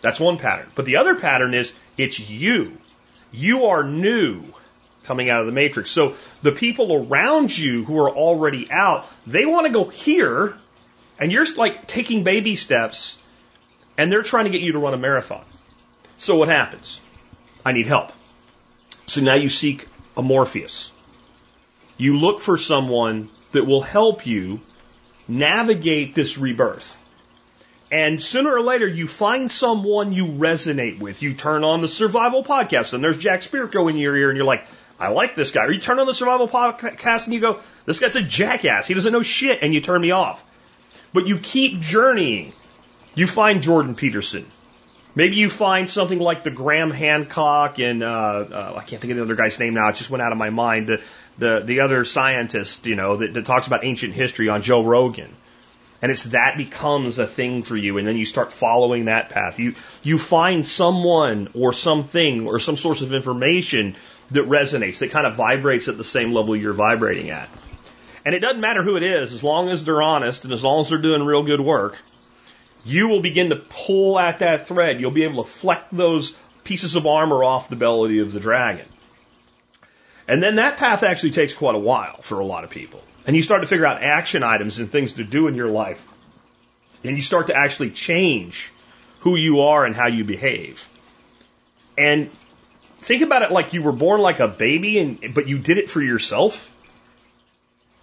That's 0.00 0.20
one 0.20 0.38
pattern. 0.38 0.70
But 0.74 0.84
the 0.84 0.96
other 0.96 1.14
pattern 1.14 1.54
is 1.54 1.72
it's 1.96 2.20
you. 2.20 2.76
You 3.32 3.66
are 3.66 3.82
new 3.82 4.44
coming 5.04 5.30
out 5.30 5.40
of 5.40 5.46
the 5.46 5.52
matrix. 5.52 5.90
So 5.90 6.14
the 6.42 6.52
people 6.52 7.06
around 7.06 7.56
you 7.56 7.84
who 7.84 7.98
are 8.00 8.10
already 8.10 8.70
out, 8.70 9.06
they 9.26 9.46
want 9.46 9.66
to 9.66 9.72
go 9.72 9.84
here, 9.84 10.54
and 11.18 11.32
you're 11.32 11.46
like 11.56 11.86
taking 11.86 12.24
baby 12.24 12.56
steps, 12.56 13.18
and 13.96 14.10
they're 14.10 14.22
trying 14.22 14.44
to 14.44 14.50
get 14.50 14.60
you 14.60 14.72
to 14.72 14.78
run 14.78 14.94
a 14.94 14.98
marathon. 14.98 15.44
So 16.18 16.36
what 16.36 16.48
happens? 16.48 17.00
I 17.64 17.72
need 17.72 17.86
help. 17.86 18.12
So 19.06 19.20
now 19.20 19.34
you 19.34 19.48
seek 19.48 19.86
a 20.16 20.22
Morpheus. 20.22 20.90
You 21.96 22.18
look 22.18 22.40
for 22.40 22.58
someone 22.58 23.28
that 23.52 23.66
will 23.66 23.82
help 23.82 24.26
you 24.26 24.60
navigate 25.28 26.14
this 26.14 26.38
rebirth. 26.38 27.00
And 27.92 28.22
sooner 28.22 28.52
or 28.52 28.62
later, 28.62 28.88
you 28.88 29.06
find 29.06 29.50
someone 29.50 30.12
you 30.12 30.26
resonate 30.26 30.98
with. 30.98 31.22
You 31.22 31.34
turn 31.34 31.62
on 31.62 31.80
the 31.80 31.88
survival 31.88 32.42
podcast, 32.42 32.92
and 32.92 33.04
there's 33.04 33.18
Jack 33.18 33.42
Spirko 33.42 33.88
in 33.88 33.96
your 33.96 34.16
ear, 34.16 34.30
and 34.30 34.36
you're 34.36 34.46
like, 34.46 34.64
I 34.98 35.08
like 35.08 35.36
this 35.36 35.52
guy. 35.52 35.64
Or 35.64 35.72
you 35.72 35.80
turn 35.80 35.98
on 35.98 36.06
the 36.06 36.14
survival 36.14 36.48
podcast, 36.48 37.26
and 37.26 37.34
you 37.34 37.40
go, 37.40 37.60
this 37.84 38.00
guy's 38.00 38.16
a 38.16 38.22
jackass. 38.22 38.86
He 38.86 38.94
doesn't 38.94 39.12
know 39.12 39.22
shit, 39.22 39.60
and 39.62 39.72
you 39.72 39.80
turn 39.80 40.00
me 40.00 40.10
off. 40.10 40.42
But 41.12 41.26
you 41.26 41.38
keep 41.38 41.80
journeying. 41.80 42.52
You 43.14 43.26
find 43.26 43.62
Jordan 43.62 43.94
Peterson. 43.94 44.46
Maybe 45.16 45.36
you 45.36 45.48
find 45.48 45.88
something 45.88 46.18
like 46.18 46.42
the 46.42 46.50
Graham 46.50 46.90
Hancock 46.90 47.78
and 47.78 48.02
uh, 48.02 48.06
uh, 48.06 48.74
I 48.76 48.82
can't 48.82 49.00
think 49.00 49.12
of 49.12 49.16
the 49.16 49.22
other 49.22 49.36
guy's 49.36 49.58
name 49.60 49.74
now. 49.74 49.88
It 49.88 49.96
just 49.96 50.10
went 50.10 50.22
out 50.22 50.32
of 50.32 50.38
my 50.38 50.50
mind. 50.50 50.88
The 50.88 51.02
the 51.38 51.60
the 51.64 51.80
other 51.80 52.04
scientist, 52.04 52.86
you 52.86 52.96
know, 52.96 53.16
that, 53.16 53.34
that 53.34 53.46
talks 53.46 53.66
about 53.66 53.84
ancient 53.84 54.12
history 54.12 54.48
on 54.48 54.62
Joe 54.62 54.82
Rogan, 54.84 55.30
and 56.02 56.10
it's 56.10 56.24
that 56.24 56.56
becomes 56.56 57.20
a 57.20 57.28
thing 57.28 57.62
for 57.62 57.76
you, 57.76 57.98
and 57.98 58.06
then 58.06 58.16
you 58.16 58.26
start 58.26 58.52
following 58.52 59.04
that 59.04 59.30
path. 59.30 59.60
You 59.60 59.76
you 60.02 60.18
find 60.18 60.66
someone 60.66 61.48
or 61.54 61.72
something 61.72 62.48
or 62.48 62.58
some 62.58 62.76
source 62.76 63.00
of 63.00 63.12
information 63.12 63.94
that 64.32 64.46
resonates, 64.46 64.98
that 64.98 65.10
kind 65.10 65.26
of 65.26 65.34
vibrates 65.34 65.86
at 65.86 65.96
the 65.96 66.04
same 66.04 66.32
level 66.32 66.56
you're 66.56 66.72
vibrating 66.72 67.30
at. 67.30 67.48
And 68.24 68.34
it 68.34 68.40
doesn't 68.40 68.60
matter 68.60 68.82
who 68.82 68.96
it 68.96 69.02
is, 69.02 69.32
as 69.32 69.44
long 69.44 69.68
as 69.68 69.84
they're 69.84 70.02
honest 70.02 70.44
and 70.44 70.52
as 70.52 70.64
long 70.64 70.80
as 70.80 70.88
they're 70.88 70.98
doing 70.98 71.22
real 71.22 71.42
good 71.42 71.60
work 71.60 72.00
you 72.84 73.08
will 73.08 73.20
begin 73.20 73.50
to 73.50 73.56
pull 73.56 74.18
at 74.18 74.40
that 74.40 74.66
thread. 74.66 75.00
You'll 75.00 75.10
be 75.10 75.24
able 75.24 75.42
to 75.42 75.50
fleck 75.50 75.86
those 75.90 76.34
pieces 76.64 76.96
of 76.96 77.06
armor 77.06 77.42
off 77.42 77.68
the 77.68 77.76
belly 77.76 78.18
of 78.18 78.32
the 78.32 78.40
dragon. 78.40 78.86
And 80.26 80.42
then 80.42 80.56
that 80.56 80.78
path 80.78 81.02
actually 81.02 81.32
takes 81.32 81.54
quite 81.54 81.74
a 81.74 81.78
while 81.78 82.20
for 82.22 82.40
a 82.40 82.44
lot 82.44 82.64
of 82.64 82.70
people. 82.70 83.02
And 83.26 83.36
you 83.36 83.42
start 83.42 83.62
to 83.62 83.68
figure 83.68 83.86
out 83.86 84.02
action 84.02 84.42
items 84.42 84.78
and 84.78 84.90
things 84.90 85.14
to 85.14 85.24
do 85.24 85.48
in 85.48 85.54
your 85.54 85.68
life. 85.68 86.06
And 87.02 87.16
you 87.16 87.22
start 87.22 87.48
to 87.48 87.56
actually 87.56 87.90
change 87.90 88.72
who 89.20 89.36
you 89.36 89.62
are 89.62 89.84
and 89.84 89.94
how 89.94 90.06
you 90.06 90.24
behave. 90.24 90.86
And 91.96 92.30
think 92.98 93.22
about 93.22 93.42
it 93.42 93.52
like 93.52 93.72
you 93.72 93.82
were 93.82 93.92
born 93.92 94.20
like 94.20 94.40
a 94.40 94.48
baby 94.48 94.98
and 94.98 95.34
but 95.34 95.48
you 95.48 95.58
did 95.58 95.78
it 95.78 95.90
for 95.90 96.02
yourself. 96.02 96.70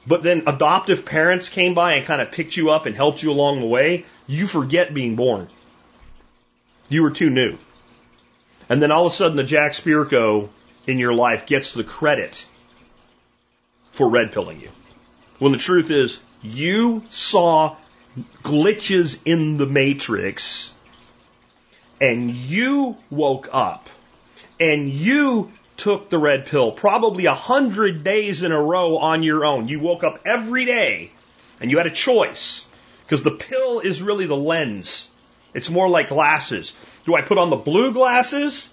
But 0.05 0.23
then 0.23 0.43
adoptive 0.47 1.05
parents 1.05 1.49
came 1.49 1.73
by 1.73 1.93
and 1.93 2.05
kind 2.05 2.21
of 2.21 2.31
picked 2.31 2.57
you 2.57 2.71
up 2.71 2.85
and 2.85 2.95
helped 2.95 3.21
you 3.21 3.31
along 3.31 3.59
the 3.59 3.67
way 3.67 4.05
you 4.27 4.47
forget 4.47 4.93
being 4.93 5.15
born. 5.15 5.47
You 6.89 7.03
were 7.03 7.11
too 7.11 7.29
new. 7.29 7.57
And 8.67 8.81
then 8.81 8.91
all 8.91 9.05
of 9.05 9.11
a 9.11 9.15
sudden, 9.15 9.37
the 9.37 9.43
Jack 9.43 9.73
Spirko 9.73 10.49
in 10.87 10.97
your 10.97 11.13
life 11.13 11.45
gets 11.45 11.73
the 11.73 11.83
credit 11.83 12.45
for 13.91 14.09
red 14.09 14.31
pilling 14.31 14.61
you. 14.61 14.69
When 15.39 15.51
the 15.51 15.57
truth 15.57 15.91
is, 15.91 16.19
you 16.41 17.03
saw 17.09 17.75
glitches 18.43 19.19
in 19.25 19.57
the 19.57 19.65
matrix 19.65 20.73
and 21.99 22.31
you 22.31 22.97
woke 23.09 23.49
up 23.51 23.89
and 24.59 24.89
you 24.89 25.51
took 25.81 26.09
the 26.09 26.17
red 26.19 26.45
pill 26.45 26.71
probably 26.71 27.25
a 27.25 27.33
hundred 27.33 28.03
days 28.03 28.43
in 28.43 28.51
a 28.51 28.61
row 28.61 28.97
on 28.97 29.23
your 29.23 29.43
own. 29.43 29.67
You 29.67 29.79
woke 29.79 30.03
up 30.03 30.21
every 30.25 30.65
day 30.65 31.11
and 31.59 31.71
you 31.71 31.77
had 31.77 31.87
a 31.87 31.91
choice. 31.91 32.67
Because 33.03 33.23
the 33.23 33.31
pill 33.31 33.79
is 33.79 34.01
really 34.01 34.25
the 34.25 34.37
lens. 34.37 35.09
It's 35.53 35.69
more 35.69 35.89
like 35.89 36.09
glasses. 36.09 36.73
Do 37.05 37.15
I 37.15 37.23
put 37.23 37.37
on 37.37 37.49
the 37.49 37.57
blue 37.57 37.91
glasses 37.91 38.69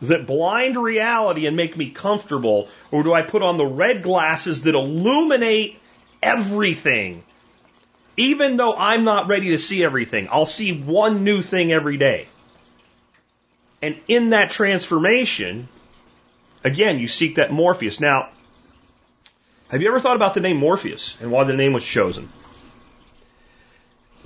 that 0.00 0.26
blind 0.26 0.82
reality 0.82 1.46
and 1.46 1.56
make 1.56 1.76
me 1.76 1.90
comfortable, 1.90 2.68
or 2.90 3.02
do 3.02 3.12
I 3.12 3.22
put 3.22 3.42
on 3.42 3.58
the 3.58 3.66
red 3.66 4.02
glasses 4.02 4.62
that 4.62 4.74
illuminate 4.74 5.78
everything? 6.22 7.24
Even 8.16 8.56
though 8.56 8.74
I'm 8.74 9.04
not 9.04 9.28
ready 9.28 9.50
to 9.50 9.58
see 9.58 9.84
everything, 9.84 10.28
I'll 10.30 10.46
see 10.46 10.72
one 10.72 11.24
new 11.24 11.42
thing 11.42 11.72
every 11.72 11.98
day. 11.98 12.28
And 13.82 13.96
in 14.08 14.30
that 14.30 14.50
transformation, 14.50 15.68
again, 16.68 16.98
you 16.98 17.08
seek 17.08 17.36
that 17.36 17.52
Morpheus. 17.52 18.00
Now, 18.00 18.28
have 19.70 19.82
you 19.82 19.88
ever 19.88 20.00
thought 20.00 20.16
about 20.16 20.34
the 20.34 20.40
name 20.40 20.56
Morpheus 20.56 21.16
and 21.20 21.30
why 21.30 21.44
the 21.44 21.52
name 21.52 21.72
was 21.72 21.84
chosen? 21.84 22.28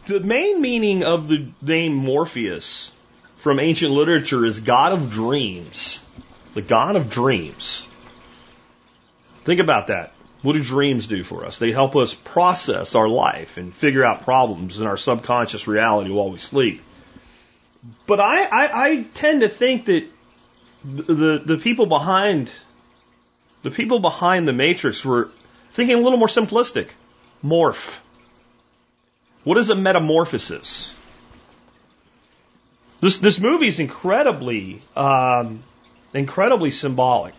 The 0.06 0.20
main 0.20 0.60
meaning 0.60 1.04
of 1.04 1.28
the 1.28 1.46
name 1.60 1.94
Morpheus 1.94 2.92
from 3.36 3.58
ancient 3.58 3.92
literature 3.92 4.44
is 4.44 4.60
God 4.60 4.92
of 4.92 5.10
dreams. 5.10 6.00
The 6.54 6.62
God 6.62 6.96
of 6.96 7.08
dreams. 7.08 7.86
Think 9.44 9.60
about 9.60 9.88
that. 9.88 10.12
What 10.42 10.54
do 10.54 10.62
dreams 10.62 11.06
do 11.06 11.22
for 11.22 11.46
us? 11.46 11.58
They 11.58 11.70
help 11.70 11.94
us 11.94 12.14
process 12.14 12.96
our 12.96 13.08
life 13.08 13.56
and 13.56 13.72
figure 13.72 14.04
out 14.04 14.24
problems 14.24 14.80
in 14.80 14.86
our 14.86 14.96
subconscious 14.96 15.68
reality 15.68 16.10
while 16.10 16.30
we 16.30 16.38
sleep. 16.38 16.82
But 18.06 18.20
I, 18.20 18.44
I, 18.44 18.86
I 18.86 19.02
tend 19.14 19.42
to 19.42 19.48
think 19.48 19.86
that 19.86 20.06
the, 20.84 21.42
the 21.44 21.56
people 21.56 21.86
behind 21.86 22.50
the 23.62 23.70
people 23.70 24.00
behind 24.00 24.48
the 24.48 24.52
Matrix 24.52 25.04
were 25.04 25.30
thinking 25.70 25.96
a 25.96 26.00
little 26.00 26.18
more 26.18 26.28
simplistic. 26.28 26.88
Morph. 27.44 27.98
What 29.44 29.58
is 29.58 29.70
a 29.70 29.74
metamorphosis? 29.74 30.94
This 33.00 33.18
this 33.18 33.40
movie 33.40 33.66
is 33.66 33.80
incredibly 33.80 34.80
um, 34.94 35.62
incredibly 36.14 36.70
symbolic, 36.70 37.34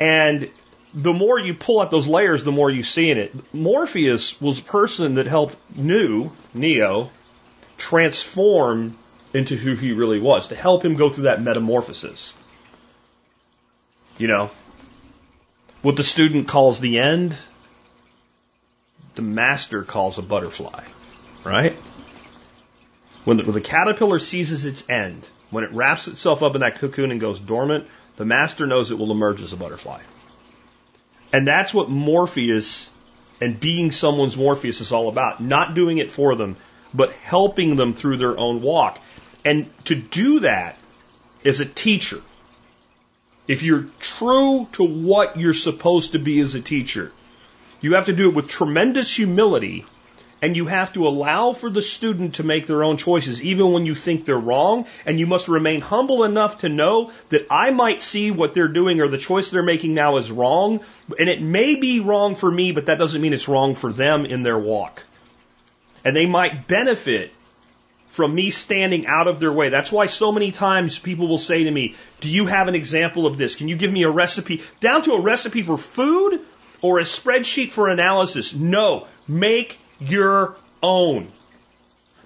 and 0.00 0.50
the 0.92 1.12
more 1.12 1.38
you 1.38 1.54
pull 1.54 1.80
out 1.80 1.92
those 1.92 2.08
layers, 2.08 2.42
the 2.42 2.50
more 2.50 2.68
you 2.68 2.82
see 2.82 3.10
in 3.10 3.18
it. 3.18 3.54
Morpheus 3.54 4.40
was 4.40 4.58
a 4.58 4.62
person 4.62 5.14
that 5.14 5.26
helped 5.26 5.56
New 5.76 6.32
Neo 6.52 7.10
transform 7.76 8.96
into 9.32 9.56
who 9.56 9.74
he 9.74 9.92
really 9.92 10.20
was 10.20 10.48
to 10.48 10.56
help 10.56 10.84
him 10.84 10.96
go 10.96 11.08
through 11.08 11.24
that 11.24 11.42
metamorphosis. 11.42 12.34
You 14.18 14.26
know, 14.26 14.50
what 15.82 15.96
the 15.96 16.02
student 16.02 16.48
calls 16.48 16.80
the 16.80 16.98
end, 16.98 17.36
the 19.14 19.22
master 19.22 19.82
calls 19.82 20.18
a 20.18 20.22
butterfly, 20.22 20.84
right? 21.44 21.72
When 23.24 23.38
the, 23.38 23.44
when 23.44 23.54
the 23.54 23.60
caterpillar 23.60 24.18
seizes 24.18 24.66
its 24.66 24.88
end, 24.88 25.26
when 25.50 25.64
it 25.64 25.72
wraps 25.72 26.08
itself 26.08 26.42
up 26.42 26.54
in 26.54 26.60
that 26.60 26.76
cocoon 26.76 27.10
and 27.10 27.20
goes 27.20 27.40
dormant, 27.40 27.86
the 28.16 28.24
master 28.24 28.66
knows 28.66 28.90
it 28.90 28.98
will 28.98 29.10
emerge 29.10 29.40
as 29.40 29.52
a 29.52 29.56
butterfly. 29.56 30.00
And 31.32 31.46
that's 31.46 31.72
what 31.72 31.88
Morpheus 31.88 32.90
and 33.40 33.58
being 33.58 33.90
someone's 33.90 34.36
Morpheus 34.36 34.80
is 34.80 34.92
all 34.92 35.08
about. 35.08 35.40
Not 35.40 35.74
doing 35.74 35.98
it 35.98 36.12
for 36.12 36.34
them, 36.34 36.56
but 36.92 37.12
helping 37.12 37.76
them 37.76 37.94
through 37.94 38.16
their 38.16 38.36
own 38.38 38.62
walk. 38.62 38.98
And 39.44 39.70
to 39.84 39.94
do 39.94 40.40
that 40.40 40.76
as 41.44 41.60
a 41.60 41.66
teacher, 41.66 42.20
if 43.48 43.62
you're 43.62 43.86
true 44.00 44.68
to 44.72 44.84
what 44.84 45.38
you're 45.38 45.54
supposed 45.54 46.12
to 46.12 46.18
be 46.18 46.40
as 46.40 46.54
a 46.54 46.60
teacher, 46.60 47.10
you 47.80 47.94
have 47.94 48.06
to 48.06 48.12
do 48.12 48.28
it 48.28 48.34
with 48.34 48.48
tremendous 48.48 49.14
humility 49.14 49.86
and 50.42 50.56
you 50.56 50.66
have 50.66 50.92
to 50.94 51.06
allow 51.06 51.52
for 51.52 51.68
the 51.68 51.82
student 51.82 52.36
to 52.36 52.42
make 52.42 52.66
their 52.66 52.82
own 52.82 52.96
choices, 52.96 53.42
even 53.42 53.72
when 53.72 53.84
you 53.84 53.94
think 53.94 54.24
they're 54.24 54.38
wrong. 54.38 54.86
And 55.04 55.18
you 55.18 55.26
must 55.26 55.48
remain 55.48 55.80
humble 55.80 56.24
enough 56.24 56.60
to 56.60 56.68
know 56.68 57.12
that 57.28 57.46
I 57.50 57.70
might 57.70 58.00
see 58.00 58.30
what 58.30 58.54
they're 58.54 58.68
doing 58.68 59.00
or 59.00 59.08
the 59.08 59.18
choice 59.18 59.50
they're 59.50 59.62
making 59.62 59.94
now 59.94 60.16
is 60.16 60.30
wrong. 60.30 60.80
And 61.18 61.28
it 61.28 61.42
may 61.42 61.74
be 61.74 62.00
wrong 62.00 62.34
for 62.34 62.50
me, 62.50 62.72
but 62.72 62.86
that 62.86 62.98
doesn't 62.98 63.20
mean 63.20 63.32
it's 63.32 63.48
wrong 63.48 63.74
for 63.74 63.92
them 63.92 64.24
in 64.24 64.42
their 64.42 64.58
walk. 64.58 65.02
And 66.04 66.16
they 66.16 66.26
might 66.26 66.66
benefit 66.66 67.32
from 68.08 68.34
me 68.34 68.50
standing 68.50 69.06
out 69.06 69.28
of 69.28 69.38
their 69.38 69.52
way. 69.52 69.68
That's 69.68 69.92
why 69.92 70.06
so 70.06 70.32
many 70.32 70.50
times 70.50 70.98
people 70.98 71.28
will 71.28 71.38
say 71.38 71.64
to 71.64 71.70
me, 71.70 71.94
Do 72.20 72.28
you 72.28 72.46
have 72.46 72.68
an 72.68 72.74
example 72.74 73.26
of 73.26 73.38
this? 73.38 73.54
Can 73.54 73.68
you 73.68 73.76
give 73.76 73.92
me 73.92 74.02
a 74.02 74.10
recipe? 74.10 74.62
Down 74.80 75.02
to 75.04 75.12
a 75.12 75.20
recipe 75.20 75.62
for 75.62 75.78
food 75.78 76.40
or 76.82 76.98
a 76.98 77.04
spreadsheet 77.04 77.70
for 77.70 77.88
analysis. 77.88 78.54
No. 78.54 79.06
Make 79.28 79.78
your 80.00 80.56
own. 80.82 81.28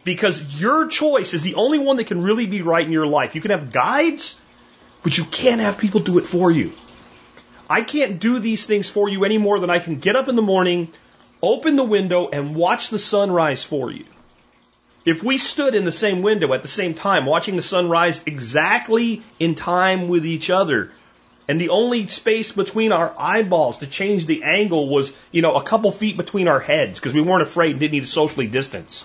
Because 0.04 0.60
your 0.60 0.88
choice 0.88 1.34
is 1.34 1.42
the 1.42 1.54
only 1.54 1.78
one 1.78 1.96
that 1.96 2.06
can 2.06 2.22
really 2.22 2.46
be 2.46 2.62
right 2.62 2.84
in 2.84 2.92
your 2.92 3.06
life. 3.06 3.34
You 3.34 3.40
can 3.40 3.50
have 3.50 3.72
guides, 3.72 4.38
but 5.02 5.16
you 5.16 5.24
can't 5.24 5.60
have 5.60 5.78
people 5.78 6.00
do 6.00 6.18
it 6.18 6.26
for 6.26 6.50
you. 6.50 6.72
I 7.68 7.82
can't 7.82 8.20
do 8.20 8.38
these 8.38 8.66
things 8.66 8.88
for 8.88 9.08
you 9.08 9.24
any 9.24 9.38
more 9.38 9.58
than 9.58 9.70
I 9.70 9.78
can 9.78 9.96
get 9.96 10.16
up 10.16 10.28
in 10.28 10.36
the 10.36 10.42
morning, 10.42 10.88
open 11.48 11.76
the 11.76 11.84
window, 11.84 12.28
and 12.28 12.54
watch 12.54 12.90
the 12.90 12.98
sunrise 12.98 13.62
for 13.62 13.90
you. 13.90 14.04
If 15.04 15.22
we 15.22 15.36
stood 15.36 15.74
in 15.74 15.84
the 15.84 15.92
same 15.92 16.22
window 16.22 16.52
at 16.54 16.62
the 16.62 16.68
same 16.68 16.94
time, 16.94 17.26
watching 17.26 17.56
the 17.56 17.62
sun 17.62 17.88
rise 17.88 18.22
exactly 18.26 19.22
in 19.38 19.54
time 19.54 20.08
with 20.08 20.24
each 20.24 20.48
other, 20.48 20.90
and 21.46 21.60
the 21.60 21.68
only 21.68 22.06
space 22.08 22.52
between 22.52 22.90
our 22.92 23.14
eyeballs 23.18 23.78
to 23.78 23.86
change 23.86 24.24
the 24.24 24.44
angle 24.44 24.88
was, 24.88 25.12
you 25.30 25.42
know, 25.42 25.56
a 25.56 25.62
couple 25.62 25.90
feet 25.92 26.16
between 26.16 26.48
our 26.48 26.60
heads 26.60 26.98
because 26.98 27.12
we 27.12 27.20
weren't 27.20 27.42
afraid 27.42 27.72
and 27.72 27.80
didn't 27.80 27.92
need 27.92 28.00
to 28.00 28.06
socially 28.06 28.46
distance. 28.46 29.04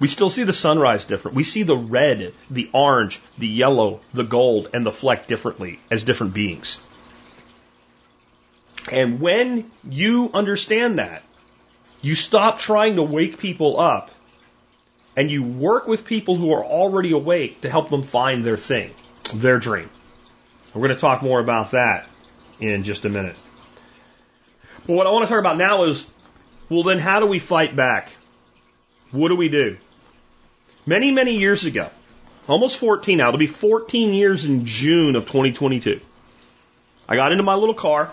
We 0.00 0.08
still 0.08 0.30
see 0.30 0.42
the 0.42 0.52
sunrise 0.52 1.04
different. 1.04 1.36
We 1.36 1.44
see 1.44 1.62
the 1.62 1.76
red, 1.76 2.34
the 2.50 2.68
orange, 2.72 3.20
the 3.38 3.46
yellow, 3.46 4.00
the 4.12 4.24
gold, 4.24 4.68
and 4.74 4.84
the 4.84 4.90
fleck 4.90 5.28
differently 5.28 5.78
as 5.90 6.02
different 6.02 6.34
beings. 6.34 6.80
And 8.90 9.20
when 9.20 9.70
you 9.88 10.30
understand 10.34 10.98
that, 10.98 11.22
you 12.04 12.14
stop 12.14 12.58
trying 12.58 12.96
to 12.96 13.02
wake 13.02 13.38
people 13.38 13.80
up 13.80 14.10
and 15.16 15.30
you 15.30 15.42
work 15.42 15.86
with 15.86 16.04
people 16.04 16.36
who 16.36 16.52
are 16.52 16.62
already 16.62 17.12
awake 17.12 17.62
to 17.62 17.70
help 17.70 17.88
them 17.88 18.02
find 18.02 18.44
their 18.44 18.58
thing, 18.58 18.94
their 19.32 19.58
dream. 19.58 19.88
We're 20.74 20.82
going 20.82 20.94
to 20.94 21.00
talk 21.00 21.22
more 21.22 21.40
about 21.40 21.70
that 21.70 22.06
in 22.60 22.82
just 22.82 23.06
a 23.06 23.08
minute. 23.08 23.36
But 24.86 24.96
what 24.96 25.06
I 25.06 25.10
want 25.12 25.24
to 25.24 25.30
talk 25.30 25.38
about 25.38 25.56
now 25.56 25.84
is, 25.84 26.10
well, 26.68 26.82
then 26.82 26.98
how 26.98 27.20
do 27.20 27.26
we 27.26 27.38
fight 27.38 27.74
back? 27.74 28.14
What 29.10 29.28
do 29.28 29.36
we 29.36 29.48
do? 29.48 29.78
Many, 30.84 31.10
many 31.10 31.38
years 31.38 31.64
ago, 31.64 31.88
almost 32.46 32.76
14 32.76 33.16
now, 33.16 33.28
it'll 33.28 33.38
be 33.38 33.46
14 33.46 34.12
years 34.12 34.44
in 34.44 34.66
June 34.66 35.16
of 35.16 35.24
2022. 35.24 36.02
I 37.08 37.16
got 37.16 37.32
into 37.32 37.44
my 37.44 37.54
little 37.54 37.74
car, 37.74 38.12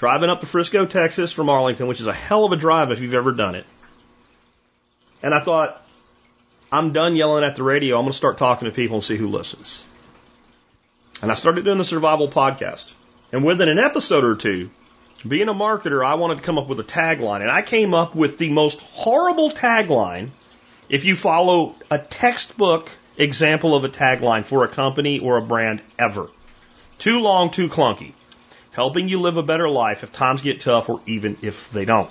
driving 0.00 0.30
up 0.30 0.40
to 0.40 0.46
Frisco, 0.46 0.86
Texas 0.86 1.30
from 1.30 1.50
Arlington, 1.50 1.86
which 1.86 2.00
is 2.00 2.06
a 2.06 2.12
hell 2.14 2.46
of 2.46 2.52
a 2.52 2.56
drive 2.56 2.90
if 2.90 3.02
you've 3.02 3.12
ever 3.12 3.32
done 3.32 3.54
it. 3.54 3.66
And 5.22 5.34
I 5.34 5.40
thought, 5.40 5.86
I'm 6.72 6.94
done 6.94 7.16
yelling 7.16 7.44
at 7.44 7.54
the 7.54 7.62
radio. 7.62 7.98
I'm 7.98 8.04
going 8.04 8.12
to 8.12 8.16
start 8.16 8.38
talking 8.38 8.64
to 8.64 8.74
people 8.74 8.96
and 8.96 9.04
see 9.04 9.18
who 9.18 9.28
listens. 9.28 9.84
And 11.20 11.30
I 11.30 11.34
started 11.34 11.66
doing 11.66 11.76
the 11.76 11.84
survival 11.84 12.30
podcast. 12.30 12.90
And 13.30 13.44
within 13.44 13.68
an 13.68 13.78
episode 13.78 14.24
or 14.24 14.36
two, 14.36 14.70
being 15.28 15.48
a 15.48 15.54
marketer, 15.54 16.02
I 16.02 16.14
wanted 16.14 16.36
to 16.36 16.44
come 16.44 16.56
up 16.56 16.66
with 16.66 16.80
a 16.80 16.84
tagline. 16.84 17.42
And 17.42 17.50
I 17.50 17.60
came 17.60 17.92
up 17.92 18.14
with 18.14 18.38
the 18.38 18.50
most 18.50 18.80
horrible 18.80 19.50
tagline 19.50 20.30
if 20.88 21.04
you 21.04 21.14
follow 21.14 21.74
a 21.90 21.98
textbook 21.98 22.90
example 23.18 23.74
of 23.74 23.84
a 23.84 23.90
tagline 23.90 24.46
for 24.46 24.64
a 24.64 24.68
company 24.68 25.18
or 25.18 25.36
a 25.36 25.42
brand 25.42 25.82
ever. 25.98 26.30
Too 26.98 27.18
long, 27.18 27.50
too 27.50 27.68
clunky. 27.68 28.14
Helping 28.72 29.08
you 29.08 29.20
live 29.20 29.36
a 29.36 29.42
better 29.42 29.68
life 29.68 30.04
if 30.04 30.12
times 30.12 30.42
get 30.42 30.60
tough 30.60 30.88
or 30.88 31.00
even 31.06 31.36
if 31.42 31.70
they 31.70 31.84
don't. 31.84 32.10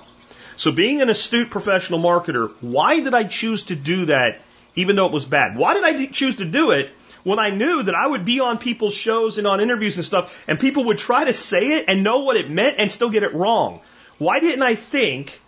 So 0.56 0.72
being 0.72 1.00
an 1.00 1.08
astute 1.08 1.50
professional 1.50 2.00
marketer, 2.00 2.52
why 2.60 3.00
did 3.00 3.14
I 3.14 3.24
choose 3.24 3.64
to 3.64 3.74
do 3.74 4.06
that 4.06 4.40
even 4.76 4.96
though 4.96 5.06
it 5.06 5.12
was 5.12 5.24
bad? 5.24 5.56
Why 5.56 5.74
did 5.74 5.84
I 5.84 6.06
choose 6.06 6.36
to 6.36 6.44
do 6.44 6.72
it 6.72 6.90
when 7.22 7.38
I 7.38 7.50
knew 7.50 7.82
that 7.82 7.94
I 7.94 8.06
would 8.06 8.24
be 8.24 8.40
on 8.40 8.58
people's 8.58 8.94
shows 8.94 9.38
and 9.38 9.46
on 9.46 9.60
interviews 9.60 9.96
and 9.96 10.04
stuff, 10.04 10.44
and 10.46 10.58
people 10.58 10.84
would 10.84 10.98
try 10.98 11.24
to 11.24 11.34
say 11.34 11.78
it 11.78 11.86
and 11.88 12.02
know 12.02 12.20
what 12.20 12.36
it 12.36 12.50
meant 12.50 12.76
and 12.78 12.90
still 12.90 13.10
get 13.10 13.22
it 13.22 13.34
wrong. 13.34 13.80
Why 14.18 14.40
didn't 14.40 14.62
I 14.62 14.74
think, 14.74 15.40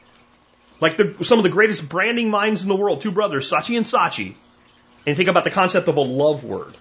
like 0.80 0.96
the, 0.96 1.24
some 1.24 1.38
of 1.38 1.42
the 1.42 1.50
greatest 1.50 1.88
branding 1.88 2.30
minds 2.30 2.62
in 2.62 2.68
the 2.68 2.76
world, 2.76 3.02
two 3.02 3.10
brothers, 3.10 3.50
Saatchi 3.50 3.76
and 3.76 3.86
Saatchi, 3.86 4.34
and 5.06 5.16
think 5.16 5.28
about 5.28 5.44
the 5.44 5.50
concept 5.50 5.88
of 5.88 5.96
a 5.96 6.02
love 6.02 6.44
word? 6.44 6.74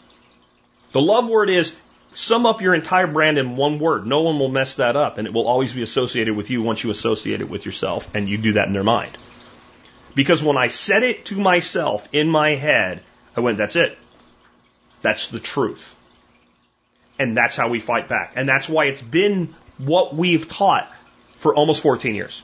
The 0.91 1.01
love 1.01 1.29
word 1.29 1.49
is 1.49 1.75
sum 2.13 2.45
up 2.45 2.61
your 2.61 2.75
entire 2.75 3.07
brand 3.07 3.37
in 3.37 3.55
one 3.55 3.79
word. 3.79 4.05
No 4.05 4.21
one 4.21 4.39
will 4.39 4.49
mess 4.49 4.75
that 4.75 4.95
up, 4.95 5.17
and 5.17 5.27
it 5.27 5.33
will 5.33 5.47
always 5.47 5.73
be 5.73 5.81
associated 5.81 6.35
with 6.35 6.49
you 6.49 6.61
once 6.61 6.83
you 6.83 6.89
associate 6.89 7.41
it 7.41 7.49
with 7.49 7.65
yourself, 7.65 8.13
and 8.13 8.27
you 8.27 8.37
do 8.37 8.53
that 8.53 8.67
in 8.67 8.73
their 8.73 8.83
mind. 8.83 9.17
Because 10.13 10.43
when 10.43 10.57
I 10.57 10.67
said 10.67 11.03
it 11.03 11.25
to 11.25 11.37
myself 11.37 12.07
in 12.11 12.27
my 12.27 12.55
head, 12.55 13.01
I 13.35 13.39
went, 13.39 13.57
that's 13.57 13.75
it. 13.75 13.97
That's 15.01 15.29
the 15.29 15.39
truth. 15.39 15.95
And 17.17 17.37
that's 17.37 17.55
how 17.55 17.69
we 17.69 17.79
fight 17.79 18.09
back. 18.09 18.33
And 18.35 18.47
that's 18.47 18.67
why 18.67 18.85
it's 18.85 19.01
been 19.01 19.53
what 19.77 20.13
we've 20.13 20.49
taught 20.49 20.91
for 21.35 21.55
almost 21.55 21.81
14 21.81 22.13
years. 22.13 22.43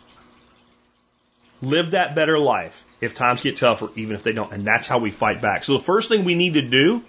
Live 1.61 1.91
that 1.91 2.15
better 2.15 2.39
life 2.39 2.83
if 3.01 3.15
times 3.15 3.41
get 3.41 3.57
tougher, 3.57 3.89
even 3.95 4.15
if 4.15 4.23
they 4.23 4.31
don't. 4.31 4.53
And 4.53 4.65
that's 4.65 4.87
how 4.87 4.99
we 4.99 5.11
fight 5.11 5.41
back. 5.41 5.63
So 5.63 5.73
the 5.73 5.83
first 5.83 6.09
thing 6.09 6.23
we 6.23 6.35
need 6.35 6.53
to 6.53 6.61
do 6.61 7.03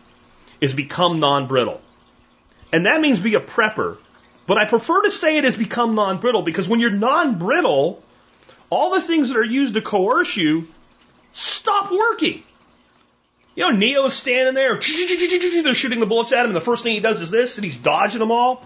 is 0.61 0.75
become 0.75 1.21
non-brittle. 1.21 1.81
And 2.73 2.87
that 2.87 3.01
means 3.01 3.19
be 3.21 3.35
a 3.35 3.41
prepper. 3.41 3.97
But 4.47 4.59
I 4.59 4.65
prefer 4.65 5.03
to 5.03 5.11
say 5.11 5.37
it 5.37 5.45
has 5.45 5.57
become 5.57 5.95
non-brittle 5.95 6.43
because 6.43 6.69
when 6.69 6.81
you're 6.81 6.91
non-brittle, 6.91 8.03
all 8.71 8.91
the 8.91 9.01
things 9.01 9.29
that 9.29 9.37
are 9.37 9.45
used 9.45 9.75
to 9.75 9.83
coerce 9.83 10.37
you 10.37 10.67
stop 11.33 11.91
working. 11.91 12.43
You 13.55 13.65
know, 13.65 13.77
Neo's 13.77 14.15
standing 14.15 14.55
there, 14.55 14.75
they're 15.63 15.75
shooting 15.75 16.01
the 16.01 16.07
bullets 16.07 16.33
at 16.33 16.41
him, 16.41 16.47
and 16.47 16.57
the 16.57 16.61
first 16.61 16.83
thing 16.83 16.95
he 16.95 17.01
does 17.01 17.21
is 17.21 17.31
this, 17.31 17.59
and 17.59 17.65
he's 17.65 17.77
dodging 17.77 18.21
them 18.21 18.31
all. 18.31 18.65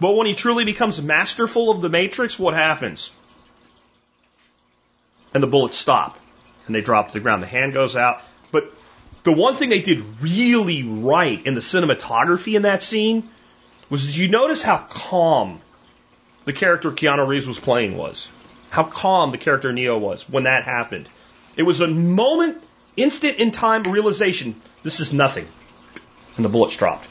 But 0.00 0.16
when 0.16 0.26
he 0.26 0.34
truly 0.34 0.64
becomes 0.64 1.00
masterful 1.00 1.70
of 1.70 1.80
the 1.80 1.88
Matrix, 1.88 2.38
what 2.38 2.54
happens? 2.54 3.10
And 5.32 5.42
the 5.42 5.46
bullets 5.46 5.76
stop, 5.76 6.18
and 6.66 6.74
they 6.74 6.80
drop 6.80 7.08
to 7.08 7.12
the 7.14 7.20
ground. 7.20 7.42
The 7.42 7.46
hand 7.46 7.72
goes 7.72 7.94
out. 7.94 8.22
The 9.24 9.32
one 9.32 9.54
thing 9.54 9.70
they 9.70 9.80
did 9.80 10.04
really 10.20 10.82
right 10.82 11.44
in 11.44 11.54
the 11.54 11.60
cinematography 11.60 12.56
in 12.56 12.62
that 12.62 12.82
scene 12.82 13.28
was 13.90 14.04
did 14.04 14.16
you 14.16 14.28
notice 14.28 14.62
how 14.62 14.78
calm 14.78 15.60
the 16.44 16.52
character 16.52 16.92
Keanu 16.92 17.26
Reeves 17.26 17.46
was 17.46 17.58
playing 17.58 17.96
was? 17.96 18.30
How 18.70 18.84
calm 18.84 19.30
the 19.30 19.38
character 19.38 19.72
Neo 19.72 19.98
was 19.98 20.28
when 20.28 20.44
that 20.44 20.64
happened. 20.64 21.08
It 21.56 21.62
was 21.62 21.80
a 21.80 21.88
moment 21.88 22.62
instant 22.96 23.38
in 23.38 23.50
time 23.50 23.82
realization 23.84 24.60
this 24.82 25.00
is 25.00 25.12
nothing. 25.12 25.48
And 26.36 26.44
the 26.44 26.48
bullets 26.50 26.76
dropped. 26.76 27.08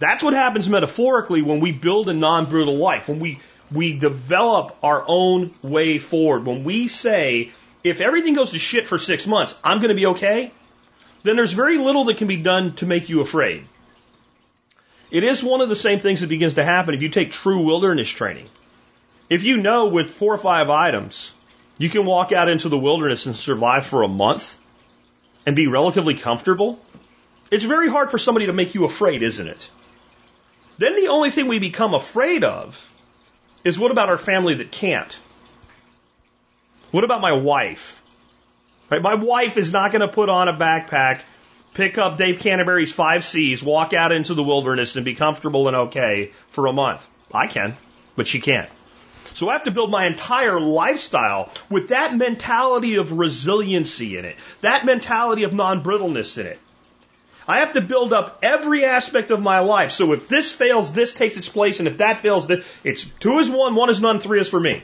That's 0.00 0.22
what 0.22 0.34
happens 0.34 0.68
metaphorically 0.68 1.42
when 1.42 1.60
we 1.60 1.70
build 1.70 2.08
a 2.08 2.12
non-brutal 2.12 2.76
life, 2.76 3.08
when 3.08 3.20
we, 3.20 3.38
we 3.70 3.96
develop 3.96 4.76
our 4.82 5.04
own 5.06 5.54
way 5.62 5.98
forward, 5.98 6.44
when 6.44 6.64
we 6.64 6.88
say, 6.88 7.52
if 7.84 8.00
everything 8.00 8.34
goes 8.34 8.50
to 8.50 8.58
shit 8.58 8.88
for 8.88 8.98
six 8.98 9.26
months, 9.26 9.54
I'm 9.62 9.78
going 9.78 9.90
to 9.90 9.94
be 9.94 10.06
okay, 10.06 10.50
then 11.24 11.36
there's 11.36 11.52
very 11.52 11.78
little 11.78 12.04
that 12.04 12.18
can 12.18 12.28
be 12.28 12.36
done 12.36 12.74
to 12.74 12.86
make 12.86 13.08
you 13.08 13.20
afraid. 13.20 13.64
It 15.10 15.24
is 15.24 15.42
one 15.42 15.60
of 15.60 15.68
the 15.68 15.76
same 15.76 15.98
things 15.98 16.20
that 16.20 16.28
begins 16.28 16.54
to 16.54 16.64
happen 16.64 16.94
if 16.94 17.02
you 17.02 17.08
take 17.08 17.32
true 17.32 17.62
wilderness 17.62 18.08
training. 18.08 18.48
If 19.28 19.42
you 19.42 19.56
know 19.56 19.86
with 19.86 20.10
four 20.10 20.34
or 20.34 20.38
five 20.38 20.70
items, 20.70 21.34
you 21.78 21.88
can 21.88 22.04
walk 22.04 22.32
out 22.32 22.48
into 22.48 22.68
the 22.68 22.78
wilderness 22.78 23.26
and 23.26 23.34
survive 23.34 23.86
for 23.86 24.02
a 24.02 24.08
month 24.08 24.58
and 25.46 25.56
be 25.56 25.66
relatively 25.66 26.14
comfortable, 26.14 26.78
it's 27.50 27.64
very 27.64 27.88
hard 27.88 28.10
for 28.10 28.18
somebody 28.18 28.46
to 28.46 28.52
make 28.52 28.74
you 28.74 28.84
afraid, 28.84 29.22
isn't 29.22 29.48
it? 29.48 29.70
Then 30.78 30.96
the 30.96 31.08
only 31.08 31.30
thing 31.30 31.48
we 31.48 31.58
become 31.58 31.94
afraid 31.94 32.44
of 32.44 32.92
is 33.64 33.78
what 33.78 33.90
about 33.90 34.08
our 34.08 34.18
family 34.18 34.54
that 34.54 34.70
can't? 34.70 35.18
What 36.90 37.04
about 37.04 37.20
my 37.20 37.32
wife? 37.32 38.02
Right? 38.90 39.02
My 39.02 39.14
wife 39.14 39.56
is 39.56 39.72
not 39.72 39.92
going 39.92 40.00
to 40.00 40.08
put 40.08 40.28
on 40.28 40.48
a 40.48 40.52
backpack, 40.52 41.22
pick 41.74 41.98
up 41.98 42.18
Dave 42.18 42.38
Canterbury's 42.38 42.92
five 42.92 43.24
C's, 43.24 43.62
walk 43.62 43.92
out 43.92 44.12
into 44.12 44.34
the 44.34 44.42
wilderness 44.42 44.96
and 44.96 45.04
be 45.04 45.14
comfortable 45.14 45.68
and 45.68 45.76
okay 45.76 46.32
for 46.48 46.66
a 46.66 46.72
month. 46.72 47.06
I 47.32 47.46
can, 47.46 47.76
but 48.14 48.26
she 48.26 48.40
can't. 48.40 48.68
So 49.34 49.48
I 49.48 49.54
have 49.54 49.64
to 49.64 49.72
build 49.72 49.90
my 49.90 50.06
entire 50.06 50.60
lifestyle 50.60 51.50
with 51.68 51.88
that 51.88 52.14
mentality 52.14 52.96
of 52.96 53.10
resiliency 53.10 54.16
in 54.16 54.24
it, 54.24 54.36
that 54.60 54.84
mentality 54.84 55.42
of 55.42 55.52
non-brittleness 55.52 56.38
in 56.38 56.46
it. 56.46 56.60
I 57.48 57.58
have 57.58 57.72
to 57.72 57.80
build 57.80 58.12
up 58.12 58.38
every 58.42 58.84
aspect 58.84 59.30
of 59.30 59.42
my 59.42 59.58
life. 59.58 59.90
So 59.90 60.12
if 60.12 60.28
this 60.28 60.52
fails, 60.52 60.92
this 60.92 61.12
takes 61.12 61.36
its 61.36 61.48
place, 61.48 61.80
and 61.80 61.88
if 61.88 61.98
that 61.98 62.18
fails, 62.18 62.48
it's 62.84 63.04
two 63.04 63.38
is 63.40 63.50
one, 63.50 63.74
one 63.74 63.90
is 63.90 64.00
none, 64.00 64.20
three 64.20 64.40
is 64.40 64.48
for 64.48 64.60
me. 64.60 64.82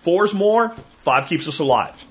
Four 0.00 0.24
is 0.24 0.34
more, 0.34 0.70
five 0.98 1.28
keeps 1.28 1.46
us 1.46 1.60
alive. 1.60 2.04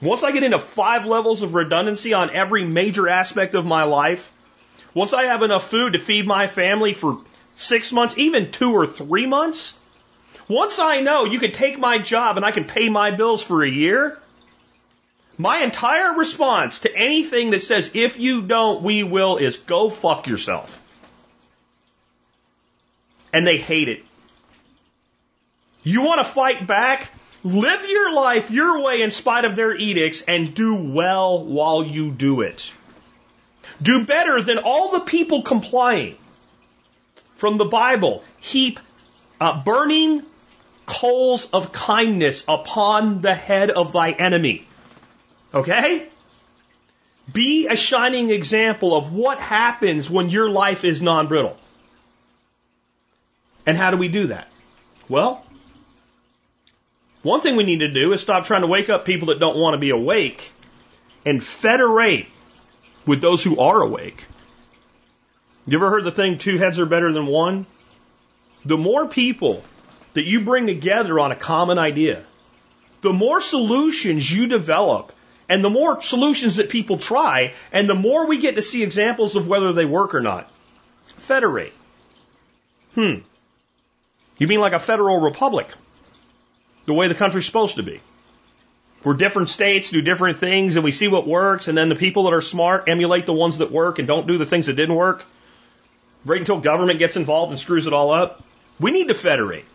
Once 0.00 0.22
I 0.22 0.30
get 0.30 0.44
into 0.44 0.58
five 0.58 1.06
levels 1.06 1.42
of 1.42 1.54
redundancy 1.54 2.12
on 2.12 2.30
every 2.30 2.64
major 2.64 3.08
aspect 3.08 3.54
of 3.54 3.66
my 3.66 3.84
life, 3.84 4.32
once 4.94 5.12
I 5.12 5.24
have 5.24 5.42
enough 5.42 5.68
food 5.68 5.94
to 5.94 5.98
feed 5.98 6.26
my 6.26 6.46
family 6.46 6.92
for 6.92 7.18
six 7.56 7.92
months, 7.92 8.16
even 8.16 8.52
two 8.52 8.72
or 8.72 8.86
three 8.86 9.26
months, 9.26 9.76
once 10.48 10.78
I 10.78 11.00
know 11.00 11.24
you 11.24 11.38
can 11.38 11.52
take 11.52 11.78
my 11.78 11.98
job 11.98 12.36
and 12.36 12.46
I 12.46 12.52
can 12.52 12.64
pay 12.64 12.88
my 12.88 13.10
bills 13.10 13.42
for 13.42 13.62
a 13.62 13.68
year, 13.68 14.18
my 15.36 15.58
entire 15.58 16.14
response 16.14 16.80
to 16.80 16.96
anything 16.96 17.50
that 17.50 17.62
says, 17.62 17.90
if 17.94 18.18
you 18.18 18.42
don't, 18.42 18.82
we 18.82 19.02
will, 19.02 19.36
is 19.36 19.56
go 19.56 19.90
fuck 19.90 20.26
yourself. 20.26 20.80
And 23.32 23.46
they 23.46 23.58
hate 23.58 23.88
it. 23.88 24.04
You 25.82 26.02
want 26.02 26.18
to 26.18 26.24
fight 26.24 26.66
back? 26.66 27.10
Live 27.44 27.88
your 27.88 28.12
life 28.14 28.50
your 28.50 28.82
way 28.82 29.02
in 29.02 29.10
spite 29.10 29.44
of 29.44 29.54
their 29.54 29.74
edicts 29.74 30.22
and 30.22 30.54
do 30.54 30.74
well 30.74 31.44
while 31.44 31.84
you 31.84 32.10
do 32.10 32.40
it. 32.40 32.72
Do 33.80 34.04
better 34.04 34.42
than 34.42 34.58
all 34.58 34.90
the 34.90 35.00
people 35.00 35.42
complying. 35.42 36.16
From 37.36 37.56
the 37.56 37.64
Bible, 37.64 38.24
heap 38.40 38.80
uh, 39.40 39.62
burning 39.62 40.24
coals 40.86 41.48
of 41.50 41.72
kindness 41.72 42.44
upon 42.48 43.20
the 43.20 43.34
head 43.34 43.70
of 43.70 43.92
thy 43.92 44.10
enemy. 44.10 44.66
Okay? 45.54 46.08
Be 47.32 47.68
a 47.68 47.76
shining 47.76 48.30
example 48.30 48.96
of 48.96 49.12
what 49.12 49.38
happens 49.38 50.10
when 50.10 50.30
your 50.30 50.50
life 50.50 50.84
is 50.84 51.00
non 51.00 51.28
brittle. 51.28 51.56
And 53.66 53.76
how 53.76 53.90
do 53.90 53.98
we 53.98 54.08
do 54.08 54.28
that? 54.28 54.48
Well, 55.08 55.44
one 57.22 57.40
thing 57.40 57.56
we 57.56 57.64
need 57.64 57.80
to 57.80 57.90
do 57.90 58.12
is 58.12 58.20
stop 58.20 58.44
trying 58.44 58.62
to 58.62 58.66
wake 58.66 58.88
up 58.88 59.04
people 59.04 59.28
that 59.28 59.38
don't 59.38 59.58
want 59.58 59.74
to 59.74 59.78
be 59.78 59.90
awake 59.90 60.52
and 61.26 61.42
federate 61.42 62.26
with 63.06 63.20
those 63.20 63.42
who 63.42 63.58
are 63.58 63.80
awake. 63.80 64.24
You 65.66 65.78
ever 65.78 65.90
heard 65.90 66.04
the 66.04 66.10
thing, 66.10 66.38
two 66.38 66.58
heads 66.58 66.78
are 66.78 66.86
better 66.86 67.12
than 67.12 67.26
one? 67.26 67.66
The 68.64 68.76
more 68.76 69.06
people 69.06 69.64
that 70.14 70.24
you 70.24 70.44
bring 70.44 70.66
together 70.66 71.18
on 71.18 71.32
a 71.32 71.36
common 71.36 71.78
idea, 71.78 72.22
the 73.02 73.12
more 73.12 73.40
solutions 73.40 74.30
you 74.30 74.46
develop 74.46 75.12
and 75.48 75.64
the 75.64 75.70
more 75.70 76.02
solutions 76.02 76.56
that 76.56 76.68
people 76.68 76.98
try, 76.98 77.54
and 77.72 77.88
the 77.88 77.94
more 77.94 78.26
we 78.26 78.38
get 78.38 78.56
to 78.56 78.62
see 78.62 78.82
examples 78.82 79.34
of 79.34 79.48
whether 79.48 79.72
they 79.72 79.86
work 79.86 80.14
or 80.14 80.20
not. 80.20 80.50
Federate. 81.06 81.72
Hmm. 82.94 83.20
You 84.36 84.46
mean 84.46 84.60
like 84.60 84.74
a 84.74 84.78
federal 84.78 85.20
republic? 85.20 85.68
The 86.88 86.94
way 86.94 87.06
the 87.06 87.14
country's 87.14 87.44
supposed 87.44 87.76
to 87.76 87.82
be. 87.82 88.00
Where 89.02 89.14
different 89.14 89.50
states 89.50 89.90
do 89.90 90.00
different 90.00 90.38
things 90.38 90.76
and 90.76 90.84
we 90.84 90.90
see 90.90 91.06
what 91.06 91.26
works, 91.26 91.68
and 91.68 91.76
then 91.76 91.90
the 91.90 91.94
people 91.94 92.22
that 92.22 92.32
are 92.32 92.40
smart 92.40 92.88
emulate 92.88 93.26
the 93.26 93.34
ones 93.34 93.58
that 93.58 93.70
work 93.70 93.98
and 93.98 94.08
don't 94.08 94.26
do 94.26 94.38
the 94.38 94.46
things 94.46 94.66
that 94.66 94.72
didn't 94.72 94.94
work. 94.94 95.22
Right 96.24 96.40
until 96.40 96.60
government 96.60 96.98
gets 96.98 97.18
involved 97.18 97.50
and 97.50 97.60
screws 97.60 97.86
it 97.86 97.92
all 97.92 98.10
up. 98.10 98.42
We 98.80 98.90
need 98.90 99.08
to 99.08 99.14
federate. 99.14 99.66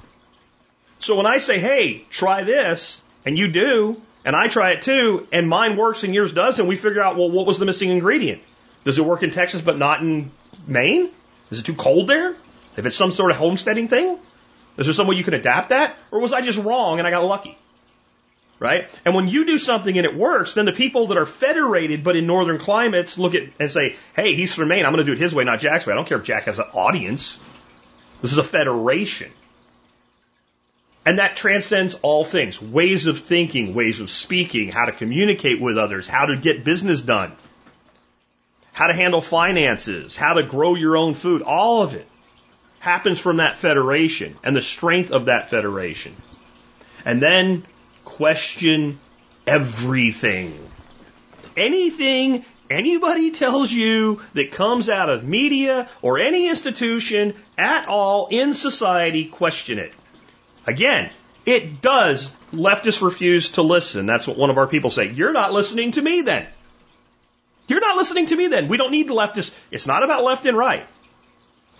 So 1.01 1.15
when 1.15 1.27
I 1.27 1.37
say, 1.37 1.59
hey, 1.59 2.03
try 2.09 2.45
this, 2.45 3.03
and 3.25 3.37
you 3.37 3.47
do, 3.49 4.01
and 4.25 4.35
I 4.35 4.47
try 4.47 4.71
it 4.71 4.81
too, 4.81 5.27
and 5.31 5.47
mine 5.47 5.77
works 5.77 6.03
and 6.03 6.15
yours 6.15 6.33
doesn't, 6.33 6.65
we 6.65 6.75
figure 6.75 7.03
out, 7.03 7.15
well, 7.15 7.29
what 7.29 7.45
was 7.45 7.59
the 7.59 7.65
missing 7.65 7.89
ingredient? 7.89 8.41
Does 8.85 8.97
it 8.97 9.05
work 9.05 9.21
in 9.21 9.29
Texas 9.29 9.61
but 9.61 9.77
not 9.77 10.01
in 10.01 10.31
Maine? 10.65 11.11
Is 11.51 11.59
it 11.59 11.65
too 11.67 11.75
cold 11.75 12.07
there? 12.07 12.31
If 12.75 12.87
it's 12.87 12.95
some 12.95 13.11
sort 13.11 13.29
of 13.29 13.37
homesteading 13.37 13.87
thing? 13.87 14.17
Is 14.77 14.87
there 14.87 14.93
some 14.93 15.07
way 15.07 15.15
you 15.15 15.23
can 15.23 15.33
adapt 15.33 15.69
that? 15.69 15.97
Or 16.11 16.19
was 16.19 16.33
I 16.33 16.41
just 16.41 16.57
wrong 16.57 16.99
and 16.99 17.07
I 17.07 17.11
got 17.11 17.23
lucky? 17.23 17.57
Right? 18.59 18.87
And 19.03 19.13
when 19.13 19.27
you 19.27 19.45
do 19.45 19.57
something 19.57 19.97
and 19.97 20.05
it 20.05 20.15
works, 20.15 20.53
then 20.53 20.65
the 20.65 20.71
people 20.71 21.07
that 21.07 21.17
are 21.17 21.25
federated 21.25 22.03
but 22.03 22.15
in 22.15 22.25
northern 22.25 22.59
climates 22.59 23.17
look 23.17 23.35
at 23.35 23.49
and 23.59 23.71
say, 23.71 23.95
hey, 24.15 24.35
he's 24.35 24.55
from 24.55 24.69
Maine. 24.69 24.85
I'm 24.85 24.93
going 24.93 25.05
to 25.05 25.09
do 25.09 25.13
it 25.13 25.21
his 25.21 25.35
way, 25.35 25.43
not 25.43 25.59
Jack's 25.59 25.85
way. 25.85 25.93
I 25.93 25.95
don't 25.95 26.07
care 26.07 26.17
if 26.17 26.23
Jack 26.23 26.45
has 26.45 26.59
an 26.59 26.65
audience. 26.73 27.39
This 28.21 28.31
is 28.31 28.37
a 28.37 28.43
federation. 28.43 29.31
And 31.05 31.19
that 31.19 31.35
transcends 31.35 31.95
all 31.95 32.23
things 32.23 32.61
ways 32.61 33.07
of 33.07 33.19
thinking, 33.19 33.73
ways 33.73 33.99
of 33.99 34.09
speaking, 34.09 34.69
how 34.69 34.85
to 34.85 34.93
communicate 34.93 35.59
with 35.59 35.77
others, 35.77 36.07
how 36.07 36.27
to 36.27 36.37
get 36.37 36.63
business 36.63 37.01
done, 37.01 37.33
how 38.71 38.87
to 38.87 38.93
handle 38.93 39.19
finances, 39.19 40.15
how 40.15 40.35
to 40.35 40.43
grow 40.43 40.75
your 40.75 40.95
own 40.95 41.13
food. 41.13 41.41
All 41.41 41.81
of 41.81 41.93
it 41.93 42.07
happens 42.83 43.17
from 43.17 43.37
that 43.37 43.55
federation 43.55 44.35
and 44.43 44.53
the 44.53 44.61
strength 44.61 45.11
of 45.11 45.25
that 45.27 45.49
federation. 45.49 46.13
And 47.05 47.21
then 47.21 47.63
question 48.03 48.99
everything. 49.47 50.53
Anything 51.55 52.43
anybody 52.69 53.31
tells 53.31 53.71
you 53.71 54.21
that 54.33 54.51
comes 54.51 54.89
out 54.89 55.09
of 55.09 55.23
media 55.23 55.87
or 56.01 56.19
any 56.19 56.49
institution 56.49 57.35
at 57.57 57.87
all 57.87 58.27
in 58.29 58.53
society, 58.53 59.23
question 59.23 59.79
it. 59.79 59.93
Again, 60.67 61.09
it 61.45 61.81
does. 61.81 62.29
Leftists 62.51 63.01
refuse 63.01 63.51
to 63.51 63.61
listen. 63.61 64.07
That's 64.07 64.27
what 64.27 64.35
one 64.37 64.49
of 64.49 64.57
our 64.57 64.67
people 64.67 64.89
say. 64.89 65.09
You're 65.09 65.31
not 65.31 65.53
listening 65.53 65.93
to 65.93 66.01
me 66.01 66.23
then. 66.23 66.47
You're 67.69 67.79
not 67.79 67.95
listening 67.95 68.27
to 68.27 68.35
me 68.35 68.47
then. 68.47 68.67
We 68.67 68.75
don't 68.75 68.91
need 68.91 69.07
the 69.07 69.13
leftists. 69.13 69.53
It's 69.71 69.87
not 69.87 70.03
about 70.03 70.25
left 70.25 70.45
and 70.45 70.57
right. 70.57 70.85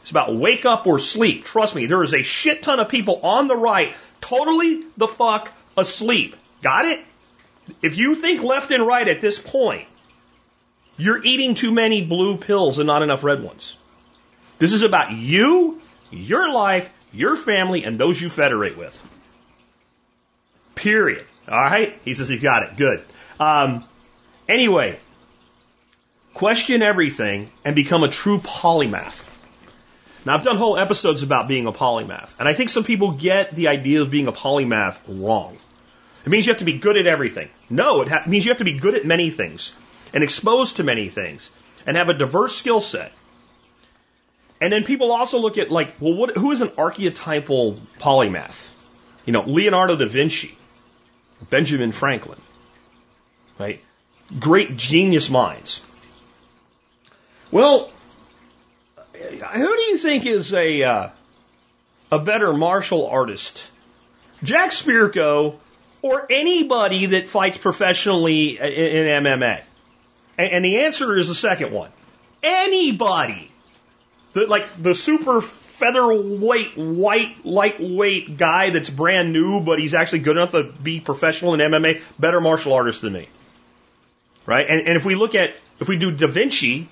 It's 0.04 0.12
about 0.12 0.36
wake 0.36 0.66
up 0.66 0.86
or 0.86 1.00
sleep. 1.00 1.46
Trust 1.46 1.76
me, 1.76 1.88
there 1.88 2.04
is 2.04 2.14
a 2.14 2.22
shit 2.22 2.62
ton 2.62 2.80
of 2.80 2.90
people 2.90 3.22
on 3.24 3.48
the 3.48 3.56
right 3.56 3.96
totally 4.24 4.84
the 4.98 5.08
fuck 5.08 5.52
asleep. 5.78 6.36
Got 6.62 6.86
it? 6.86 7.02
If 7.82 7.98
you 7.98 8.16
think 8.16 8.42
left 8.42 8.72
and 8.72 8.86
right 8.86 9.08
at 9.08 9.22
this 9.22 9.40
point, 9.40 9.88
you're 10.98 11.24
eating 11.24 11.56
too 11.56 11.72
many 11.72 12.04
blue 12.04 12.38
pills 12.38 12.80
and 12.80 12.88
not 12.88 13.02
enough 13.02 13.24
red 13.24 13.44
ones. 13.44 13.76
This 14.60 14.74
is 14.74 14.84
about 14.84 15.12
you, 15.12 15.82
your 16.12 16.52
life, 16.52 16.94
your 17.12 17.36
family, 17.36 17.84
and 17.84 18.00
those 18.00 18.22
you 18.22 18.30
federate 18.30 18.78
with. 18.78 19.02
Period. 20.76 21.26
All 21.48 21.62
right? 21.62 22.00
He 22.06 22.14
says 22.14 22.30
he 22.30 22.38
got 22.38 22.64
it. 22.64 22.78
Good. 22.78 23.04
Um, 23.40 23.84
anyway, 24.48 25.00
question 26.34 26.82
everything 26.82 27.50
and 27.66 27.76
become 27.76 28.04
a 28.04 28.10
true 28.10 28.40
polymath. 28.40 29.23
Now, 30.26 30.36
I've 30.36 30.44
done 30.44 30.56
whole 30.58 30.78
episodes 30.78 31.22
about 31.22 31.48
being 31.48 31.68
a 31.68 31.74
polymath, 31.74 32.34
and 32.40 32.48
I 32.48 32.54
think 32.54 32.70
some 32.70 32.84
people 32.84 33.12
get 33.12 33.56
the 33.56 33.68
idea 33.68 34.02
of 34.02 34.10
being 34.10 34.28
a 34.28 34.32
polymath 34.32 35.00
wrong. 35.08 35.58
It 36.26 36.30
means 36.30 36.46
you 36.46 36.54
have 36.54 36.60
to 36.60 36.66
be 36.66 36.78
good 36.78 36.96
at 36.96 37.08
everything. 37.08 37.50
No, 37.70 38.02
it 38.02 38.08
ha- 38.08 38.24
means 38.26 38.46
you 38.46 38.52
have 38.52 38.60
to 38.60 38.64
be 38.64 38.80
good 38.80 38.96
at 38.96 39.06
many 39.06 39.30
things 39.30 39.74
and 40.14 40.24
exposed 40.24 40.78
to 40.78 40.84
many 40.84 41.10
things 41.10 41.50
and 41.86 41.98
have 41.98 42.08
a 42.08 42.14
diverse 42.14 42.56
skill 42.56 42.80
set. 42.80 43.12
And 44.62 44.72
then 44.72 44.86
people 44.86 45.12
also 45.12 45.40
look 45.40 45.58
at 45.58 45.70
like, 45.70 46.00
well, 46.00 46.14
what, 46.14 46.38
who 46.38 46.52
is 46.52 46.62
an 46.62 46.72
archetypal 46.78 47.74
polymath? 48.00 48.72
You 49.26 49.34
know, 49.34 49.42
Leonardo 49.42 49.98
da 49.98 50.06
Vinci, 50.06 50.58
Benjamin 51.50 51.92
Franklin, 51.92 52.40
right? 53.60 53.82
Great 54.40 54.78
genius 54.78 55.30
minds. 55.30 55.82
Well, 57.52 57.92
who 59.24 59.76
do 59.76 59.82
you 59.82 59.98
think 59.98 60.26
is 60.26 60.54
a 60.54 60.84
uh, 60.84 61.10
a 62.12 62.20
better 62.20 62.54
martial 62.54 63.08
artist, 63.08 63.70
Jack 64.44 64.72
Spirko, 64.72 65.56
or 66.02 66.28
anybody 66.30 67.08
that 67.08 67.28
fights 67.28 67.58
professionally 67.58 68.58
in, 68.58 69.08
in 69.08 69.24
MMA? 69.24 69.62
And, 70.38 70.52
and 70.52 70.66
the 70.66 70.80
answer 70.82 71.16
is 71.18 71.28
the 71.28 71.36
second 71.36 71.72
one. 71.72 71.92
Anybody. 72.42 73.50
The, 74.34 74.48
like 74.48 74.82
the 74.82 74.96
super 74.96 75.42
featherweight, 75.42 76.78
white, 76.78 77.46
lightweight 77.46 78.38
guy 78.38 78.72
that's 78.72 78.90
brand 78.90 79.32
new, 79.32 79.60
but 79.60 79.80
he's 79.80 79.94
actually 79.94 80.20
good 80.20 80.38
enough 80.38 80.52
to 80.52 80.64
be 80.64 81.00
professional 81.00 81.54
in 81.54 81.60
MMA, 81.60 82.02
better 82.20 82.42
martial 82.42 82.74
artist 82.74 83.02
than 83.02 83.14
me. 83.14 83.28
Right? 84.46 84.68
And, 84.68 84.88
and 84.88 84.98
if 84.98 85.06
we 85.06 85.16
look 85.16 85.36
at, 85.36 85.54
if 85.80 85.88
we 85.88 85.98
do 85.98 86.12
Da 86.12 86.28
Vinci, 86.28 86.88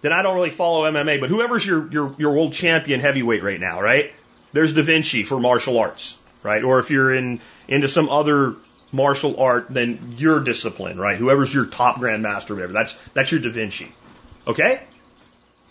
then 0.00 0.12
I 0.12 0.22
don't 0.22 0.34
really 0.34 0.50
follow 0.50 0.90
MMA, 0.90 1.20
but 1.20 1.28
whoever's 1.28 1.66
your, 1.66 1.90
your, 1.90 2.14
your 2.18 2.32
world 2.32 2.52
champion 2.52 3.00
heavyweight 3.00 3.42
right 3.42 3.60
now, 3.60 3.80
right? 3.80 4.12
There's 4.52 4.72
Da 4.72 4.82
Vinci 4.82 5.24
for 5.24 5.40
martial 5.40 5.78
arts, 5.78 6.16
right? 6.42 6.62
Or 6.62 6.78
if 6.78 6.90
you're 6.90 7.14
in, 7.14 7.40
into 7.66 7.88
some 7.88 8.08
other 8.08 8.56
martial 8.92 9.40
art, 9.40 9.66
then 9.68 10.14
your 10.16 10.40
discipline, 10.40 10.98
right? 10.98 11.18
Whoever's 11.18 11.52
your 11.52 11.66
top 11.66 11.96
grandmaster, 11.96 12.50
whatever, 12.50 12.72
that's, 12.72 12.94
that's 13.12 13.32
your 13.32 13.40
Da 13.40 13.50
Vinci. 13.50 13.92
Okay? 14.46 14.80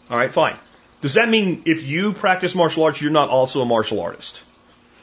All 0.09 0.17
right, 0.17 0.31
fine. 0.31 0.55
Does 1.01 1.15
that 1.15 1.29
mean 1.29 1.63
if 1.65 1.83
you 1.83 2.13
practice 2.13 2.55
martial 2.55 2.83
arts, 2.83 3.01
you're 3.01 3.11
not 3.11 3.29
also 3.29 3.61
a 3.61 3.65
martial 3.65 4.01
artist? 4.01 4.41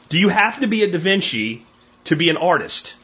Do 0.08 0.18
you 0.18 0.28
have 0.28 0.60
to 0.60 0.66
be 0.66 0.82
a 0.82 0.90
Da 0.90 0.98
Vinci 0.98 1.64
to 2.04 2.16
be 2.16 2.28
an 2.30 2.36
artist? 2.36 2.94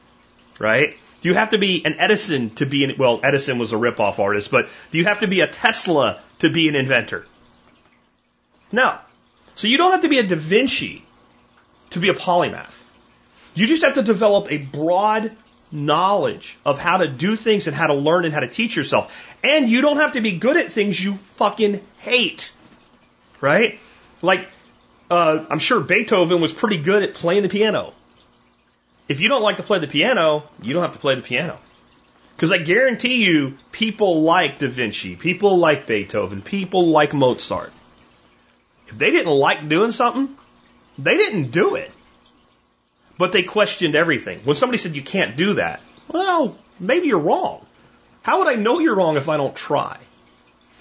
Right? 0.59 0.98
Do 1.22 1.28
you 1.28 1.35
have 1.35 1.50
to 1.50 1.59
be 1.59 1.85
an 1.85 1.96
Edison 1.98 2.50
to 2.56 2.66
be 2.66 2.85
an, 2.85 2.94
well, 2.98 3.20
Edison 3.22 3.59
was 3.59 3.72
a 3.72 3.76
rip-off 3.76 4.18
artist, 4.18 4.50
but 4.50 4.68
do 4.90 4.98
you 4.98 5.04
have 5.04 5.20
to 5.20 5.26
be 5.26 5.40
a 5.40 5.46
Tesla 5.46 6.20
to 6.38 6.50
be 6.50 6.68
an 6.68 6.76
inventor? 6.76 7.26
No. 8.72 8.96
So 9.54 9.68
you 9.68 9.76
don't 9.76 9.92
have 9.92 10.02
to 10.02 10.09
be 10.09 10.18
a 10.18 10.22
Da 10.22 10.37
Vinci 10.37 11.04
to 11.90 11.98
be 11.98 12.09
a 12.09 12.14
polymath. 12.14 12.85
You 13.54 13.66
just 13.66 13.83
have 13.83 13.94
to 13.94 14.02
develop 14.02 14.50
a 14.50 14.59
broad 14.59 15.37
knowledge 15.72 16.56
of 16.64 16.78
how 16.78 16.98
to 16.98 17.09
do 17.09 17.37
things 17.37 17.66
and 17.66 17.76
how 17.76 17.88
to 17.88 17.94
learn 17.94 18.24
and 18.24 18.33
how 18.33 18.40
to 18.40 18.48
teach 18.48 18.76
yourself. 18.76 19.14
And 19.44 19.68
you 19.68 19.83
don't 19.83 19.98
have 19.98 20.12
to 20.12 20.20
be 20.20 20.33
good 20.33 20.56
at 20.56 20.72
things 20.72 21.02
you 21.02 21.14
fucking 21.14 21.85
hate. 21.98 22.52
Right? 23.40 23.78
Like, 24.22 24.48
uh, 25.11 25.44
I'm 25.50 25.59
sure 25.59 25.80
Beethoven 25.80 26.40
was 26.40 26.52
pretty 26.52 26.78
good 26.78 27.02
at 27.02 27.14
playing 27.14 27.42
the 27.42 27.48
piano. 27.48 27.92
If 29.11 29.18
you 29.18 29.29
don't 29.29 29.42
like 29.42 29.57
to 29.57 29.64
play 29.64 29.81
the 29.81 29.88
piano, 29.88 30.44
you 30.62 30.73
don't 30.73 30.83
have 30.83 30.92
to 30.92 31.01
play 31.01 31.16
the 31.16 31.20
piano. 31.20 31.59
Because 32.37 32.53
I 32.53 32.59
guarantee 32.59 33.25
you, 33.25 33.59
people 33.73 34.23
like 34.23 34.61
Da 34.61 34.68
Vinci, 34.68 35.16
people 35.16 35.59
like 35.59 35.85
Beethoven, 35.85 36.42
people 36.42 36.90
like 36.90 37.12
Mozart. 37.12 37.73
If 38.87 38.96
they 38.96 39.11
didn't 39.11 39.33
like 39.33 39.68
doing 39.68 39.90
something, 39.90 40.37
they 40.96 41.16
didn't 41.16 41.51
do 41.51 41.75
it. 41.75 41.90
But 43.18 43.33
they 43.33 43.42
questioned 43.42 43.96
everything. 43.96 44.42
When 44.44 44.55
somebody 44.55 44.79
said 44.79 44.94
you 44.94 45.03
can't 45.03 45.37
do 45.37 45.55
that, 45.55 45.81
well, 46.07 46.57
maybe 46.79 47.09
you're 47.09 47.18
wrong. 47.18 47.66
How 48.23 48.38
would 48.38 48.46
I 48.46 48.55
know 48.55 48.79
you're 48.79 48.94
wrong 48.94 49.16
if 49.16 49.29
I 49.29 49.37
don't 49.37 49.57
try? 49.57 49.99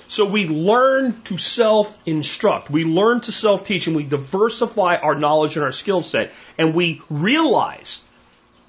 So 0.08 0.26
we 0.26 0.48
learn 0.48 1.20
to 1.24 1.40
self 1.40 1.98
instruct. 2.08 2.70
We 2.70 2.84
learn 2.86 3.22
to 3.22 3.32
self 3.32 3.66
teach 3.66 3.88
and 3.88 3.96
we 3.96 4.04
diversify 4.04 4.98
our 4.98 5.16
knowledge 5.16 5.56
and 5.56 5.66
our 5.66 5.72
skill 5.72 6.04
set. 6.04 6.32
And 6.60 6.76
we 6.76 7.02
realize 7.10 8.02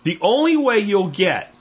the 0.02 0.18
only 0.20 0.56
way 0.56 0.78
you'll 0.78 1.08
get, 1.08 1.54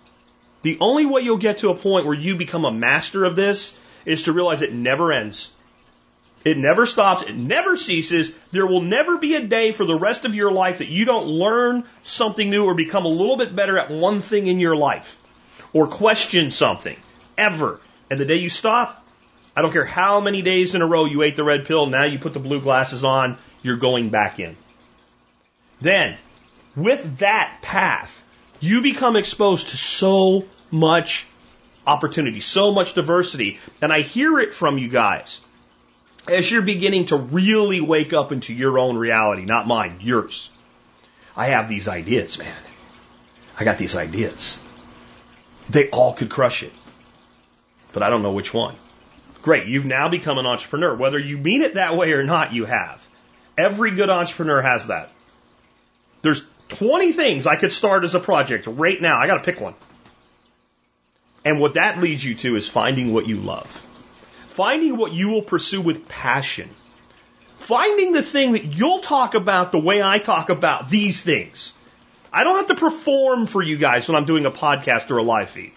the 0.61 0.77
only 0.81 1.05
way 1.05 1.21
you'll 1.21 1.37
get 1.37 1.59
to 1.59 1.69
a 1.69 1.75
point 1.75 2.05
where 2.05 2.15
you 2.15 2.35
become 2.35 2.65
a 2.65 2.71
master 2.71 3.25
of 3.25 3.35
this 3.35 3.75
is 4.05 4.23
to 4.23 4.33
realize 4.33 4.61
it 4.61 4.73
never 4.73 5.11
ends. 5.11 5.51
It 6.45 6.57
never 6.57 6.85
stops. 6.85 7.23
It 7.23 7.35
never 7.35 7.75
ceases. 7.75 8.33
There 8.51 8.65
will 8.65 8.81
never 8.81 9.17
be 9.17 9.35
a 9.35 9.45
day 9.45 9.73
for 9.73 9.85
the 9.85 9.97
rest 9.97 10.23
of 10.23 10.35
your 10.35 10.51
life 10.51 10.77
that 10.77 10.87
you 10.87 11.03
don't 11.03 11.27
learn 11.27 11.83
something 12.03 12.49
new 12.49 12.63
or 12.63 12.75
become 12.75 13.05
a 13.05 13.09
little 13.09 13.35
bit 13.35 13.55
better 13.55 13.77
at 13.77 13.91
one 13.91 14.21
thing 14.21 14.47
in 14.47 14.59
your 14.59 14.75
life 14.75 15.17
or 15.73 15.87
question 15.87 16.51
something 16.51 16.95
ever. 17.37 17.81
And 18.09 18.19
the 18.19 18.25
day 18.25 18.35
you 18.35 18.49
stop, 18.49 19.05
I 19.55 19.61
don't 19.61 19.71
care 19.71 19.85
how 19.85 20.21
many 20.21 20.41
days 20.41 20.75
in 20.75 20.81
a 20.81 20.87
row 20.87 21.05
you 21.05 21.23
ate 21.23 21.35
the 21.35 21.43
red 21.43 21.65
pill, 21.65 21.87
now 21.87 22.05
you 22.05 22.19
put 22.19 22.33
the 22.33 22.39
blue 22.39 22.61
glasses 22.61 23.03
on, 23.03 23.37
you're 23.61 23.77
going 23.77 24.09
back 24.09 24.39
in. 24.39 24.55
Then, 25.81 26.17
with 26.75 27.19
that 27.19 27.59
path, 27.61 28.23
you 28.59 28.81
become 28.81 29.15
exposed 29.15 29.69
to 29.69 29.77
so 29.77 30.45
much 30.71 31.25
opportunity, 31.85 32.39
so 32.39 32.71
much 32.71 32.93
diversity. 32.93 33.59
And 33.81 33.91
I 33.91 34.01
hear 34.01 34.39
it 34.39 34.53
from 34.53 34.77
you 34.77 34.89
guys 34.89 35.41
as 36.27 36.49
you're 36.51 36.61
beginning 36.61 37.07
to 37.07 37.17
really 37.17 37.81
wake 37.81 38.13
up 38.13 38.31
into 38.31 38.53
your 38.53 38.77
own 38.77 38.97
reality, 38.97 39.45
not 39.45 39.67
mine, 39.67 39.97
yours. 40.01 40.49
I 41.35 41.47
have 41.47 41.69
these 41.69 41.87
ideas, 41.87 42.37
man. 42.37 42.55
I 43.59 43.63
got 43.63 43.77
these 43.77 43.95
ideas. 43.95 44.59
They 45.69 45.89
all 45.89 46.13
could 46.13 46.29
crush 46.29 46.63
it. 46.63 46.73
But 47.93 48.03
I 48.03 48.09
don't 48.09 48.23
know 48.23 48.33
which 48.33 48.53
one. 48.53 48.75
Great, 49.41 49.67
you've 49.67 49.85
now 49.85 50.09
become 50.09 50.37
an 50.37 50.45
entrepreneur. 50.45 50.93
Whether 50.93 51.17
you 51.17 51.37
mean 51.37 51.61
it 51.61 51.75
that 51.75 51.95
way 51.95 52.11
or 52.11 52.23
not, 52.23 52.53
you 52.53 52.65
have. 52.65 53.05
Every 53.57 53.91
good 53.91 54.09
entrepreneur 54.09 54.61
has 54.61 54.87
that. 54.87 55.09
There's 56.21 56.45
20 56.69 57.13
things 57.13 57.47
I 57.47 57.55
could 57.55 57.73
start 57.73 58.03
as 58.03 58.15
a 58.15 58.19
project 58.19 58.67
right 58.67 58.99
now. 58.99 59.17
I 59.19 59.27
got 59.27 59.37
to 59.37 59.43
pick 59.43 59.59
one. 59.59 59.73
And 61.43 61.59
what 61.59 61.75
that 61.75 61.99
leads 61.99 62.23
you 62.23 62.35
to 62.35 62.55
is 62.55 62.67
finding 62.67 63.13
what 63.13 63.27
you 63.27 63.37
love. 63.37 63.67
Finding 64.49 64.97
what 64.97 65.13
you 65.13 65.29
will 65.29 65.41
pursue 65.41 65.81
with 65.81 66.07
passion. 66.07 66.69
Finding 67.57 68.13
the 68.13 68.21
thing 68.21 68.53
that 68.53 68.65
you'll 68.65 68.99
talk 68.99 69.35
about 69.35 69.71
the 69.71 69.79
way 69.79 70.01
I 70.01 70.19
talk 70.19 70.49
about 70.49 70.89
these 70.89 71.23
things. 71.23 71.73
I 72.31 72.43
don't 72.43 72.57
have 72.57 72.67
to 72.67 72.75
perform 72.75 73.47
for 73.47 73.61
you 73.61 73.77
guys 73.77 74.07
when 74.07 74.15
I'm 74.15 74.25
doing 74.25 74.45
a 74.45 74.51
podcast 74.51 75.09
or 75.11 75.17
a 75.17 75.23
live 75.23 75.49
feed. 75.49 75.73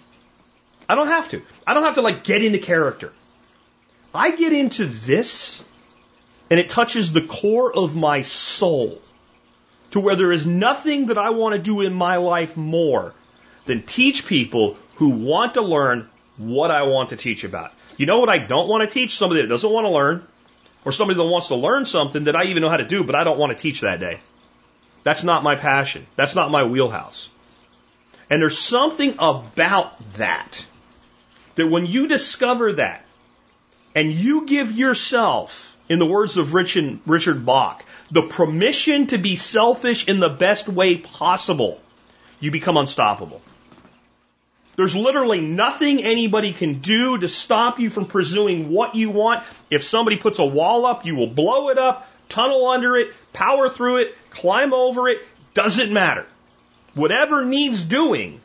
I 0.89 0.95
don't 0.95 1.07
have 1.07 1.31
to. 1.31 1.43
I 1.67 1.75
don't 1.75 1.85
have 1.85 1.95
to 1.95 2.03
like 2.03 2.25
get 2.25 2.45
into 2.45 2.59
character. 2.59 3.13
I 4.15 4.37
get 4.37 4.53
into 4.53 4.85
this 4.85 5.65
and 6.51 6.61
it 6.61 6.69
touches 6.69 7.13
the 7.13 7.23
core 7.23 7.75
of 7.75 7.97
my 7.97 8.23
soul 8.23 9.01
to 9.93 10.01
where 10.01 10.17
there 10.17 10.33
is 10.33 10.47
nothing 10.47 11.07
that 11.07 11.19
I 11.19 11.31
want 11.31 11.55
to 11.55 11.61
do 11.61 11.81
in 11.81 11.95
my 11.95 12.17
life 12.17 12.57
more 12.57 13.15
than 13.67 13.83
teach 13.83 14.27
people 14.27 14.77
who 14.97 15.11
want 15.11 15.55
to 15.55 15.63
learn 15.63 16.09
what 16.37 16.71
I 16.71 16.83
want 16.83 17.11
to 17.11 17.17
teach 17.17 17.45
about. 17.45 17.73
You 17.97 18.07
know 18.07 18.19
what 18.19 18.29
I 18.29 18.39
don't 18.39 18.69
want 18.69 18.89
to 18.89 18.93
teach? 18.93 19.17
Somebody 19.17 19.43
that 19.43 19.49
doesn't 19.49 19.71
want 19.71 19.87
to 19.87 19.91
learn 19.91 20.27
or 20.85 20.93
somebody 20.93 21.17
that 21.19 21.25
wants 21.25 21.49
to 21.49 21.55
learn 21.55 21.87
something 21.87 22.25
that 22.25 22.37
I 22.37 22.45
even 22.45 22.63
know 22.63 22.71
how 22.71 22.79
to 22.79 22.87
do, 22.87 23.05
but 23.05 23.15
I 23.15 23.25
don't 23.25 23.39
want 23.39 23.57
to 23.57 23.59
teach 23.59 23.83
that 23.83 24.01
day. 24.01 24.21
That's 25.05 25.25
not 25.25 25.43
my 25.43 25.57
passion. 25.57 26.07
That's 26.17 26.35
not 26.35 26.51
my 26.51 26.65
wheelhouse. 26.65 27.29
And 28.31 28.41
there's 28.41 28.59
something 28.59 29.15
about 29.19 30.15
that 30.15 30.67
that 31.57 31.67
when 31.67 31.87
you 31.87 32.07
discover 32.09 32.75
that 32.75 33.05
and 33.95 34.11
you 34.11 34.47
give 34.47 34.73
yourself, 34.73 35.72
in 35.93 35.99
the 35.99 36.07
words 36.07 36.39
of 36.39 36.55
Richard 36.55 37.45
Bach, 37.45 37.85
the 38.11 38.23
permission 38.23 39.09
to 39.09 39.19
be 39.19 39.37
selfish 39.37 40.09
in 40.09 40.21
the 40.21 40.31
best 40.31 40.67
way 40.67 40.97
possible, 40.97 41.79
you 42.41 42.51
become 42.51 42.79
unstoppable. 42.79 43.43
There's 44.75 44.97
literally 44.97 45.43
nothing 45.43 46.03
anybody 46.03 46.55
can 46.55 46.79
do 46.79 47.19
to 47.19 47.29
stop 47.29 47.79
you 47.79 47.91
from 47.91 48.07
pursuing 48.07 48.71
what 48.71 48.95
you 48.95 49.11
want. 49.11 49.45
If 49.69 49.83
somebody 49.83 50.17
puts 50.17 50.39
a 50.39 50.47
wall 50.47 50.87
up, 50.87 51.05
you 51.05 51.15
will 51.15 51.27
blow 51.27 51.69
it 51.69 51.77
up, 51.77 52.09
tunnel 52.31 52.69
under 52.69 52.97
it, 52.97 53.13
power 53.35 53.69
through 53.69 53.99
it, 53.99 54.15
climb 54.31 54.73
over 54.73 55.11
it. 55.11 55.19
Doesn't 55.53 55.93
matter. 55.93 56.27
Whatever 56.95 57.45
needs 57.45 57.83
doing 57.83 58.41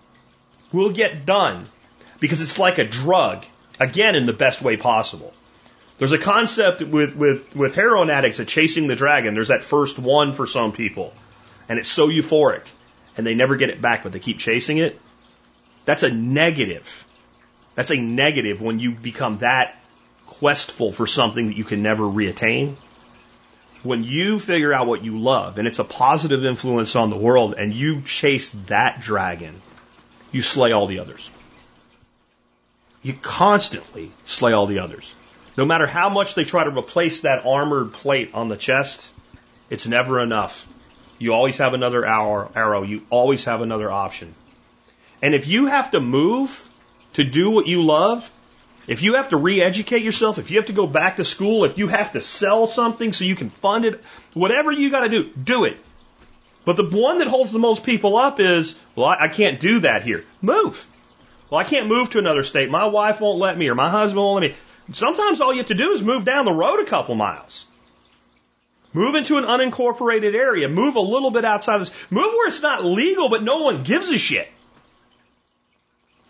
will 0.74 0.92
get 0.92 1.26
done 1.26 1.70
because 2.20 2.42
it's 2.42 2.60
like 2.60 2.78
a 2.78 2.84
drug, 2.84 3.46
again, 3.80 4.16
in 4.16 4.26
the 4.26 4.34
best 4.34 4.62
way 4.62 4.76
possible. 4.76 5.34
There's 5.98 6.12
a 6.12 6.18
concept 6.18 6.82
with, 6.82 7.16
with, 7.16 7.56
with 7.56 7.76
heroin 7.76 8.10
addicts 8.10 8.40
of 8.40 8.48
chasing 8.48 8.88
the 8.88 8.96
dragon. 8.96 9.34
There's 9.34 9.48
that 9.48 9.64
first 9.64 9.98
one 9.98 10.32
for 10.34 10.46
some 10.46 10.72
people. 10.72 11.14
And 11.68 11.80
it's 11.80 11.90
so 11.90 12.08
euphoric. 12.08 12.64
And 13.18 13.26
they 13.26 13.34
never 13.34 13.56
get 13.56 13.70
it 13.70 13.82
back, 13.82 14.04
but 14.04 14.12
they 14.12 14.20
keep 14.20 14.38
chasing 14.38 14.78
it. 14.78 15.00
That's 15.86 16.04
a 16.04 16.12
negative. 16.12 17.04
That's 17.74 17.92
a 17.92 17.98
negative 17.98 18.62
when 18.62 18.80
you 18.80 18.92
become 18.92 19.40
that 19.40 19.76
questful 20.28 20.92
for 20.92 21.08
something 21.08 21.48
that 21.48 21.58
you 21.58 21.64
can 21.64 21.82
never 21.82 22.04
reattain. 22.04 22.76
When 23.82 24.04
you 24.04 24.40
figure 24.40 24.74
out 24.74 24.86
what 24.86 25.04
you 25.04 25.18
love 25.18 25.58
and 25.58 25.68
it's 25.68 25.80
a 25.80 25.84
positive 25.84 26.44
influence 26.44 26.96
on 26.96 27.10
the 27.10 27.18
world 27.18 27.56
and 27.58 27.74
you 27.74 28.02
chase 28.02 28.52
that 28.68 29.02
dragon, 29.02 29.62
you 30.32 30.42
slay 30.42 30.74
all 30.74 30.88
the 30.88 31.00
others. 31.00 31.30
You 33.02 33.14
constantly 33.14 34.12
slay 34.26 34.52
all 34.52 34.68
the 34.68 34.80
others. 34.80 35.14
No 35.58 35.66
matter 35.66 35.88
how 35.88 36.10
much 36.10 36.36
they 36.36 36.46
try 36.46 36.64
to 36.64 36.70
replace 36.70 37.22
that 37.22 37.46
armored 37.46 37.92
plate 37.92 38.32
on 38.34 38.48
the 38.48 38.56
chest, 38.56 39.12
it's 39.70 39.88
never 39.88 40.22
enough. 40.22 40.68
You 41.20 41.34
always 41.34 41.58
have 41.58 41.74
another 41.74 42.06
arrow. 42.06 42.84
You 42.84 43.02
always 43.10 43.46
have 43.46 43.62
another 43.62 43.92
option. 43.92 44.36
And 45.22 45.34
if 45.34 45.48
you 45.48 45.66
have 45.66 45.92
to 45.92 46.00
move 46.00 46.70
to 47.14 47.24
do 47.24 47.50
what 47.50 47.66
you 47.66 47.84
love, 47.84 48.32
If 48.88 49.04
you 49.04 49.16
have 49.16 49.30
to 49.30 49.38
re-educate 49.38 50.02
yourself, 50.02 50.38
if 50.38 50.50
you 50.50 50.58
have 50.58 50.68
to 50.68 50.74
go 50.74 50.88
back 50.88 51.18
to 51.18 51.26
school, 51.26 51.66
if 51.66 51.78
you 51.78 51.88
have 51.90 52.14
to 52.14 52.22
sell 52.22 52.68
something 52.68 53.12
so 53.12 53.26
you 53.26 53.36
can 53.36 53.50
fund 53.50 53.84
it, 53.84 54.02
whatever 54.34 54.72
you 54.72 54.90
got 54.90 55.02
to 55.02 55.10
do, 55.10 55.30
do 55.32 55.66
it. 55.66 55.78
But 56.64 56.78
the 56.78 56.86
one 56.86 57.20
that 57.20 57.28
holds 57.28 57.52
the 57.52 57.60
most 57.60 57.84
people 57.84 58.16
up 58.18 58.40
is, 58.40 58.78
well, 58.96 59.08
I, 59.08 59.26
I 59.26 59.28
can't 59.28 59.60
do 59.60 59.82
that 59.82 60.04
here. 60.04 60.24
Move. 60.42 60.86
Well, 61.50 61.60
I 61.60 61.66
can't 61.66 61.88
move 61.88 62.12
to 62.12 62.20
another 62.20 62.44
state. 62.44 62.70
My 62.70 62.86
wife 62.86 63.20
won't 63.20 63.40
let 63.40 63.58
me 63.58 63.68
or 63.68 63.76
my 63.76 63.90
husband 63.90 64.24
won't 64.24 64.42
let 64.42 64.52
me. 64.52 64.58
Sometimes 64.94 65.42
all 65.42 65.52
you 65.52 65.60
have 65.60 65.68
to 65.68 65.74
do 65.74 65.92
is 65.92 66.02
move 66.02 66.26
down 66.26 66.46
the 66.46 66.54
road 66.54 66.80
a 66.80 66.86
couple 66.86 67.16
miles. 67.16 67.66
Move 68.94 69.16
into 69.16 69.38
an 69.38 69.44
unincorporated 69.44 70.34
area. 70.34 70.70
Move 70.70 70.96
a 70.96 71.02
little 71.02 71.30
bit 71.30 71.46
outside 71.46 71.76
of 71.76 71.82
this. 71.82 71.94
Move 72.10 72.32
where 72.32 72.48
it's 72.48 72.62
not 72.62 72.86
legal, 72.86 73.30
but 73.30 73.44
no 73.44 73.64
one 73.64 73.84
gives 73.84 74.10
a 74.12 74.18
shit. 74.18 74.50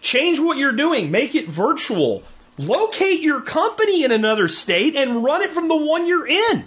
Change 0.01 0.39
what 0.39 0.57
you're 0.57 0.71
doing. 0.71 1.11
Make 1.11 1.35
it 1.35 1.47
virtual. 1.47 2.23
Locate 2.57 3.21
your 3.21 3.41
company 3.41 4.03
in 4.03 4.11
another 4.11 4.47
state 4.47 4.95
and 4.95 5.23
run 5.23 5.43
it 5.43 5.51
from 5.51 5.67
the 5.67 5.75
one 5.75 6.07
you're 6.07 6.27
in. 6.27 6.65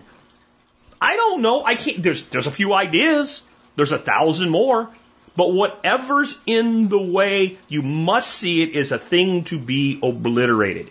I 1.01 1.17
don't 1.17 1.43
know. 1.43 1.65
I 1.65 1.75
can't. 1.75 2.03
There's 2.03 2.23
there's 2.27 2.47
a 2.47 2.53
few 2.53 2.73
ideas. 2.73 3.43
There's 3.77 3.93
a 3.93 3.99
thousand 3.99 4.51
more. 4.51 4.89
But 5.37 5.53
whatever's 5.53 6.39
in 6.47 6.89
the 6.89 7.01
way, 7.01 7.57
you 7.69 7.83
must 7.83 8.31
see 8.31 8.63
it 8.63 8.77
as 8.77 8.93
a 8.93 8.99
thing 8.99 9.45
to 9.45 9.59
be 9.59 9.99
obliterated. 10.03 10.91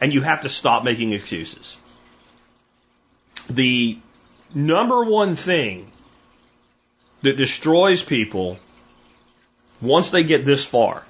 And 0.00 0.12
you 0.12 0.20
have 0.20 0.42
to 0.42 0.48
stop 0.48 0.84
making 0.84 1.12
excuses. 1.12 1.76
The 3.48 3.98
number 4.54 5.04
one 5.04 5.36
thing 5.36 5.90
that 7.22 7.36
destroys 7.36 8.02
people 8.02 8.58
once 9.80 10.10
they 10.10 10.24
get 10.24 10.44
this 10.44 10.64
far 10.64 11.04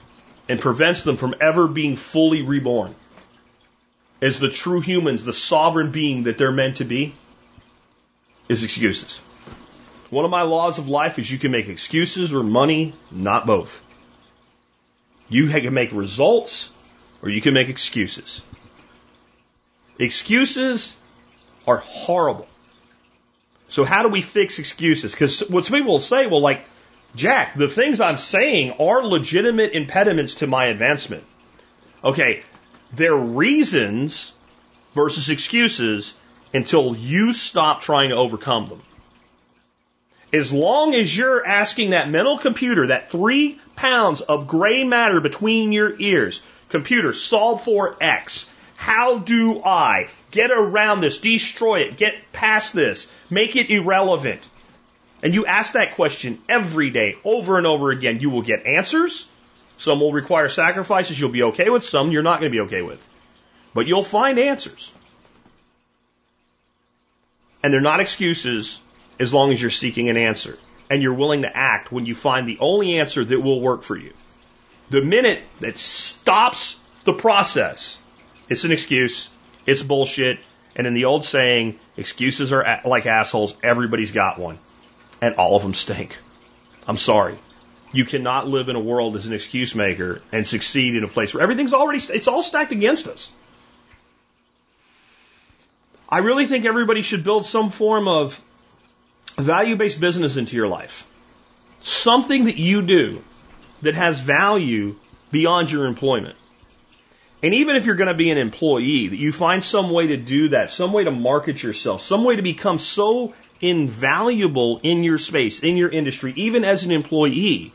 and 0.48 0.60
prevents 0.60 1.02
them 1.02 1.16
from 1.16 1.34
ever 1.40 1.66
being 1.66 1.96
fully 1.96 2.42
reborn 2.42 2.94
as 4.20 4.38
the 4.38 4.48
true 4.48 4.80
humans, 4.80 5.24
the 5.24 5.32
sovereign 5.32 5.90
being 5.90 6.24
that 6.24 6.38
they're 6.38 6.52
meant 6.52 6.78
to 6.78 6.84
be, 6.84 7.14
is 8.48 8.64
excuses. 8.64 9.18
One 10.10 10.24
of 10.24 10.30
my 10.30 10.42
laws 10.42 10.78
of 10.78 10.88
life 10.88 11.18
is 11.18 11.30
you 11.30 11.38
can 11.38 11.50
make 11.50 11.68
excuses 11.68 12.32
or 12.32 12.42
money, 12.42 12.94
not 13.10 13.46
both. 13.46 13.82
You 15.28 15.48
can 15.48 15.74
make 15.74 15.92
results 15.92 16.70
or 17.22 17.30
you 17.30 17.40
can 17.40 17.54
make 17.54 17.68
excuses. 17.68 18.42
Excuses 19.98 20.94
are 21.66 21.78
horrible. 21.78 22.48
So 23.68 23.84
how 23.84 24.02
do 24.02 24.08
we 24.08 24.22
fix 24.22 24.58
excuses? 24.58 25.12
Because 25.12 25.40
what 25.48 25.64
some 25.64 25.76
people 25.76 25.92
will 25.94 26.00
say, 26.00 26.26
well, 26.26 26.40
like, 26.40 26.64
Jack, 27.16 27.54
the 27.54 27.68
things 27.68 28.00
I'm 28.00 28.18
saying 28.18 28.72
are 28.72 29.04
legitimate 29.04 29.72
impediments 29.72 30.36
to 30.36 30.46
my 30.46 30.66
advancement. 30.66 31.24
Okay, 32.02 32.42
they're 32.92 33.16
reasons 33.16 34.32
versus 34.94 35.30
excuses 35.30 36.14
until 36.52 36.94
you 36.94 37.32
stop 37.32 37.80
trying 37.80 38.10
to 38.10 38.16
overcome 38.16 38.68
them. 38.68 38.82
As 40.32 40.52
long 40.52 40.94
as 40.94 41.16
you're 41.16 41.46
asking 41.46 41.90
that 41.90 42.10
mental 42.10 42.38
computer, 42.38 42.88
that 42.88 43.10
three 43.10 43.60
pounds 43.76 44.20
of 44.20 44.48
gray 44.48 44.82
matter 44.82 45.20
between 45.20 45.72
your 45.72 45.94
ears, 45.98 46.42
computer, 46.68 47.12
solve 47.12 47.62
for 47.62 47.96
X. 48.00 48.50
How 48.76 49.18
do 49.18 49.62
I 49.62 50.08
get 50.30 50.50
around 50.50 51.00
this, 51.00 51.18
destroy 51.18 51.80
it, 51.80 51.96
get 51.96 52.32
past 52.32 52.74
this, 52.74 53.08
make 53.30 53.56
it 53.56 53.70
irrelevant? 53.70 54.40
And 55.22 55.32
you 55.32 55.46
ask 55.46 55.72
that 55.72 55.94
question 55.94 56.40
every 56.48 56.90
day, 56.90 57.16
over 57.24 57.56
and 57.56 57.66
over 57.66 57.90
again, 57.90 58.20
you 58.20 58.30
will 58.30 58.42
get 58.42 58.66
answers. 58.66 59.26
Some 59.76 60.00
will 60.00 60.12
require 60.12 60.48
sacrifices 60.48 61.18
you'll 61.18 61.30
be 61.30 61.44
okay 61.44 61.70
with, 61.70 61.82
some 61.82 62.10
you're 62.10 62.22
not 62.22 62.40
going 62.40 62.52
to 62.52 62.56
be 62.56 62.60
okay 62.66 62.82
with. 62.82 63.06
But 63.72 63.86
you'll 63.86 64.04
find 64.04 64.38
answers. 64.38 64.92
And 67.62 67.72
they're 67.72 67.80
not 67.80 68.00
excuses 68.00 68.80
as 69.18 69.32
long 69.32 69.52
as 69.52 69.60
you're 69.60 69.70
seeking 69.70 70.10
an 70.10 70.16
answer 70.16 70.58
and 70.90 71.02
you're 71.02 71.14
willing 71.14 71.42
to 71.42 71.56
act 71.56 71.90
when 71.90 72.06
you 72.06 72.14
find 72.14 72.46
the 72.46 72.58
only 72.60 72.98
answer 72.98 73.24
that 73.24 73.40
will 73.40 73.60
work 73.60 73.82
for 73.82 73.96
you. 73.96 74.12
The 74.90 75.00
minute 75.00 75.42
that 75.60 75.78
stops 75.78 76.78
the 77.04 77.14
process, 77.14 77.98
it's 78.48 78.64
an 78.64 78.72
excuse, 78.72 79.30
it's 79.66 79.82
bullshit, 79.82 80.38
and 80.76 80.86
in 80.86 80.94
the 80.94 81.04
old 81.04 81.24
saying, 81.24 81.78
excuses 81.96 82.52
are 82.52 82.62
a- 82.62 82.82
like 82.84 83.06
assholes, 83.06 83.54
everybody's 83.62 84.12
got 84.12 84.38
one 84.38 84.58
and 85.20 85.36
all 85.36 85.56
of 85.56 85.62
them 85.62 85.74
stink. 85.74 86.16
I'm 86.86 86.98
sorry. 86.98 87.36
You 87.92 88.04
cannot 88.04 88.48
live 88.48 88.68
in 88.68 88.76
a 88.76 88.80
world 88.80 89.16
as 89.16 89.26
an 89.26 89.32
excuse 89.32 89.74
maker 89.74 90.20
and 90.32 90.46
succeed 90.46 90.96
in 90.96 91.04
a 91.04 91.08
place 91.08 91.32
where 91.32 91.42
everything's 91.42 91.72
already, 91.72 92.00
it's 92.12 92.28
all 92.28 92.42
stacked 92.42 92.72
against 92.72 93.06
us. 93.06 93.32
I 96.08 96.18
really 96.18 96.46
think 96.46 96.64
everybody 96.64 97.02
should 97.02 97.24
build 97.24 97.46
some 97.46 97.70
form 97.70 98.08
of 98.08 98.40
value 99.38 99.76
based 99.76 100.00
business 100.00 100.36
into 100.36 100.56
your 100.56 100.68
life. 100.68 101.06
Something 101.80 102.46
that 102.46 102.56
you 102.56 102.82
do 102.82 103.22
that 103.82 103.94
has 103.94 104.20
value 104.20 104.96
beyond 105.30 105.70
your 105.70 105.86
employment. 105.86 106.36
And 107.44 107.52
even 107.52 107.76
if 107.76 107.84
you're 107.84 107.94
going 107.94 108.08
to 108.08 108.14
be 108.14 108.30
an 108.30 108.38
employee, 108.38 109.08
that 109.08 109.18
you 109.18 109.30
find 109.30 109.62
some 109.62 109.90
way 109.90 110.06
to 110.06 110.16
do 110.16 110.48
that, 110.48 110.70
some 110.70 110.94
way 110.94 111.04
to 111.04 111.10
market 111.10 111.62
yourself, 111.62 112.00
some 112.00 112.24
way 112.24 112.36
to 112.36 112.40
become 112.42 112.78
so 112.78 113.34
invaluable 113.60 114.80
in 114.82 115.04
your 115.04 115.18
space, 115.18 115.62
in 115.62 115.76
your 115.76 115.90
industry, 115.90 116.32
even 116.36 116.64
as 116.64 116.84
an 116.84 116.90
employee, 116.90 117.70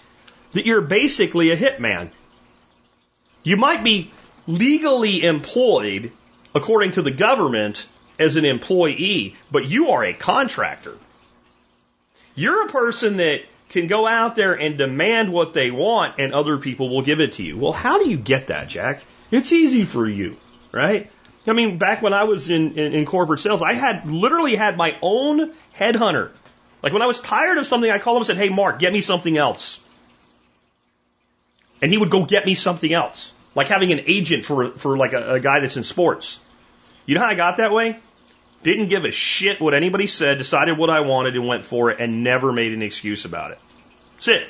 that 0.53 0.65
you're 0.65 0.81
basically 0.81 1.51
a 1.51 1.55
hitman. 1.55 2.09
You 3.43 3.57
might 3.57 3.83
be 3.83 4.09
legally 4.47 5.23
employed 5.23 6.13
according 6.55 6.93
to 6.93 7.03
the 7.03 7.11
government 7.11 7.85
as 8.17 8.37
an 8.37 8.45
employee, 8.45 9.35
but 9.51 9.67
you 9.67 9.91
are 9.91 10.03
a 10.03 10.13
contractor. 10.15 10.97
You're 12.33 12.65
a 12.65 12.71
person 12.71 13.17
that 13.17 13.41
can 13.69 13.85
go 13.85 14.07
out 14.07 14.35
there 14.35 14.55
and 14.55 14.79
demand 14.79 15.31
what 15.31 15.53
they 15.53 15.69
want 15.69 16.15
and 16.17 16.33
other 16.33 16.57
people 16.57 16.89
will 16.89 17.03
give 17.03 17.19
it 17.19 17.33
to 17.33 17.43
you. 17.43 17.55
Well, 17.55 17.71
how 17.71 17.99
do 17.99 18.09
you 18.09 18.17
get 18.17 18.47
that, 18.47 18.67
Jack? 18.67 19.03
It's 19.31 19.51
easy 19.51 19.85
for 19.85 20.07
you, 20.07 20.37
right? 20.71 21.11
I 21.47 21.53
mean, 21.53 21.77
back 21.77 22.01
when 22.01 22.13
I 22.13 22.25
was 22.25 22.49
in, 22.49 22.77
in, 22.77 22.93
in 22.93 23.05
corporate 23.05 23.39
sales, 23.39 23.61
I 23.61 23.73
had 23.73 24.09
literally 24.09 24.55
had 24.55 24.77
my 24.77 24.97
own 25.01 25.53
headhunter. 25.75 26.31
Like 26.83 26.93
when 26.93 27.01
I 27.01 27.07
was 27.07 27.19
tired 27.19 27.57
of 27.57 27.65
something, 27.65 27.89
I 27.89 27.99
called 27.99 28.17
him 28.17 28.21
and 28.21 28.27
said, 28.27 28.37
Hey, 28.37 28.49
Mark, 28.49 28.79
get 28.79 28.93
me 28.93 29.01
something 29.01 29.37
else. 29.37 29.79
And 31.81 31.91
he 31.91 31.97
would 31.97 32.11
go 32.11 32.25
get 32.25 32.45
me 32.45 32.55
something 32.55 32.91
else. 32.91 33.33
Like 33.55 33.67
having 33.67 33.91
an 33.91 34.01
agent 34.05 34.45
for, 34.45 34.69
for 34.71 34.97
like 34.97 35.13
a, 35.13 35.35
a 35.35 35.39
guy 35.39 35.59
that's 35.59 35.77
in 35.77 35.83
sports. 35.83 36.39
You 37.05 37.15
know 37.15 37.21
how 37.21 37.27
I 37.27 37.35
got 37.35 37.57
that 37.57 37.71
way? 37.71 37.97
Didn't 38.61 38.87
give 38.87 39.05
a 39.05 39.11
shit 39.11 39.61
what 39.61 39.73
anybody 39.73 40.07
said, 40.07 40.37
decided 40.37 40.77
what 40.77 40.89
I 40.89 40.99
wanted 40.99 41.35
and 41.35 41.47
went 41.47 41.65
for 41.65 41.89
it 41.91 41.99
and 41.99 42.23
never 42.23 42.51
made 42.51 42.73
an 42.73 42.81
excuse 42.81 43.25
about 43.25 43.51
it. 43.51 43.59
That's 44.15 44.27
it. 44.27 44.49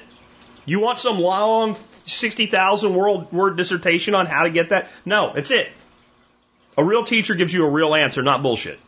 You 0.65 0.80
want 0.80 0.97
some 0.97 1.19
long 1.19 1.77
60,000 2.16 2.93
word, 2.93 3.32
word 3.32 3.57
dissertation 3.57 4.16
on 4.16 4.26
how 4.26 4.43
to 4.43 4.49
get 4.49 4.70
that? 4.70 4.89
No, 5.05 5.34
it's 5.34 5.51
it. 5.51 5.70
A 6.78 6.84
real 6.84 7.03
teacher 7.03 7.36
gives 7.36 7.53
you 7.53 7.66
a 7.66 7.70
real 7.70 7.93
answer, 7.93 8.22
not 8.22 8.41
bullshit. 8.41 8.80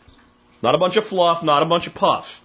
Not 0.61 0.75
a 0.75 0.77
bunch 0.77 0.97
of 0.97 1.03
fluff, 1.03 1.43
not 1.43 1.63
a 1.63 1.65
bunch 1.65 1.87
of 1.87 1.93
puff. 1.93 2.41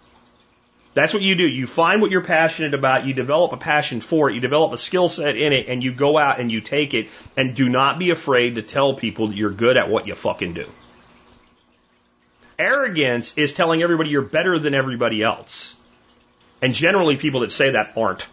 That's 0.94 1.12
what 1.12 1.22
you 1.22 1.34
do. 1.34 1.46
You 1.46 1.66
find 1.66 2.00
what 2.00 2.10
you're 2.10 2.22
passionate 2.22 2.72
about, 2.72 3.04
you 3.04 3.12
develop 3.12 3.52
a 3.52 3.58
passion 3.58 4.00
for 4.00 4.30
it, 4.30 4.34
you 4.34 4.40
develop 4.40 4.72
a 4.72 4.78
skill 4.78 5.10
set 5.10 5.36
in 5.36 5.52
it, 5.52 5.68
and 5.68 5.84
you 5.84 5.92
go 5.92 6.16
out 6.16 6.40
and 6.40 6.50
you 6.50 6.62
take 6.62 6.94
it, 6.94 7.08
and 7.36 7.54
do 7.54 7.68
not 7.68 7.98
be 7.98 8.10
afraid 8.10 8.54
to 8.54 8.62
tell 8.62 8.94
people 8.94 9.28
that 9.28 9.36
you're 9.36 9.50
good 9.50 9.76
at 9.76 9.90
what 9.90 10.06
you 10.06 10.14
fucking 10.14 10.54
do. 10.54 10.66
Arrogance 12.58 13.36
is 13.36 13.52
telling 13.52 13.82
everybody 13.82 14.08
you're 14.08 14.22
better 14.22 14.58
than 14.58 14.74
everybody 14.74 15.22
else. 15.22 15.76
And 16.62 16.72
generally 16.72 17.18
people 17.18 17.40
that 17.40 17.52
say 17.52 17.70
that 17.70 17.98
aren't. 17.98 18.26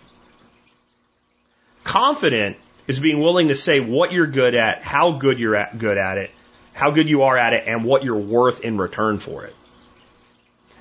Confident 1.83 2.57
is 2.87 2.99
being 2.99 3.19
willing 3.19 3.49
to 3.49 3.55
say 3.55 3.79
what 3.79 4.11
you're 4.11 4.27
good 4.27 4.55
at, 4.55 4.81
how 4.81 5.13
good 5.13 5.39
you're 5.39 5.55
at, 5.55 5.77
good 5.77 5.97
at 5.97 6.17
it, 6.17 6.31
how 6.73 6.91
good 6.91 7.07
you 7.07 7.23
are 7.23 7.37
at 7.37 7.53
it, 7.53 7.63
and 7.67 7.83
what 7.83 8.03
you're 8.03 8.15
worth 8.15 8.61
in 8.61 8.77
return 8.77 9.19
for 9.19 9.45
it. 9.45 9.55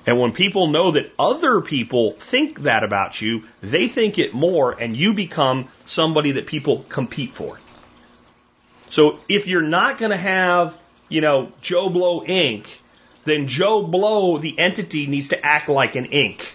And 0.05 0.19
when 0.19 0.33
people 0.33 0.67
know 0.67 0.91
that 0.91 1.11
other 1.17 1.61
people 1.61 2.11
think 2.11 2.63
that 2.63 2.83
about 2.83 3.21
you, 3.21 3.43
they 3.61 3.87
think 3.87 4.19
it 4.19 4.33
more, 4.33 4.71
and 4.71 4.97
you 4.97 5.13
become 5.13 5.69
somebody 5.85 6.33
that 6.33 6.45
people 6.45 6.85
compete 6.89 7.33
for. 7.33 7.57
So 8.89 9.19
if 9.29 9.47
you're 9.47 9.61
not 9.61 9.97
going 9.97 10.11
to 10.11 10.17
have, 10.17 10.77
you 11.07 11.21
know, 11.21 11.51
Joe 11.61 11.89
Blow 11.89 12.21
Inc., 12.21 12.67
then 13.23 13.47
Joe 13.47 13.83
Blow, 13.83 14.37
the 14.37 14.59
entity, 14.59 15.07
needs 15.07 15.29
to 15.29 15.45
act 15.45 15.69
like 15.69 15.95
an 15.95 16.07
Inc. 16.07 16.53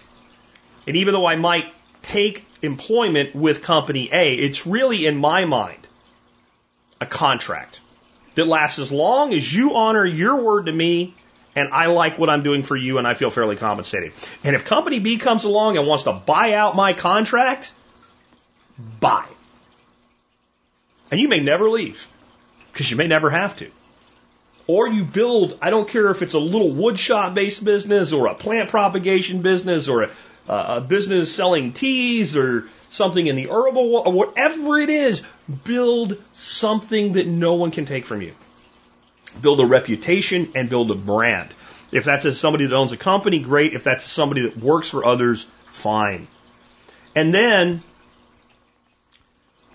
And 0.85 0.95
even 0.97 1.13
though 1.13 1.25
I 1.25 1.35
might 1.35 1.73
take 2.03 2.45
employment 2.61 3.35
with 3.35 3.63
company 3.63 4.09
A, 4.11 4.33
it's 4.35 4.65
really, 4.65 5.05
in 5.05 5.17
my 5.17 5.45
mind, 5.45 5.87
a 7.01 7.05
contract 7.05 7.79
that 8.35 8.47
lasts 8.47 8.79
as 8.79 8.91
long 8.91 9.33
as 9.33 9.53
you 9.53 9.75
honor 9.75 10.05
your 10.05 10.37
word 10.37 10.65
to 10.65 10.71
me 10.71 11.13
and 11.55 11.69
I 11.73 11.87
like 11.87 12.17
what 12.17 12.29
I'm 12.29 12.43
doing 12.43 12.63
for 12.63 12.75
you 12.75 12.97
and 12.97 13.07
I 13.07 13.13
feel 13.13 13.29
fairly 13.29 13.55
compensated. 13.55 14.13
And 14.43 14.55
if 14.55 14.65
company 14.65 14.99
B 14.99 15.17
comes 15.17 15.43
along 15.43 15.77
and 15.77 15.87
wants 15.87 16.03
to 16.03 16.13
buy 16.13 16.53
out 16.53 16.75
my 16.75 16.93
contract, 16.93 17.73
buy. 18.99 19.25
And 21.11 21.19
you 21.19 21.27
may 21.27 21.39
never 21.39 21.69
leave 21.69 22.07
because 22.71 22.89
you 22.89 22.97
may 22.97 23.07
never 23.07 23.29
have 23.29 23.57
to. 23.57 23.69
Or 24.67 24.87
you 24.87 25.03
build, 25.03 25.57
I 25.61 25.71
don't 25.71 25.89
care 25.89 26.11
if 26.11 26.21
it's 26.21 26.35
a 26.35 26.39
little 26.39 26.69
woodshop 26.69 27.33
based 27.33 27.63
business 27.63 28.13
or 28.13 28.27
a 28.27 28.35
plant 28.35 28.69
propagation 28.69 29.41
business 29.41 29.87
or 29.87 30.03
a, 30.03 30.09
Uh, 30.49 30.77
a 30.77 30.81
business 30.81 31.33
selling 31.33 31.73
teas 31.73 32.35
or 32.35 32.65
something 32.89 33.27
in 33.27 33.35
the 33.35 33.49
herbal, 33.49 33.97
or 33.97 34.11
whatever 34.11 34.79
it 34.79 34.89
is, 34.89 35.21
build 35.63 36.17
something 36.33 37.13
that 37.13 37.27
no 37.27 37.53
one 37.53 37.69
can 37.69 37.85
take 37.85 38.03
from 38.03 38.23
you. 38.23 38.33
Build 39.39 39.59
a 39.59 39.65
reputation 39.65 40.51
and 40.55 40.67
build 40.67 40.89
a 40.89 40.95
brand. 40.95 41.49
If 41.91 42.03
that's 42.05 42.35
somebody 42.35 42.65
that 42.65 42.75
owns 42.75 42.91
a 42.91 42.97
company, 42.97 43.39
great. 43.39 43.73
If 43.73 43.83
that's 43.83 44.03
somebody 44.03 44.41
that 44.41 44.57
works 44.57 44.89
for 44.89 45.05
others, 45.05 45.45
fine. 45.71 46.27
And 47.15 47.31
then 47.31 47.83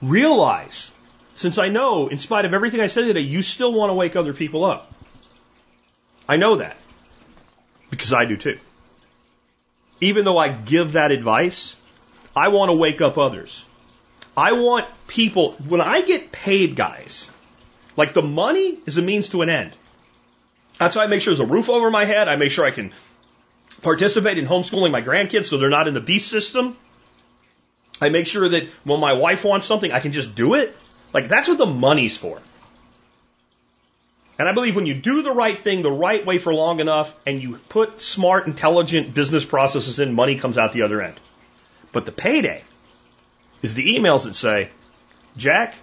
realize, 0.02 0.90
since 1.36 1.56
I 1.58 1.68
know, 1.68 2.08
in 2.08 2.18
spite 2.18 2.46
of 2.46 2.52
everything 2.52 2.80
I 2.80 2.88
said 2.88 3.04
today, 3.04 3.20
you 3.20 3.42
still 3.42 3.72
want 3.72 3.90
to 3.90 3.94
wake 3.94 4.16
other 4.16 4.34
people 4.34 4.64
up. 4.64 4.92
I 6.28 6.36
know 6.36 6.56
that. 6.56 6.76
Because 7.90 8.12
I 8.12 8.24
do 8.24 8.36
too. 8.36 8.58
Even 10.04 10.24
though 10.26 10.36
I 10.36 10.48
give 10.48 10.92
that 10.92 11.12
advice, 11.12 11.76
I 12.36 12.48
want 12.48 12.68
to 12.68 12.74
wake 12.74 13.00
up 13.00 13.16
others. 13.16 13.64
I 14.36 14.52
want 14.52 14.86
people, 15.06 15.52
when 15.66 15.80
I 15.80 16.02
get 16.02 16.30
paid, 16.30 16.76
guys, 16.76 17.30
like 17.96 18.12
the 18.12 18.22
money 18.22 18.78
is 18.84 18.98
a 18.98 19.02
means 19.02 19.30
to 19.30 19.40
an 19.40 19.48
end. 19.48 19.72
That's 20.78 20.96
why 20.96 21.04
I 21.04 21.06
make 21.06 21.22
sure 21.22 21.32
there's 21.34 21.48
a 21.48 21.50
roof 21.50 21.70
over 21.70 21.90
my 21.90 22.04
head. 22.04 22.28
I 22.28 22.36
make 22.36 22.50
sure 22.50 22.66
I 22.66 22.70
can 22.70 22.92
participate 23.80 24.36
in 24.36 24.46
homeschooling 24.46 24.90
my 24.90 25.00
grandkids 25.00 25.46
so 25.46 25.56
they're 25.56 25.70
not 25.70 25.88
in 25.88 25.94
the 25.94 26.00
beast 26.00 26.28
system. 26.28 26.76
I 28.02 28.10
make 28.10 28.26
sure 28.26 28.46
that 28.48 28.68
when 28.82 29.00
my 29.00 29.14
wife 29.14 29.42
wants 29.44 29.66
something, 29.66 29.90
I 29.90 30.00
can 30.00 30.12
just 30.12 30.34
do 30.34 30.52
it. 30.54 30.76
Like 31.14 31.28
that's 31.28 31.48
what 31.48 31.56
the 31.58 31.66
money's 31.66 32.18
for. 32.18 32.42
And 34.38 34.48
I 34.48 34.52
believe 34.52 34.74
when 34.74 34.86
you 34.86 34.94
do 34.94 35.22
the 35.22 35.30
right 35.30 35.56
thing 35.56 35.82
the 35.82 35.90
right 35.90 36.24
way 36.24 36.38
for 36.38 36.52
long 36.52 36.80
enough 36.80 37.14
and 37.26 37.40
you 37.40 37.58
put 37.68 38.00
smart, 38.00 38.46
intelligent 38.46 39.14
business 39.14 39.44
processes 39.44 40.00
in, 40.00 40.14
money 40.14 40.38
comes 40.38 40.58
out 40.58 40.72
the 40.72 40.82
other 40.82 41.00
end. 41.00 41.18
But 41.92 42.04
the 42.04 42.12
payday 42.12 42.64
is 43.62 43.74
the 43.74 43.96
emails 43.96 44.24
that 44.24 44.34
say, 44.34 44.70
Jack, 45.36 45.76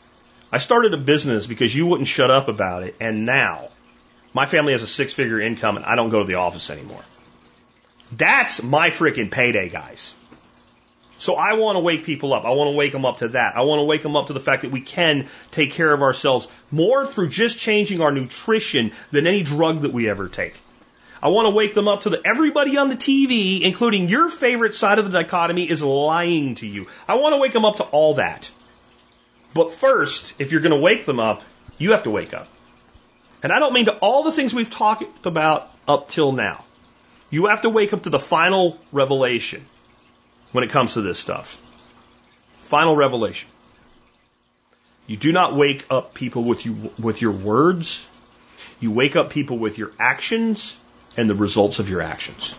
I 0.52 0.58
started 0.58 0.94
a 0.94 0.98
business 0.98 1.48
because 1.48 1.74
you 1.74 1.86
wouldn't 1.86 2.10
shut 2.10 2.30
up 2.30 2.50
about 2.50 2.84
it, 2.84 2.96
and 3.00 3.26
now 3.26 3.70
my 4.34 4.46
family 4.46 4.74
has 4.74 4.82
a 4.82 4.88
six 4.88 5.14
figure 5.14 5.40
income 5.40 5.78
and 5.78 5.86
I 5.86 5.96
don't 5.96 6.10
go 6.10 6.20
to 6.20 6.28
the 6.28 6.36
office 6.36 6.70
anymore. 6.70 7.04
That's 8.12 8.62
my 8.62 8.90
freaking 8.90 9.32
payday, 9.32 9.70
guys. 9.70 10.16
So 11.22 11.36
I 11.36 11.54
want 11.54 11.76
to 11.76 11.82
wake 11.82 12.04
people 12.04 12.34
up. 12.34 12.46
I 12.46 12.50
want 12.50 12.72
to 12.72 12.76
wake 12.76 12.92
them 12.92 13.06
up 13.06 13.20
to 13.20 13.28
that. 13.28 13.56
I 13.56 13.62
want 13.62 13.80
to 13.80 13.84
wake 13.84 14.02
them 14.02 14.16
up 14.16 14.28
to 14.28 14.34
the 14.34 14.40
fact 14.40 14.64
that 14.64 14.72
we 14.72 14.82
can 14.82 15.28
take 15.52 15.72
care 15.72 15.94
of 15.94 16.02
ourselves 16.02 16.48
more 16.72 17.06
through 17.06 17.30
just 17.30 17.60
changing 17.60 18.02
our 18.02 18.12
nutrition 18.12 18.92
than 19.12 19.28
any 19.28 19.44
drug 19.44 19.84
that 19.84 19.94
we 19.94 20.10
ever 20.10 20.28
take. 20.28 20.56
I 21.22 21.28
want 21.28 21.46
to 21.46 21.52
wake 21.52 21.76
them 21.76 21.88
up 21.88 22.02
to 22.02 22.10
the 22.10 22.20
everybody 22.26 22.76
on 22.78 22.90
the 22.90 22.96
TV, 22.96 23.62
including 23.62 24.10
your 24.10 24.30
favorite 24.30 24.74
side 24.74 24.98
of 24.98 25.06
the 25.06 25.12
dichotomy, 25.12 25.70
is 25.70 25.84
lying 25.84 26.56
to 26.56 26.66
you. 26.66 26.88
I 27.08 27.18
want 27.18 27.34
to 27.34 27.38
wake 27.38 27.54
them 27.54 27.66
up 27.66 27.76
to 27.76 27.84
all 27.84 28.16
that. 28.16 28.50
But 29.54 29.72
first, 29.72 30.34
if 30.40 30.52
you're 30.52 30.62
going 30.62 30.74
to 30.74 30.82
wake 30.82 31.06
them 31.06 31.20
up, 31.20 31.44
you 31.78 31.92
have 31.92 32.04
to 32.04 32.10
wake 32.10 32.34
up. 32.34 32.48
And 33.44 33.52
I 33.52 33.60
don't 33.60 33.74
mean 33.74 33.86
to 33.86 33.96
all 33.98 34.24
the 34.24 34.32
things 34.32 34.56
we've 34.56 34.72
talked 34.72 35.28
about 35.28 35.72
up 35.88 36.10
till 36.10 36.32
now. 36.32 36.66
You 37.30 37.46
have 37.46 37.62
to 37.62 37.70
wake 37.70 37.94
up 37.94 38.04
to 38.04 38.10
the 38.10 38.20
final 38.20 38.80
revelation 38.92 39.68
when 40.52 40.64
it 40.64 40.70
comes 40.70 40.94
to 40.94 41.02
this 41.02 41.20
stuff. 41.20 41.58
Final 42.62 42.96
revelation. 42.96 43.50
You 45.08 45.18
do 45.18 45.32
not 45.32 45.56
wake 45.56 45.86
up 45.90 46.14
people 46.14 46.44
with 46.44 46.66
you 46.66 46.92
with 47.00 47.22
your 47.22 47.32
words. 47.32 48.06
You 48.80 48.92
wake 48.92 49.16
up 49.16 49.30
people 49.30 49.58
with 49.58 49.78
your 49.78 49.92
actions 50.00 50.78
and 51.18 51.30
the 51.30 51.36
results 51.36 51.80
of 51.80 51.90
your 51.90 52.02
actions. 52.02 52.56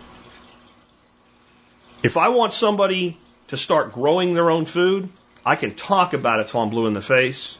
If 2.03 2.17
I 2.17 2.29
want 2.29 2.53
somebody 2.53 3.17
to 3.47 3.57
start 3.57 3.93
growing 3.93 4.33
their 4.33 4.51
own 4.51 4.65
food, 4.65 5.09
I 5.45 5.55
can 5.55 5.73
talk 5.73 6.13
about 6.13 6.39
it 6.39 6.47
till 6.47 6.61
I'm 6.61 6.69
blue 6.69 6.87
in 6.87 6.93
the 6.93 7.01
face, 7.01 7.57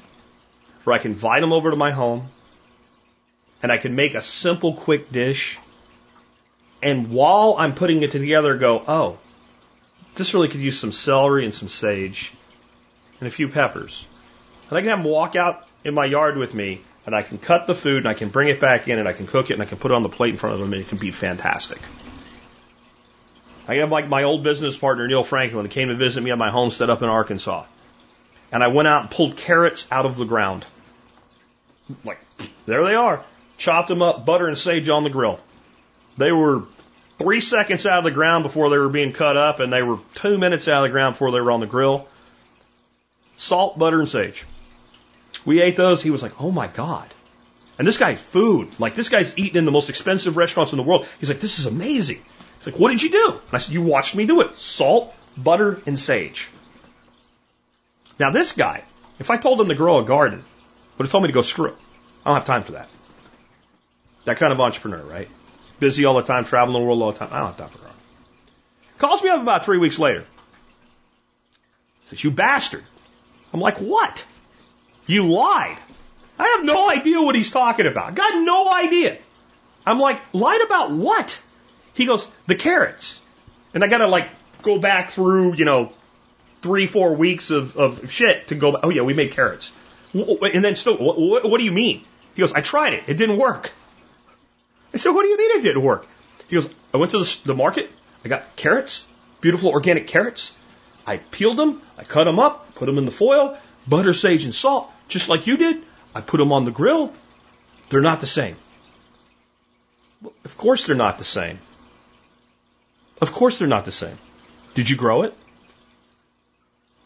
or 0.85 0.93
I 0.93 0.97
can 0.97 1.11
invite 1.11 1.41
them 1.41 1.53
over 1.53 1.71
to 1.71 1.75
my 1.75 1.91
home, 1.91 2.29
and 3.61 3.71
I 3.71 3.77
can 3.77 3.95
make 3.95 4.15
a 4.15 4.21
simple, 4.21 4.73
quick 4.73 5.11
dish. 5.11 5.57
And 6.81 7.09
while 7.11 7.55
I'm 7.57 7.73
putting 7.73 8.03
it 8.03 8.11
together, 8.11 8.57
go, 8.57 8.83
oh, 8.87 9.17
this 10.15 10.33
really 10.33 10.47
could 10.47 10.61
use 10.61 10.79
some 10.79 10.91
celery 10.91 11.45
and 11.45 11.53
some 11.53 11.69
sage 11.69 12.33
and 13.19 13.27
a 13.27 13.31
few 13.31 13.47
peppers. 13.47 14.05
And 14.69 14.77
I 14.77 14.81
can 14.81 14.89
have 14.89 14.99
them 14.99 15.11
walk 15.11 15.35
out 15.35 15.67
in 15.83 15.93
my 15.93 16.05
yard 16.05 16.37
with 16.37 16.53
me 16.53 16.81
and 17.05 17.15
I 17.15 17.21
can 17.21 17.37
cut 17.37 17.67
the 17.67 17.75
food 17.75 17.97
and 17.99 18.07
I 18.07 18.13
can 18.13 18.29
bring 18.29 18.49
it 18.49 18.59
back 18.59 18.87
in 18.87 18.99
and 18.99 19.07
I 19.07 19.13
can 19.13 19.27
cook 19.27 19.49
it 19.49 19.53
and 19.53 19.61
I 19.61 19.65
can 19.65 19.77
put 19.77 19.91
it 19.91 19.95
on 19.95 20.03
the 20.03 20.09
plate 20.09 20.31
in 20.31 20.37
front 20.37 20.53
of 20.53 20.59
them 20.59 20.73
and 20.73 20.81
it 20.81 20.87
can 20.87 20.97
be 20.97 21.11
fantastic. 21.11 21.79
I 23.67 23.75
have 23.75 23.91
like 23.91 24.07
my 24.07 24.23
old 24.23 24.43
business 24.43 24.77
partner 24.77 25.07
Neil 25.07 25.23
Franklin 25.23 25.67
came 25.69 25.87
to 25.87 25.95
visit 25.95 26.21
me 26.21 26.31
at 26.31 26.37
my 26.37 26.49
homestead 26.49 26.89
up 26.89 27.01
in 27.01 27.09
Arkansas. 27.09 27.65
And 28.51 28.63
I 28.63 28.67
went 28.67 28.87
out 28.87 29.01
and 29.01 29.11
pulled 29.11 29.35
carrots 29.35 29.87
out 29.91 30.05
of 30.05 30.15
the 30.15 30.25
ground. 30.25 30.65
Like, 32.03 32.19
there 32.65 32.83
they 32.83 32.95
are 32.95 33.23
chopped 33.57 33.87
them 33.87 34.01
up, 34.01 34.25
butter 34.25 34.47
and 34.47 34.57
sage 34.57 34.89
on 34.89 35.03
the 35.03 35.09
grill. 35.09 35.39
They 36.17 36.31
were 36.31 36.63
three 37.17 37.41
seconds 37.41 37.85
out 37.85 37.99
of 37.99 38.03
the 38.03 38.11
ground 38.11 38.43
before 38.43 38.69
they 38.69 38.77
were 38.77 38.89
being 38.89 39.13
cut 39.13 39.37
up, 39.37 39.59
and 39.59 39.71
they 39.71 39.81
were 39.81 39.97
two 40.15 40.37
minutes 40.37 40.67
out 40.67 40.83
of 40.83 40.89
the 40.89 40.93
ground 40.93 41.13
before 41.13 41.31
they 41.31 41.39
were 41.39 41.51
on 41.51 41.59
the 41.59 41.67
grill. 41.67 42.07
Salt, 43.35 43.77
butter, 43.79 43.99
and 43.99 44.09
sage. 44.09 44.45
We 45.45 45.61
ate 45.61 45.75
those. 45.75 46.01
He 46.01 46.11
was 46.11 46.21
like, 46.21 46.41
oh 46.41 46.51
my 46.51 46.67
God. 46.67 47.07
And 47.77 47.87
this 47.87 47.97
guy, 47.97 48.15
food. 48.15 48.69
Like, 48.79 48.95
this 48.95 49.09
guy's 49.09 49.37
eating 49.37 49.57
in 49.57 49.65
the 49.65 49.71
most 49.71 49.89
expensive 49.89 50.37
restaurants 50.37 50.73
in 50.73 50.77
the 50.77 50.83
world. 50.83 51.07
He's 51.19 51.29
like, 51.29 51.39
this 51.39 51.59
is 51.59 51.65
amazing. 51.65 52.21
He's 52.57 52.67
like, 52.67 52.79
what 52.79 52.91
did 52.91 53.01
you 53.01 53.09
do? 53.09 53.31
And 53.31 53.53
I 53.53 53.57
said, 53.57 53.73
you 53.73 53.81
watched 53.81 54.15
me 54.15 54.25
do 54.25 54.41
it. 54.41 54.57
Salt, 54.57 55.13
butter, 55.35 55.81
and 55.85 55.99
sage. 55.99 56.49
Now, 58.19 58.29
this 58.29 58.51
guy, 58.51 58.83
if 59.19 59.31
I 59.31 59.37
told 59.37 59.59
him 59.59 59.69
to 59.69 59.75
grow 59.75 59.97
a 59.97 60.03
garden, 60.03 60.43
would 60.97 61.05
have 61.05 61.11
told 61.11 61.23
me 61.23 61.29
to 61.29 61.33
go 61.33 61.41
screw. 61.41 61.75
I 62.23 62.29
don't 62.29 62.35
have 62.35 62.45
time 62.45 62.63
for 62.63 62.73
that. 62.73 62.89
That 64.25 64.37
kind 64.37 64.53
of 64.53 64.61
entrepreneur, 64.61 65.01
right? 65.01 65.27
Busy 65.79 66.05
all 66.05 66.15
the 66.15 66.23
time, 66.23 66.45
traveling 66.45 66.81
the 66.81 66.87
world 66.87 67.01
all 67.01 67.11
the 67.11 67.19
time. 67.19 67.29
I 67.31 67.39
don't 67.39 67.47
have 67.47 67.57
time 67.57 67.69
for 67.69 67.77
that. 67.79 67.93
Calls 68.97 69.23
me 69.23 69.29
up 69.29 69.41
about 69.41 69.65
three 69.65 69.77
weeks 69.77 69.99
later. 69.99 70.25
Says, 72.05 72.23
you 72.23 72.31
bastard. 72.31 72.83
I'm 73.53 73.59
like, 73.59 73.77
what? 73.77 74.25
You 75.07 75.27
lied. 75.27 75.77
I 76.39 76.55
have 76.55 76.65
no 76.65 76.89
idea 76.89 77.21
what 77.21 77.35
he's 77.35 77.51
talking 77.51 77.85
about. 77.85 78.15
Got 78.15 78.43
no 78.43 78.71
idea. 78.71 79.17
I'm 79.85 79.99
like, 79.99 80.21
lied 80.33 80.61
about 80.61 80.91
what? 80.91 81.41
He 81.93 82.05
goes, 82.05 82.27
the 82.47 82.55
carrots. 82.55 83.19
And 83.73 83.83
I 83.83 83.87
gotta 83.87 84.07
like 84.07 84.29
go 84.61 84.79
back 84.79 85.11
through, 85.11 85.55
you 85.55 85.65
know, 85.65 85.91
three, 86.61 86.87
four 86.87 87.15
weeks 87.15 87.51
of, 87.51 87.75
of 87.75 88.11
shit 88.11 88.47
to 88.47 88.55
go, 88.55 88.79
oh 88.81 88.89
yeah, 88.89 89.01
we 89.01 89.13
made 89.13 89.31
carrots. 89.31 89.73
And 90.13 90.63
then 90.63 90.75
still, 90.75 90.97
what, 90.97 91.19
what, 91.19 91.49
what 91.49 91.57
do 91.57 91.63
you 91.63 91.71
mean? 91.71 92.03
He 92.35 92.41
goes, 92.41 92.53
I 92.53 92.61
tried 92.61 92.93
it. 92.93 93.03
It 93.07 93.17
didn't 93.17 93.37
work. 93.37 93.71
I 94.93 94.97
said, 94.97 95.09
what 95.09 95.23
do 95.23 95.29
you 95.29 95.37
mean 95.37 95.59
it 95.59 95.63
didn't 95.63 95.81
work? 95.81 96.05
He 96.47 96.55
goes, 96.55 96.69
I 96.93 96.97
went 96.97 97.11
to 97.11 97.19
the, 97.19 97.39
the 97.45 97.55
market. 97.55 97.91
I 98.23 98.29
got 98.29 98.55
carrots, 98.55 99.05
beautiful 99.41 99.71
organic 99.71 100.07
carrots. 100.07 100.53
I 101.05 101.17
peeled 101.17 101.57
them. 101.57 101.81
I 101.97 102.03
cut 102.03 102.25
them 102.25 102.39
up, 102.39 102.75
put 102.75 102.85
them 102.85 102.97
in 102.97 103.05
the 103.05 103.11
foil, 103.11 103.57
butter, 103.87 104.13
sage, 104.13 104.45
and 104.45 104.53
salt, 104.53 104.91
just 105.07 105.29
like 105.29 105.47
you 105.47 105.57
did. 105.57 105.83
I 106.15 106.21
put 106.21 106.37
them 106.37 106.51
on 106.51 106.65
the 106.65 106.71
grill. 106.71 107.11
They're 107.89 108.01
not 108.01 108.21
the 108.21 108.27
same. 108.27 108.55
Of 110.45 110.57
course 110.57 110.85
they're 110.85 110.95
not 110.95 111.17
the 111.17 111.25
same. 111.25 111.59
Of 113.19 113.33
course 113.33 113.57
they're 113.57 113.67
not 113.67 113.85
the 113.85 113.91
same. 113.91 114.17
Did 114.75 114.89
you 114.89 114.95
grow 114.95 115.23
it? 115.23 115.33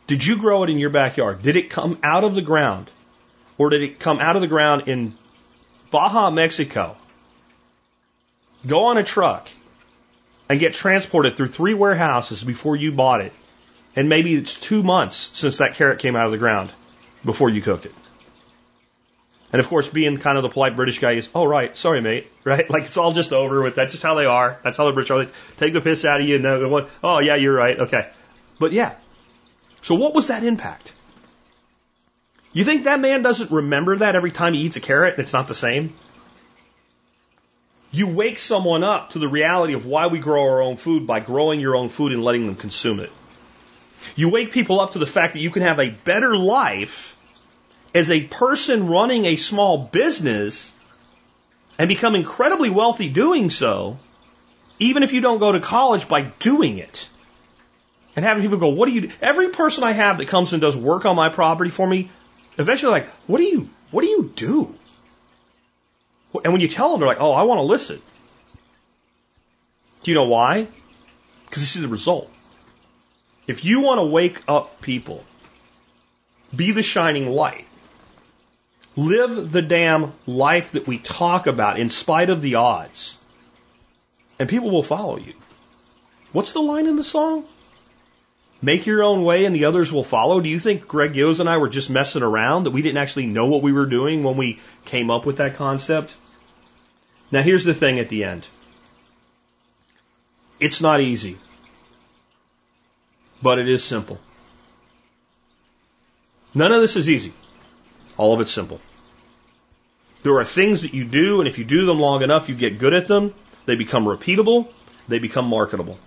Did 0.07 0.25
you 0.25 0.37
grow 0.37 0.63
it 0.63 0.69
in 0.69 0.77
your 0.77 0.89
backyard? 0.89 1.41
Did 1.41 1.57
it 1.57 1.69
come 1.69 1.99
out 2.03 2.23
of 2.23 2.35
the 2.35 2.41
ground? 2.41 2.89
Or 3.57 3.69
did 3.69 3.81
it 3.81 3.99
come 3.99 4.19
out 4.19 4.35
of 4.35 4.41
the 4.41 4.47
ground 4.47 4.87
in 4.87 5.17
Baja, 5.89 6.29
Mexico? 6.29 6.95
Go 8.67 8.85
on 8.85 8.97
a 8.97 9.03
truck 9.03 9.49
and 10.49 10.59
get 10.59 10.73
transported 10.73 11.35
through 11.35 11.47
three 11.47 11.73
warehouses 11.73 12.43
before 12.43 12.75
you 12.75 12.91
bought 12.91 13.21
it. 13.21 13.33
And 13.95 14.09
maybe 14.09 14.35
it's 14.35 14.59
two 14.59 14.83
months 14.83 15.31
since 15.33 15.57
that 15.57 15.75
carrot 15.75 15.99
came 15.99 16.15
out 16.15 16.25
of 16.25 16.31
the 16.31 16.37
ground 16.37 16.69
before 17.25 17.49
you 17.49 17.61
cooked 17.61 17.85
it. 17.85 17.93
And 19.51 19.59
of 19.61 19.69
course, 19.69 19.87
being 19.87 20.17
kind 20.17 20.37
of 20.37 20.43
the 20.43 20.49
polite 20.49 20.75
British 20.75 20.99
guy 20.99 21.13
is, 21.13 21.29
oh, 21.33 21.45
right, 21.45 21.75
sorry, 21.75 22.01
mate, 22.01 22.29
right? 22.43 22.69
Like 22.69 22.83
it's 22.83 22.97
all 22.97 23.13
just 23.13 23.33
over 23.33 23.63
with. 23.63 23.75
That's 23.75 23.91
just 23.91 24.03
how 24.03 24.15
they 24.15 24.25
are. 24.25 24.59
That's 24.63 24.77
how 24.77 24.85
the 24.85 24.91
British 24.91 25.11
are. 25.11 25.25
They 25.25 25.31
take 25.57 25.73
the 25.73 25.81
piss 25.81 26.05
out 26.05 26.21
of 26.21 26.27
you 26.27 26.35
and 26.35 26.43
know, 26.43 26.87
oh, 27.03 27.19
yeah, 27.19 27.35
you're 27.35 27.55
right. 27.55 27.79
Okay. 27.79 28.09
But 28.59 28.71
yeah. 28.71 28.95
So 29.81 29.95
what 29.95 30.13
was 30.13 30.27
that 30.27 30.43
impact? 30.43 30.93
You 32.51 32.63
think 32.63 32.85
that 32.85 32.99
man 32.99 33.21
doesn't 33.21 33.51
remember 33.51 33.97
that 33.97 34.15
every 34.15 34.31
time 34.31 34.53
he 34.53 34.61
eats 34.61 34.77
a 34.77 34.81
carrot 34.81 35.13
and 35.13 35.23
it's 35.23 35.33
not 35.33 35.47
the 35.47 35.53
same? 35.53 35.93
You 37.91 38.07
wake 38.07 38.37
someone 38.37 38.83
up 38.83 39.11
to 39.11 39.19
the 39.19 39.27
reality 39.27 39.73
of 39.73 39.85
why 39.85 40.07
we 40.07 40.19
grow 40.19 40.43
our 40.43 40.61
own 40.61 40.77
food 40.77 41.07
by 41.07 41.19
growing 41.19 41.59
your 41.59 41.75
own 41.75 41.89
food 41.89 42.11
and 42.11 42.23
letting 42.23 42.45
them 42.45 42.55
consume 42.55 42.99
it. 42.99 43.11
You 44.15 44.29
wake 44.29 44.51
people 44.51 44.79
up 44.79 44.93
to 44.93 44.99
the 44.99 45.05
fact 45.05 45.33
that 45.33 45.39
you 45.39 45.51
can 45.51 45.63
have 45.63 45.79
a 45.79 45.89
better 45.89 46.35
life 46.37 47.15
as 47.93 48.11
a 48.11 48.21
person 48.21 48.87
running 48.87 49.25
a 49.25 49.35
small 49.37 49.77
business 49.77 50.73
and 51.77 51.87
become 51.87 52.15
incredibly 52.15 52.69
wealthy 52.69 53.09
doing 53.09 53.49
so, 53.49 53.97
even 54.79 55.03
if 55.03 55.13
you 55.13 55.21
don't 55.21 55.39
go 55.39 55.51
to 55.51 55.59
college 55.59 56.07
by 56.07 56.23
doing 56.39 56.77
it. 56.77 57.09
And 58.15 58.25
having 58.25 58.43
people 58.43 58.57
go, 58.57 58.69
what 58.69 58.87
do 58.87 58.93
you 58.93 59.01
do? 59.01 59.11
Every 59.21 59.49
person 59.49 59.83
I 59.83 59.91
have 59.91 60.17
that 60.17 60.27
comes 60.27 60.51
and 60.53 60.61
does 60.61 60.75
work 60.75 61.05
on 61.05 61.15
my 61.15 61.29
property 61.29 61.69
for 61.69 61.87
me, 61.87 62.09
eventually 62.57 62.91
like, 62.91 63.09
what 63.27 63.37
do 63.37 63.43
you, 63.43 63.69
what 63.91 64.01
do 64.01 64.07
you 64.07 64.31
do? 64.35 64.73
And 66.43 66.53
when 66.53 66.61
you 66.61 66.67
tell 66.67 66.91
them, 66.91 66.99
they're 66.99 67.07
like, 67.07 67.21
oh, 67.21 67.31
I 67.31 67.43
want 67.43 67.59
to 67.59 67.63
listen. 67.63 68.01
Do 70.03 70.11
you 70.11 70.15
know 70.15 70.25
why? 70.25 70.67
Because 71.45 71.63
this 71.63 71.75
is 71.75 71.81
the 71.81 71.87
result. 71.87 72.31
If 73.47 73.63
you 73.63 73.81
want 73.81 73.99
to 73.99 74.05
wake 74.05 74.41
up 74.47 74.81
people, 74.81 75.23
be 76.55 76.71
the 76.71 76.83
shining 76.83 77.29
light, 77.29 77.65
live 78.95 79.51
the 79.51 79.61
damn 79.61 80.11
life 80.25 80.73
that 80.73 80.85
we 80.85 80.97
talk 80.97 81.47
about 81.47 81.79
in 81.79 81.89
spite 81.89 82.29
of 82.29 82.41
the 82.41 82.55
odds, 82.55 83.17
and 84.37 84.49
people 84.49 84.69
will 84.69 84.83
follow 84.83 85.17
you. 85.17 85.33
What's 86.33 86.51
the 86.51 86.61
line 86.61 86.87
in 86.87 86.97
the 86.97 87.03
song? 87.03 87.45
Make 88.61 88.85
your 88.85 89.03
own 89.03 89.23
way 89.23 89.45
and 89.45 89.55
the 89.55 89.65
others 89.65 89.91
will 89.91 90.03
follow. 90.03 90.41
Do 90.41 90.49
you 90.49 90.59
think 90.59 90.87
Greg 90.87 91.15
Yost 91.15 91.39
and 91.39 91.49
I 91.49 91.57
were 91.57 91.69
just 91.69 91.89
messing 91.89 92.23
around, 92.23 92.63
that 92.63 92.71
we 92.71 92.81
didn't 92.81 92.97
actually 92.97 93.27
know 93.27 93.45
what 93.45 93.61
we 93.61 93.71
were 93.71 93.85
doing 93.85 94.23
when 94.23 94.35
we 94.35 94.59
came 94.85 95.11
up 95.11 95.25
with 95.25 95.37
that 95.37 95.55
concept? 95.55 96.15
Now, 97.31 97.41
here's 97.41 97.65
the 97.65 97.73
thing 97.73 97.99
at 97.99 98.09
the 98.09 98.23
end 98.23 98.47
it's 100.59 100.81
not 100.81 101.01
easy, 101.01 101.37
but 103.41 103.59
it 103.59 103.69
is 103.69 103.83
simple. 103.83 104.19
None 106.55 106.71
of 106.71 106.81
this 106.81 106.95
is 106.95 107.09
easy. 107.09 107.33
All 108.17 108.33
of 108.33 108.41
it's 108.41 108.51
simple. 108.51 108.81
There 110.23 110.39
are 110.39 110.45
things 110.45 110.81
that 110.81 110.93
you 110.93 111.05
do, 111.05 111.39
and 111.39 111.47
if 111.47 111.59
you 111.59 111.63
do 111.63 111.85
them 111.85 111.99
long 111.99 112.23
enough, 112.23 112.49
you 112.49 112.55
get 112.55 112.79
good 112.79 112.93
at 112.93 113.07
them. 113.07 113.33
They 113.65 113.75
become 113.75 114.05
repeatable. 114.05 114.67
They 115.07 115.19
become 115.19 115.45
marketable. 115.45 115.99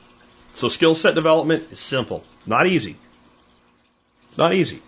So 0.55 0.69
skill 0.69 0.95
set 0.95 1.15
development 1.15 1.69
is 1.71 1.81
simple. 1.81 2.25
Not 2.47 2.67
easy. 2.67 2.97
It's 4.29 4.39
not 4.39 4.55
easy. 4.55 4.83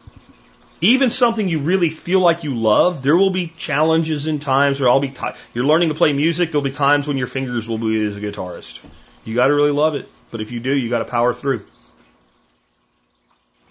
Even 0.80 1.10
something 1.10 1.48
you 1.48 1.60
really 1.60 1.90
feel 1.90 2.18
like 2.18 2.42
you 2.42 2.56
love, 2.56 3.02
there 3.02 3.16
will 3.16 3.30
be 3.30 3.52
challenges 3.56 4.26
and 4.26 4.42
times 4.42 4.80
where 4.80 4.90
I'll 4.90 5.00
be, 5.00 5.10
t- 5.10 5.28
you're 5.54 5.64
learning 5.64 5.90
to 5.90 5.94
play 5.94 6.12
music, 6.12 6.50
there'll 6.50 6.64
be 6.64 6.72
times 6.72 7.06
when 7.06 7.16
your 7.16 7.28
fingers 7.28 7.68
will 7.68 7.78
bleed 7.78 8.04
as 8.04 8.16
a 8.16 8.20
guitarist. 8.20 8.80
You 9.24 9.36
gotta 9.36 9.54
really 9.54 9.70
love 9.70 9.94
it. 9.94 10.08
But 10.32 10.40
if 10.40 10.50
you 10.50 10.58
do, 10.58 10.76
you 10.76 10.90
gotta 10.90 11.04
power 11.04 11.32
through. 11.34 11.64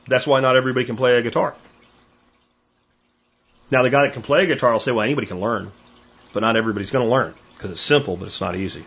That's 0.08 0.26
why 0.26 0.40
not 0.40 0.56
everybody 0.56 0.86
can 0.86 0.96
play 0.96 1.18
a 1.18 1.22
guitar. 1.22 1.56
Now 3.70 3.84
the 3.84 3.90
guy 3.90 4.04
that 4.04 4.14
can 4.14 4.22
play 4.22 4.44
a 4.44 4.48
guitar 4.48 4.72
will 4.72 4.80
say, 4.80 4.92
well, 4.92 5.04
anybody 5.04 5.28
can 5.28 5.40
learn. 5.40 5.72
But 6.32 6.42
not 6.42 6.56
everybody's 6.56 6.92
gonna 6.92 7.10
learn. 7.10 7.34
Because 7.54 7.72
it's 7.72 7.82
simple, 7.82 8.16
but 8.16 8.26
it's 8.26 8.40
not 8.40 8.56
easy. 8.56 8.86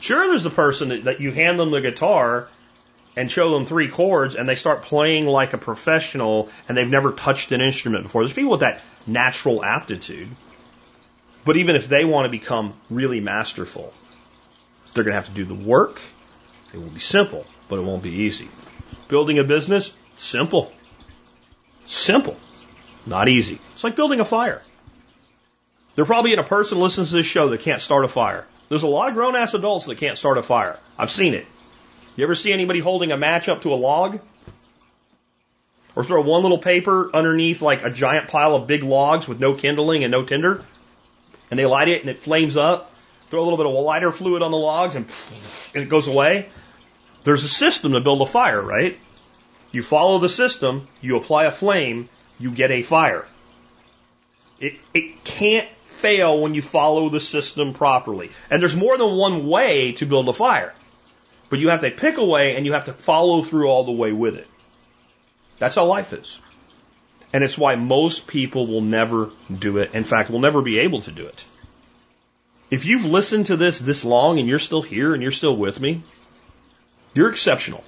Sure, 0.00 0.28
there's 0.28 0.42
the 0.42 0.50
person 0.50 0.88
that, 0.88 1.04
that 1.04 1.20
you 1.20 1.30
hand 1.30 1.58
them 1.58 1.70
the 1.70 1.80
guitar 1.80 2.48
and 3.16 3.30
show 3.30 3.52
them 3.52 3.66
three 3.66 3.88
chords 3.88 4.34
and 4.34 4.48
they 4.48 4.54
start 4.54 4.82
playing 4.82 5.26
like 5.26 5.52
a 5.52 5.58
professional 5.58 6.48
and 6.68 6.76
they've 6.76 6.88
never 6.88 7.12
touched 7.12 7.52
an 7.52 7.60
instrument 7.60 8.04
before. 8.04 8.22
There's 8.22 8.32
people 8.32 8.52
with 8.52 8.60
that 8.60 8.80
natural 9.06 9.64
aptitude. 9.64 10.28
But 11.44 11.56
even 11.56 11.76
if 11.76 11.88
they 11.88 12.04
want 12.04 12.26
to 12.26 12.30
become 12.30 12.74
really 12.90 13.20
masterful, 13.20 13.92
they're 14.94 15.04
going 15.04 15.12
to 15.12 15.20
have 15.20 15.28
to 15.28 15.32
do 15.32 15.44
the 15.44 15.54
work. 15.54 16.00
It 16.72 16.78
will 16.78 16.88
be 16.88 17.00
simple, 17.00 17.46
but 17.68 17.78
it 17.78 17.82
won't 17.82 18.02
be 18.02 18.10
easy. 18.10 18.48
Building 19.08 19.38
a 19.38 19.44
business, 19.44 19.92
simple. 20.16 20.72
Simple. 21.86 22.36
Not 23.06 23.28
easy. 23.28 23.58
It's 23.74 23.82
like 23.82 23.96
building 23.96 24.20
a 24.20 24.24
fire. 24.24 24.62
There 25.96 26.04
probably 26.04 26.32
ain't 26.32 26.40
a 26.40 26.44
person 26.44 26.78
listens 26.78 27.10
to 27.10 27.16
this 27.16 27.26
show 27.26 27.48
that 27.50 27.60
can't 27.60 27.80
start 27.80 28.04
a 28.04 28.08
fire. 28.08 28.46
There's 28.70 28.84
a 28.84 28.88
lot 28.88 29.08
of 29.08 29.14
grown 29.16 29.34
ass 29.34 29.52
adults 29.52 29.86
that 29.86 29.98
can't 29.98 30.16
start 30.16 30.38
a 30.38 30.42
fire. 30.42 30.78
I've 30.96 31.10
seen 31.10 31.34
it. 31.34 31.44
You 32.14 32.22
ever 32.22 32.36
see 32.36 32.52
anybody 32.52 32.78
holding 32.78 33.10
a 33.10 33.16
match 33.16 33.48
up 33.48 33.62
to 33.62 33.74
a 33.74 33.76
log? 33.76 34.20
Or 35.96 36.04
throw 36.04 36.22
one 36.22 36.42
little 36.42 36.58
paper 36.58 37.10
underneath 37.12 37.62
like 37.62 37.84
a 37.84 37.90
giant 37.90 38.28
pile 38.28 38.54
of 38.54 38.68
big 38.68 38.84
logs 38.84 39.26
with 39.26 39.40
no 39.40 39.54
kindling 39.54 40.04
and 40.04 40.12
no 40.12 40.24
tinder? 40.24 40.64
And 41.50 41.58
they 41.58 41.66
light 41.66 41.88
it 41.88 42.02
and 42.02 42.10
it 42.10 42.20
flames 42.20 42.56
up. 42.56 42.92
Throw 43.28 43.42
a 43.42 43.44
little 43.44 43.56
bit 43.56 43.66
of 43.66 43.72
lighter 43.72 44.12
fluid 44.12 44.40
on 44.40 44.52
the 44.52 44.56
logs 44.56 44.94
and 44.94 45.06
it 45.74 45.88
goes 45.88 46.06
away. 46.06 46.48
There's 47.24 47.42
a 47.42 47.48
system 47.48 47.92
to 47.92 48.00
build 48.00 48.22
a 48.22 48.26
fire, 48.26 48.62
right? 48.62 48.96
You 49.72 49.82
follow 49.82 50.20
the 50.20 50.28
system, 50.28 50.86
you 51.00 51.16
apply 51.16 51.46
a 51.46 51.52
flame, 51.52 52.08
you 52.38 52.52
get 52.52 52.70
a 52.70 52.82
fire. 52.82 53.26
It, 54.60 54.78
it 54.94 55.24
can't 55.24 55.68
fail 56.00 56.40
when 56.40 56.54
you 56.54 56.62
follow 56.62 57.08
the 57.08 57.20
system 57.20 57.74
properly. 57.74 58.30
And 58.50 58.60
there's 58.60 58.76
more 58.76 58.96
than 58.98 59.16
one 59.16 59.46
way 59.46 59.92
to 59.92 60.06
build 60.06 60.28
a 60.28 60.32
fire. 60.32 60.74
But 61.48 61.58
you 61.58 61.68
have 61.68 61.80
to 61.82 61.90
pick 61.90 62.16
a 62.16 62.24
way 62.24 62.56
and 62.56 62.64
you 62.66 62.72
have 62.72 62.86
to 62.86 62.92
follow 62.92 63.42
through 63.42 63.68
all 63.68 63.84
the 63.84 63.92
way 63.92 64.12
with 64.12 64.36
it. 64.36 64.48
That's 65.58 65.74
how 65.74 65.84
life 65.84 66.12
is. 66.12 66.38
And 67.32 67.44
it's 67.44 67.58
why 67.58 67.74
most 67.76 68.26
people 68.26 68.66
will 68.66 68.80
never 68.80 69.30
do 69.56 69.78
it. 69.78 69.94
In 69.94 70.04
fact, 70.04 70.30
will 70.30 70.40
never 70.40 70.62
be 70.62 70.78
able 70.78 71.02
to 71.02 71.12
do 71.12 71.26
it. 71.26 71.44
If 72.70 72.86
you've 72.86 73.04
listened 73.04 73.46
to 73.46 73.56
this 73.56 73.80
this 73.80 74.04
long 74.04 74.38
and 74.38 74.48
you're 74.48 74.60
still 74.60 74.82
here 74.82 75.12
and 75.12 75.22
you're 75.22 75.32
still 75.32 75.56
with 75.56 75.80
me, 75.80 76.02
you're 77.14 77.30
exceptional. 77.30 77.84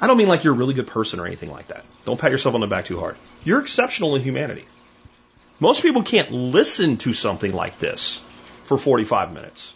I 0.00 0.06
don't 0.06 0.16
mean 0.16 0.28
like 0.28 0.44
you're 0.44 0.54
a 0.54 0.56
really 0.56 0.74
good 0.74 0.86
person 0.86 1.20
or 1.20 1.26
anything 1.26 1.50
like 1.50 1.68
that. 1.68 1.84
Don't 2.04 2.20
pat 2.20 2.30
yourself 2.30 2.54
on 2.54 2.60
the 2.62 2.66
back 2.66 2.86
too 2.86 2.98
hard. 2.98 3.16
You're 3.44 3.60
exceptional 3.60 4.16
in 4.16 4.22
humanity. 4.22 4.64
Most 5.60 5.82
people 5.82 6.02
can't 6.02 6.30
listen 6.30 6.98
to 6.98 7.12
something 7.12 7.52
like 7.52 7.78
this 7.78 8.22
for 8.64 8.78
45 8.78 9.32
minutes 9.32 9.74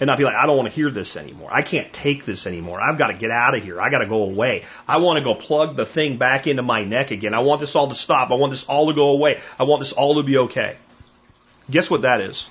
and 0.00 0.08
not 0.08 0.18
be 0.18 0.24
like, 0.24 0.34
I 0.34 0.46
don't 0.46 0.56
want 0.56 0.68
to 0.68 0.74
hear 0.74 0.90
this 0.90 1.16
anymore. 1.16 1.48
I 1.52 1.62
can't 1.62 1.92
take 1.92 2.24
this 2.24 2.46
anymore. 2.46 2.80
I've 2.80 2.98
got 2.98 3.08
to 3.08 3.14
get 3.14 3.30
out 3.30 3.54
of 3.54 3.62
here. 3.62 3.80
I 3.80 3.88
got 3.88 3.98
to 3.98 4.06
go 4.06 4.24
away. 4.24 4.64
I 4.86 4.98
want 4.98 5.18
to 5.18 5.24
go 5.24 5.34
plug 5.34 5.76
the 5.76 5.86
thing 5.86 6.16
back 6.16 6.46
into 6.46 6.62
my 6.62 6.84
neck 6.84 7.12
again. 7.12 7.34
I 7.34 7.40
want 7.40 7.60
this 7.60 7.74
all 7.76 7.88
to 7.88 7.94
stop. 7.94 8.30
I 8.30 8.34
want 8.34 8.50
this 8.50 8.64
all 8.64 8.88
to 8.88 8.94
go 8.94 9.10
away. 9.10 9.40
I 9.58 9.62
want 9.62 9.80
this 9.80 9.92
all 9.92 10.16
to 10.16 10.22
be 10.22 10.38
okay. 10.38 10.76
Guess 11.70 11.90
what 11.90 12.02
that 12.02 12.20
is? 12.20 12.48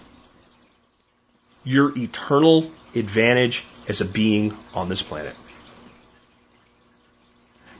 Your 1.64 1.96
eternal 1.98 2.72
advantage 2.96 3.66
as 3.88 4.02
a 4.02 4.06
being 4.06 4.56
on 4.74 4.90
this 4.90 5.02
planet. 5.02 5.36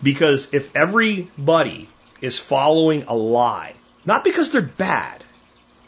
Because 0.04 0.54
if 0.54 0.76
everybody 0.76 1.88
is 2.22 2.38
following 2.38 3.06
a 3.08 3.16
lie, 3.16 3.74
not 4.06 4.24
because 4.24 4.52
they're 4.52 4.62
bad, 4.62 5.24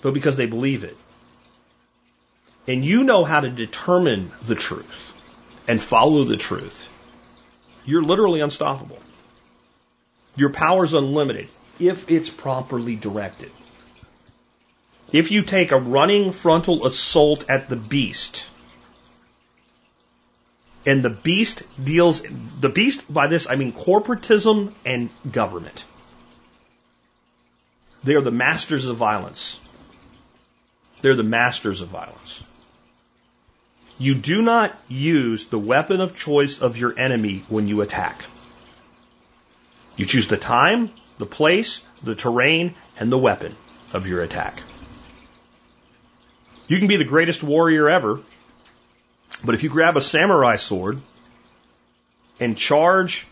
but 0.01 0.13
because 0.13 0.37
they 0.37 0.45
believe 0.45 0.83
it, 0.83 0.97
and 2.67 2.83
you 2.83 3.03
know 3.03 3.23
how 3.23 3.39
to 3.39 3.49
determine 3.49 4.31
the 4.45 4.55
truth 4.55 5.13
and 5.67 5.81
follow 5.81 6.23
the 6.23 6.37
truth, 6.37 6.87
you're 7.85 8.03
literally 8.03 8.41
unstoppable. 8.41 8.99
Your 10.35 10.49
power 10.51 10.83
is 10.83 10.93
unlimited 10.93 11.49
if 11.79 12.09
it's 12.11 12.29
properly 12.29 12.95
directed. 12.95 13.51
If 15.11 15.31
you 15.31 15.43
take 15.43 15.71
a 15.71 15.79
running 15.79 16.31
frontal 16.31 16.85
assault 16.85 17.49
at 17.49 17.69
the 17.69 17.77
beast, 17.77 18.49
and 20.85 21.03
the 21.03 21.09
beast 21.09 21.63
deals, 21.83 22.21
the 22.59 22.69
beast, 22.69 23.11
by 23.13 23.27
this 23.27 23.49
I 23.49 23.55
mean 23.55 23.73
corporatism 23.73 24.73
and 24.85 25.09
government. 25.29 25.85
They 28.03 28.15
are 28.15 28.21
the 28.21 28.31
masters 28.31 28.85
of 28.85 28.97
violence. 28.97 29.59
They're 31.01 31.15
the 31.15 31.23
masters 31.23 31.81
of 31.81 31.89
violence. 31.89 32.43
You 33.99 34.13
do 34.13 34.41
not 34.41 34.77
use 34.87 35.45
the 35.45 35.59
weapon 35.59 36.01
of 36.01 36.15
choice 36.15 36.61
of 36.61 36.77
your 36.77 36.97
enemy 36.97 37.43
when 37.49 37.67
you 37.67 37.81
attack. 37.81 38.23
You 39.95 40.05
choose 40.05 40.27
the 40.27 40.37
time, 40.37 40.91
the 41.17 41.25
place, 41.25 41.81
the 42.03 42.13
terrain, 42.13 42.75
and 42.99 43.11
the 43.11 43.17
weapon 43.17 43.55
of 43.93 44.07
your 44.07 44.21
attack. 44.21 44.61
You 46.67 46.77
can 46.77 46.87
be 46.87 46.97
the 46.97 47.05
greatest 47.05 47.41
warrior 47.41 47.89
ever, 47.89 48.19
but 49.43 49.55
if 49.55 49.63
you 49.63 49.69
grab 49.69 49.97
a 49.97 50.01
samurai 50.01 50.57
sword 50.57 51.01
and 52.39 52.55
charge 52.55 53.25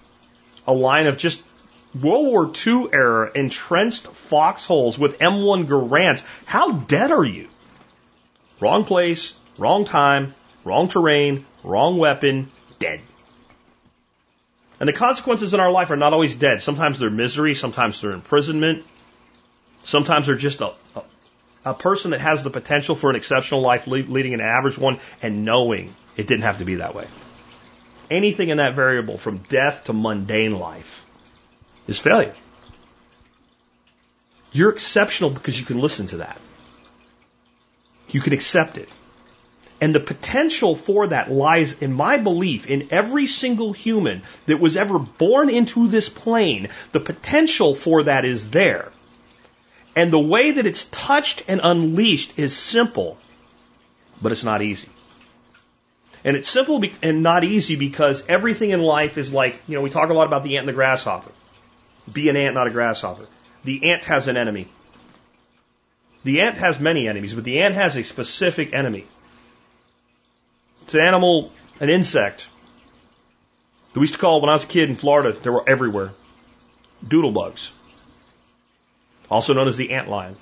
a 0.65 0.73
line 0.73 1.05
of 1.05 1.17
just 1.17 1.43
World 2.01 2.27
War 2.27 2.51
II 2.67 2.89
era 2.91 3.31
entrenched 3.33 4.07
foxholes 4.07 4.99
with 4.99 5.17
M1 5.19 5.67
Garands, 5.67 6.23
how 6.45 6.73
dead 6.73 7.11
are 7.11 7.23
you? 7.23 7.47
Wrong 8.59 8.83
place, 8.83 9.33
wrong 9.57 9.85
time, 9.85 10.35
wrong 10.65 10.89
terrain, 10.89 11.45
wrong 11.63 11.97
weapon, 11.97 12.51
dead. 12.79 12.99
And 14.77 14.89
the 14.89 14.93
consequences 14.93 15.53
in 15.53 15.61
our 15.61 15.71
life 15.71 15.89
are 15.89 15.95
not 15.95 16.11
always 16.11 16.35
dead. 16.35 16.61
Sometimes 16.61 16.99
they're 16.99 17.09
misery, 17.09 17.53
sometimes 17.53 18.01
they're 18.01 18.11
imprisonment, 18.11 18.85
sometimes 19.83 20.27
they're 20.27 20.35
just 20.35 20.59
a, 20.59 20.73
a, 20.95 21.03
a 21.63 21.73
person 21.73 22.11
that 22.11 22.19
has 22.19 22.43
the 22.43 22.49
potential 22.49 22.95
for 22.95 23.09
an 23.09 23.15
exceptional 23.15 23.61
life 23.61 23.87
leading 23.87 24.33
an 24.33 24.41
average 24.41 24.77
one 24.77 24.99
and 25.21 25.45
knowing 25.45 25.95
it 26.17 26.27
didn't 26.27 26.43
have 26.43 26.57
to 26.57 26.65
be 26.65 26.75
that 26.75 26.93
way. 26.93 27.07
Anything 28.11 28.49
in 28.49 28.57
that 28.57 28.75
variable 28.75 29.17
from 29.17 29.37
death 29.37 29.85
to 29.85 29.93
mundane 29.93 30.59
life 30.59 31.04
is 31.87 31.99
failure. 31.99 32.35
You're 34.51 34.71
exceptional 34.71 35.29
because 35.29 35.59
you 35.59 35.65
can 35.65 35.79
listen 35.79 36.07
to 36.07 36.17
that. 36.17 36.39
You 38.09 38.21
can 38.21 38.33
accept 38.33 38.77
it. 38.77 38.89
And 39.81 39.93
the 39.93 39.99
potential 39.99 40.75
for 40.75 41.07
that 41.07 41.29
lies 41.29 41.73
in 41.81 41.91
my 41.91 42.17
belief 42.17 42.65
in 42.67 42.87
every 42.91 43.27
single 43.27 43.73
human 43.73 44.21
that 44.45 44.61
was 44.61 44.77
ever 44.77 44.97
born 44.97 45.49
into 45.49 45.87
this 45.89 46.07
plane. 46.07 46.69
The 46.93 47.01
potential 47.01 47.75
for 47.75 48.03
that 48.03 48.23
is 48.23 48.49
there. 48.51 48.91
And 49.95 50.11
the 50.11 50.19
way 50.19 50.51
that 50.51 50.65
it's 50.65 50.85
touched 50.85 51.43
and 51.47 51.59
unleashed 51.61 52.39
is 52.39 52.55
simple, 52.55 53.17
but 54.21 54.31
it's 54.31 54.43
not 54.43 54.61
easy. 54.61 54.89
And 56.23 56.35
it's 56.35 56.49
simple 56.49 56.81
and 57.01 57.21
not 57.21 57.43
easy 57.43 57.75
because 57.75 58.23
everything 58.27 58.71
in 58.71 58.81
life 58.81 59.17
is 59.17 59.33
like, 59.33 59.61
you 59.67 59.75
know, 59.75 59.81
we 59.81 59.89
talk 59.89 60.09
a 60.09 60.13
lot 60.13 60.27
about 60.27 60.43
the 60.43 60.55
ant 60.55 60.63
and 60.63 60.69
the 60.69 60.73
grasshopper. 60.73 61.31
Be 62.11 62.29
an 62.29 62.35
ant, 62.35 62.55
not 62.55 62.67
a 62.67 62.69
grasshopper. 62.69 63.25
The 63.63 63.91
ant 63.91 64.03
has 64.05 64.27
an 64.27 64.37
enemy. 64.37 64.67
The 66.23 66.41
ant 66.41 66.57
has 66.57 66.79
many 66.79 67.07
enemies, 67.07 67.33
but 67.33 67.43
the 67.43 67.61
ant 67.61 67.75
has 67.75 67.95
a 67.95 68.03
specific 68.03 68.73
enemy. 68.73 69.05
It's 70.83 70.93
an 70.93 71.01
animal, 71.01 71.51
an 71.79 71.89
insect. 71.89 72.47
We 73.93 74.01
used 74.01 74.15
to 74.15 74.19
call, 74.19 74.41
when 74.41 74.49
I 74.49 74.53
was 74.53 74.65
a 74.65 74.67
kid 74.67 74.89
in 74.89 74.95
Florida, 74.95 75.31
they 75.31 75.49
were 75.49 75.67
everywhere. 75.67 76.11
Doodle 77.07 77.31
bugs. 77.31 77.71
Also 79.29 79.53
known 79.53 79.67
as 79.67 79.77
the 79.77 79.91
ant 79.91 80.09
lion. 80.09 80.35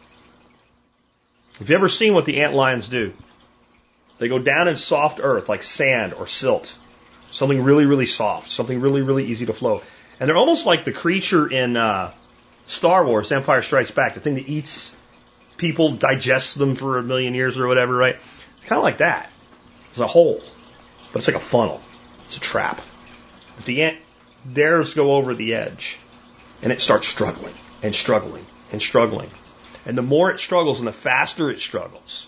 Have 1.59 1.69
you 1.69 1.75
ever 1.75 1.87
seen 1.87 2.13
what 2.13 2.25
the 2.25 2.41
ant 2.41 2.53
lions 2.53 2.89
do? 2.89 3.13
They 4.17 4.27
go 4.27 4.39
down 4.39 4.67
in 4.67 4.75
soft 4.77 5.19
earth 5.21 5.49
like 5.49 5.63
sand 5.63 6.13
or 6.13 6.27
silt. 6.27 6.75
Something 7.31 7.63
really, 7.63 7.85
really 7.85 8.05
soft. 8.05 8.51
Something 8.51 8.81
really, 8.81 9.01
really 9.01 9.25
easy 9.25 9.45
to 9.45 9.53
flow. 9.53 9.81
And 10.19 10.29
they're 10.29 10.37
almost 10.37 10.65
like 10.65 10.85
the 10.85 10.91
creature 10.91 11.47
in 11.47 11.75
uh, 11.75 12.11
Star 12.67 13.05
Wars, 13.05 13.31
Empire 13.31 13.61
Strikes 13.61 13.91
Back, 13.91 14.13
the 14.13 14.19
thing 14.19 14.35
that 14.35 14.47
eats 14.47 14.95
people, 15.57 15.91
digests 15.91 16.55
them 16.55 16.75
for 16.75 16.97
a 16.97 17.03
million 17.03 17.33
years 17.33 17.59
or 17.59 17.67
whatever, 17.67 17.95
right? 17.95 18.15
It's 18.57 18.65
kind 18.65 18.77
of 18.77 18.83
like 18.83 18.99
that. 18.99 19.31
It's 19.89 19.99
a 19.99 20.07
hole, 20.07 20.41
but 21.11 21.19
it's 21.19 21.27
like 21.27 21.37
a 21.37 21.41
funnel. 21.41 21.81
It's 22.25 22.37
a 22.37 22.39
trap. 22.39 22.77
If 23.57 23.65
the 23.65 23.83
ant 23.83 23.97
dares 24.51 24.93
go 24.93 25.13
over 25.13 25.33
the 25.33 25.55
edge, 25.55 25.99
and 26.61 26.71
it 26.71 26.81
starts 26.81 27.07
struggling 27.07 27.53
and 27.81 27.93
struggling 27.93 28.45
and 28.71 28.81
struggling, 28.81 29.29
and 29.85 29.97
the 29.97 30.01
more 30.01 30.31
it 30.31 30.39
struggles 30.39 30.79
and 30.79 30.87
the 30.87 30.93
faster 30.93 31.51
it 31.51 31.59
struggles, 31.59 32.27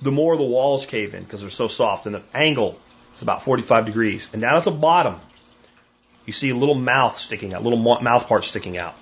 the 0.00 0.12
more 0.12 0.36
the 0.36 0.44
walls 0.44 0.86
cave 0.86 1.14
in 1.14 1.24
because 1.24 1.40
they're 1.40 1.50
so 1.50 1.68
soft, 1.68 2.06
and 2.06 2.14
the 2.14 2.22
angle 2.32 2.78
is 3.14 3.22
about 3.22 3.42
45 3.42 3.86
degrees. 3.86 4.28
And 4.32 4.40
down 4.40 4.56
at 4.56 4.64
the 4.64 4.70
bottom, 4.70 5.16
you 6.26 6.32
see 6.32 6.50
a 6.50 6.56
little 6.56 6.74
mouth 6.74 7.18
sticking 7.18 7.54
out, 7.54 7.62
little 7.62 7.78
mouth 7.78 8.28
part 8.28 8.44
sticking 8.44 8.78
out. 8.78 8.94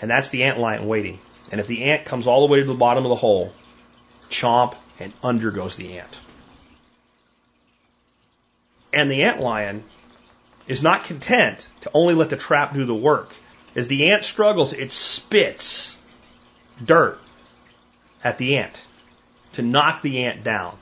And 0.00 0.10
that's 0.10 0.30
the 0.30 0.44
ant 0.44 0.58
lion 0.58 0.86
waiting. 0.86 1.18
And 1.50 1.60
if 1.60 1.66
the 1.66 1.84
ant 1.84 2.04
comes 2.04 2.26
all 2.26 2.46
the 2.46 2.52
way 2.52 2.60
to 2.60 2.64
the 2.64 2.74
bottom 2.74 3.04
of 3.04 3.08
the 3.08 3.16
hole, 3.16 3.52
chomp, 4.28 4.74
and 5.00 5.12
under 5.22 5.50
goes 5.50 5.76
the 5.76 5.98
ant. 5.98 6.18
And 8.92 9.10
the 9.10 9.24
ant 9.24 9.40
lion 9.40 9.82
is 10.66 10.82
not 10.82 11.04
content 11.04 11.68
to 11.82 11.90
only 11.94 12.14
let 12.14 12.30
the 12.30 12.36
trap 12.36 12.74
do 12.74 12.84
the 12.84 12.94
work. 12.94 13.34
As 13.74 13.86
the 13.86 14.10
ant 14.10 14.24
struggles, 14.24 14.72
it 14.72 14.92
spits 14.92 15.96
dirt 16.84 17.18
at 18.22 18.38
the 18.38 18.58
ant 18.58 18.80
to 19.54 19.62
knock 19.62 20.02
the 20.02 20.24
ant 20.24 20.44
down. 20.44 20.76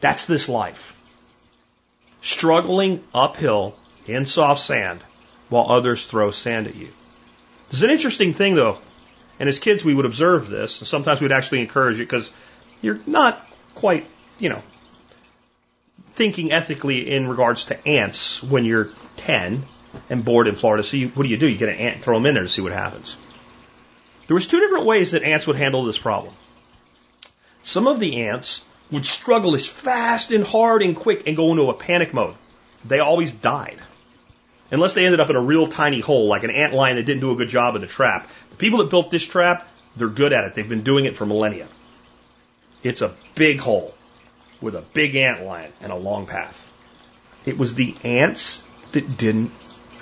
That's 0.00 0.26
this 0.26 0.48
life. 0.48 0.95
Struggling 2.26 3.04
uphill 3.14 3.78
in 4.08 4.26
soft 4.26 4.60
sand 4.60 5.00
while 5.48 5.70
others 5.70 6.08
throw 6.08 6.32
sand 6.32 6.66
at 6.66 6.74
you. 6.74 6.88
There's 7.70 7.84
an 7.84 7.90
interesting 7.90 8.34
thing 8.34 8.56
though, 8.56 8.78
and 9.38 9.48
as 9.48 9.60
kids 9.60 9.84
we 9.84 9.94
would 9.94 10.06
observe 10.06 10.48
this, 10.48 10.80
and 10.80 10.88
sometimes 10.88 11.20
we'd 11.20 11.30
actually 11.30 11.60
encourage 11.60 12.00
it 12.00 12.08
because 12.10 12.32
you're 12.82 12.98
not 13.06 13.40
quite, 13.76 14.08
you 14.40 14.48
know, 14.48 14.60
thinking 16.14 16.50
ethically 16.50 17.08
in 17.14 17.28
regards 17.28 17.66
to 17.66 17.88
ants 17.88 18.42
when 18.42 18.64
you're 18.64 18.90
10 19.18 19.62
and 20.10 20.24
bored 20.24 20.48
in 20.48 20.56
Florida. 20.56 20.82
So 20.82 20.96
you, 20.96 21.10
what 21.10 21.22
do 21.22 21.28
you 21.28 21.36
do? 21.36 21.46
You 21.46 21.56
get 21.56 21.68
an 21.68 21.76
ant 21.76 22.02
throw 22.02 22.16
them 22.18 22.26
in 22.26 22.34
there 22.34 22.42
to 22.42 22.48
see 22.48 22.60
what 22.60 22.72
happens. 22.72 23.16
There 24.26 24.34
was 24.34 24.48
two 24.48 24.58
different 24.58 24.86
ways 24.86 25.12
that 25.12 25.22
ants 25.22 25.46
would 25.46 25.54
handle 25.54 25.84
this 25.84 25.98
problem. 25.98 26.34
Some 27.62 27.86
of 27.86 28.00
the 28.00 28.22
ants 28.22 28.64
would 28.90 29.06
struggle 29.06 29.54
as 29.54 29.66
fast 29.66 30.32
and 30.32 30.44
hard 30.44 30.82
and 30.82 30.94
quick 30.94 31.26
and 31.26 31.36
go 31.36 31.50
into 31.50 31.70
a 31.70 31.74
panic 31.74 32.14
mode. 32.14 32.34
They 32.84 33.00
always 33.00 33.32
died. 33.32 33.78
Unless 34.70 34.94
they 34.94 35.04
ended 35.04 35.20
up 35.20 35.30
in 35.30 35.36
a 35.36 35.40
real 35.40 35.66
tiny 35.66 36.00
hole, 36.00 36.26
like 36.26 36.44
an 36.44 36.50
ant 36.50 36.72
lion 36.72 36.96
that 36.96 37.04
didn't 37.04 37.20
do 37.20 37.32
a 37.32 37.36
good 37.36 37.48
job 37.48 37.74
of 37.74 37.80
the 37.80 37.86
trap. 37.86 38.28
The 38.50 38.56
people 38.56 38.80
that 38.80 38.90
built 38.90 39.10
this 39.10 39.24
trap, 39.24 39.68
they're 39.96 40.08
good 40.08 40.32
at 40.32 40.44
it. 40.44 40.54
They've 40.54 40.68
been 40.68 40.82
doing 40.82 41.04
it 41.04 41.16
for 41.16 41.26
millennia. 41.26 41.68
It's 42.82 43.02
a 43.02 43.14
big 43.34 43.60
hole 43.60 43.94
with 44.60 44.74
a 44.74 44.80
big 44.80 45.14
ant 45.14 45.42
lion 45.42 45.72
and 45.80 45.92
a 45.92 45.96
long 45.96 46.26
path. 46.26 46.62
It 47.44 47.58
was 47.58 47.74
the 47.74 47.94
ants 48.02 48.62
that 48.92 49.16
didn't 49.16 49.52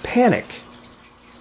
panic 0.02 0.46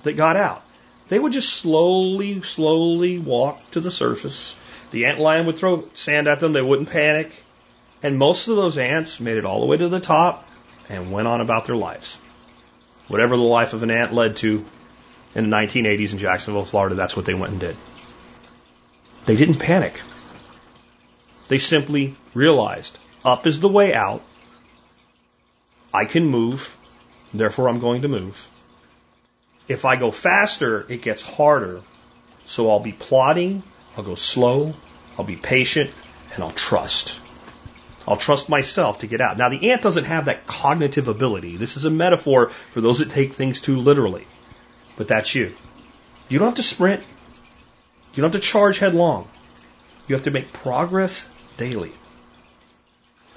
that 0.03 0.13
got 0.13 0.35
out. 0.35 0.63
They 1.09 1.19
would 1.19 1.33
just 1.33 1.53
slowly, 1.53 2.41
slowly 2.41 3.19
walk 3.19 3.71
to 3.71 3.79
the 3.79 3.91
surface. 3.91 4.55
The 4.93 5.07
ant 5.07 5.17
lion 5.17 5.47
would 5.47 5.57
throw 5.57 5.89
sand 5.95 6.27
at 6.27 6.39
them. 6.39 6.53
They 6.53 6.61
wouldn't 6.61 6.91
panic. 6.91 7.31
And 8.03 8.19
most 8.19 8.47
of 8.47 8.55
those 8.55 8.77
ants 8.77 9.19
made 9.19 9.37
it 9.37 9.43
all 9.43 9.59
the 9.59 9.65
way 9.65 9.75
to 9.75 9.89
the 9.89 9.99
top 9.99 10.47
and 10.87 11.11
went 11.11 11.27
on 11.27 11.41
about 11.41 11.65
their 11.65 11.75
lives. 11.75 12.17
Whatever 13.07 13.35
the 13.35 13.41
life 13.41 13.73
of 13.73 13.81
an 13.81 13.89
ant 13.89 14.13
led 14.13 14.37
to 14.37 14.63
in 15.33 15.49
the 15.49 15.55
1980s 15.55 16.13
in 16.13 16.19
Jacksonville, 16.19 16.63
Florida, 16.63 16.93
that's 16.93 17.17
what 17.17 17.25
they 17.25 17.33
went 17.33 17.53
and 17.53 17.59
did. 17.59 17.75
They 19.25 19.35
didn't 19.35 19.55
panic. 19.55 19.99
They 21.47 21.57
simply 21.57 22.15
realized 22.35 22.95
up 23.25 23.47
is 23.47 23.59
the 23.59 23.69
way 23.69 23.95
out. 23.95 24.21
I 25.91 26.05
can 26.05 26.27
move, 26.27 26.77
therefore 27.33 27.67
I'm 27.67 27.79
going 27.79 28.03
to 28.03 28.07
move. 28.07 28.47
If 29.67 29.85
I 29.85 29.95
go 29.95 30.11
faster, 30.11 30.85
it 30.87 31.01
gets 31.01 31.23
harder. 31.23 31.81
So 32.45 32.69
I'll 32.69 32.79
be 32.79 32.91
plodding, 32.91 33.63
I'll 33.97 34.03
go 34.03 34.15
slow, 34.15 34.73
I'll 35.17 35.25
be 35.25 35.35
patient, 35.35 35.91
and 36.33 36.43
I'll 36.43 36.51
trust. 36.51 37.19
I'll 38.07 38.17
trust 38.17 38.49
myself 38.49 38.99
to 38.99 39.07
get 39.07 39.21
out. 39.21 39.37
Now, 39.37 39.49
the 39.49 39.71
ant 39.71 39.81
doesn't 39.81 40.05
have 40.05 40.25
that 40.25 40.45
cognitive 40.45 41.07
ability. 41.07 41.55
This 41.55 41.77
is 41.77 41.85
a 41.85 41.89
metaphor 41.89 42.49
for 42.71 42.81
those 42.81 42.99
that 42.99 43.11
take 43.11 43.33
things 43.33 43.61
too 43.61 43.77
literally. 43.77 44.25
But 44.97 45.07
that's 45.07 45.33
you. 45.33 45.53
You 46.27 46.39
don't 46.39 46.49
have 46.49 46.57
to 46.57 46.63
sprint. 46.63 47.01
You 48.13 48.21
don't 48.21 48.33
have 48.33 48.41
to 48.41 48.47
charge 48.47 48.79
headlong. 48.79 49.27
You 50.07 50.15
have 50.15 50.25
to 50.25 50.31
make 50.31 50.51
progress 50.51 51.29
daily. 51.57 51.91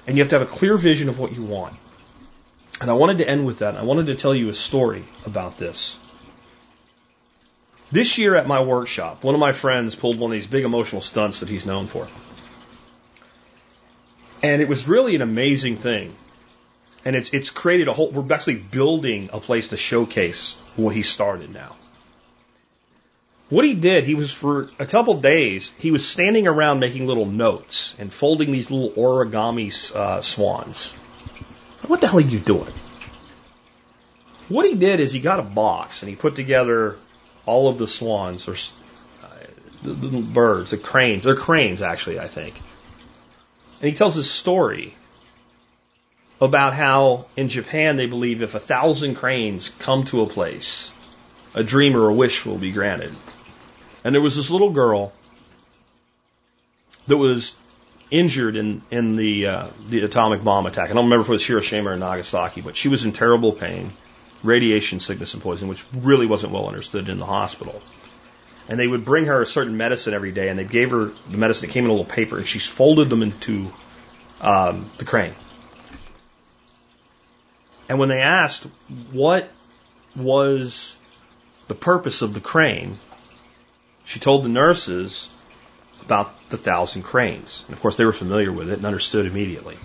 And 0.05 0.17
you 0.17 0.23
have 0.23 0.29
to 0.31 0.39
have 0.39 0.47
a 0.47 0.51
clear 0.51 0.77
vision 0.77 1.09
of 1.09 1.19
what 1.19 1.33
you 1.33 1.43
want. 1.43 1.75
And 2.81 2.89
I 2.89 2.93
wanted 2.93 3.19
to 3.19 3.29
end 3.29 3.45
with 3.45 3.59
that. 3.59 3.75
I 3.75 3.83
wanted 3.83 4.07
to 4.07 4.15
tell 4.15 4.35
you 4.35 4.49
a 4.49 4.53
story 4.53 5.03
about 5.25 5.57
this. 5.57 5.97
This 7.91 8.17
year 8.17 8.35
at 8.35 8.47
my 8.47 8.61
workshop, 8.61 9.23
one 9.23 9.33
of 9.33 9.39
my 9.39 9.53
friends 9.53 9.95
pulled 9.95 10.19
one 10.19 10.31
of 10.31 10.33
these 10.33 10.45
big 10.47 10.65
emotional 10.65 11.01
stunts 11.01 11.39
that 11.39 11.49
he's 11.49 11.65
known 11.65 11.87
for. 11.87 12.07
And 14.43 14.61
it 14.61 14.67
was 14.67 14.87
really 14.87 15.15
an 15.15 15.21
amazing 15.21 15.77
thing. 15.77 16.13
And 17.05 17.15
it's, 17.15 17.29
it's 17.31 17.49
created 17.49 17.87
a 17.87 17.93
whole, 17.93 18.11
we're 18.11 18.33
actually 18.33 18.55
building 18.55 19.29
a 19.31 19.39
place 19.39 19.69
to 19.69 19.77
showcase 19.77 20.55
what 20.75 20.93
he 20.93 21.01
started 21.01 21.53
now. 21.53 21.75
What 23.49 23.63
he 23.63 23.73
did, 23.73 24.03
he 24.03 24.13
was 24.13 24.29
for 24.29 24.69
a 24.77 24.85
couple 24.85 25.21
days, 25.21 25.71
he 25.79 25.91
was 25.91 26.05
standing 26.05 26.47
around 26.47 26.81
making 26.81 27.07
little 27.07 27.25
notes 27.25 27.95
and 27.97 28.11
folding 28.11 28.51
these 28.51 28.69
little 28.69 28.91
origami 28.91 29.95
uh, 29.95 30.19
swans. 30.19 30.91
What 31.87 32.01
the 32.01 32.07
hell 32.07 32.17
are 32.17 32.21
you 32.21 32.39
doing? 32.39 32.73
What 34.49 34.65
he 34.65 34.75
did 34.75 34.99
is 34.99 35.13
he 35.13 35.21
got 35.21 35.39
a 35.39 35.43
box 35.43 36.01
and 36.03 36.09
he 36.09 36.17
put 36.17 36.35
together 36.35 36.97
all 37.47 37.67
of 37.67 37.79
the 37.79 37.87
swans 37.87 38.47
or 38.47 38.53
uh, 38.53 39.29
the, 39.81 39.93
the 39.93 40.21
birds, 40.21 40.71
the 40.71 40.77
cranes. 40.77 41.23
They're 41.23 41.35
cranes, 41.35 41.81
actually, 41.81 42.19
I 42.19 42.27
think. 42.27 42.55
And 43.81 43.89
he 43.89 43.95
tells 43.95 44.13
his 44.13 44.29
story 44.29 44.93
about 46.39 46.73
how 46.73 47.25
in 47.35 47.49
Japan 47.49 47.95
they 47.95 48.05
believe 48.05 48.43
if 48.43 48.53
a 48.53 48.59
thousand 48.59 49.15
cranes 49.15 49.69
come 49.79 50.05
to 50.05 50.21
a 50.21 50.27
place, 50.27 50.91
a 51.55 51.63
dream 51.63 51.95
or 51.95 52.09
a 52.09 52.13
wish 52.13 52.45
will 52.45 52.59
be 52.59 52.71
granted. 52.71 53.13
And 54.03 54.13
there 54.13 54.21
was 54.21 54.35
this 54.35 54.51
little 54.51 54.71
girl 54.71 55.13
that 57.07 57.17
was 57.17 57.55
injured 58.09 58.55
in 58.55 58.81
in 58.91 59.15
the 59.15 59.47
uh, 59.47 59.67
the 59.89 60.03
atomic 60.03 60.43
bomb 60.43 60.65
attack. 60.65 60.89
I 60.89 60.93
don't 60.93 61.05
remember 61.05 61.23
if 61.23 61.29
it 61.29 61.33
was 61.33 61.45
Hiroshima 61.45 61.91
or 61.91 61.97
Nagasaki, 61.97 62.61
but 62.61 62.75
she 62.75 62.87
was 62.87 63.05
in 63.05 63.11
terrible 63.11 63.51
pain, 63.51 63.91
radiation 64.43 64.99
sickness 64.99 65.33
and 65.33 65.43
poisoning, 65.43 65.69
which 65.69 65.85
really 65.93 66.25
wasn't 66.25 66.53
well 66.53 66.67
understood 66.67 67.09
in 67.09 67.17
the 67.17 67.25
hospital. 67.25 67.81
And 68.69 68.79
they 68.79 68.87
would 68.87 69.05
bring 69.05 69.25
her 69.25 69.41
a 69.41 69.45
certain 69.45 69.77
medicine 69.77 70.13
every 70.13 70.31
day, 70.31 70.49
and 70.49 70.59
they 70.59 70.65
gave 70.65 70.91
her 70.91 71.11
the 71.29 71.37
medicine 71.37 71.67
that 71.67 71.73
came 71.73 71.85
in 71.85 71.89
a 71.89 71.93
little 71.93 72.05
paper, 72.05 72.37
and 72.37 72.47
she 72.47 72.59
folded 72.59 73.09
them 73.09 73.23
into 73.23 73.71
um, 74.41 74.89
the 74.97 75.05
crane. 75.05 75.33
And 77.89 77.99
when 77.99 78.09
they 78.09 78.19
asked 78.19 78.63
what 79.11 79.49
was 80.15 80.97
the 81.67 81.75
purpose 81.75 82.21
of 82.21 82.33
the 82.33 82.39
crane, 82.41 82.97
she 84.05 84.19
told 84.19 84.43
the 84.43 84.49
nurses 84.49 85.29
about 86.03 86.49
the 86.49 86.57
thousand 86.57 87.03
cranes. 87.03 87.63
And 87.67 87.75
of 87.75 87.81
course, 87.81 87.95
they 87.95 88.05
were 88.05 88.13
familiar 88.13 88.51
with 88.51 88.69
it 88.69 88.77
and 88.77 88.85
understood 88.85 89.25
immediately. 89.25 89.77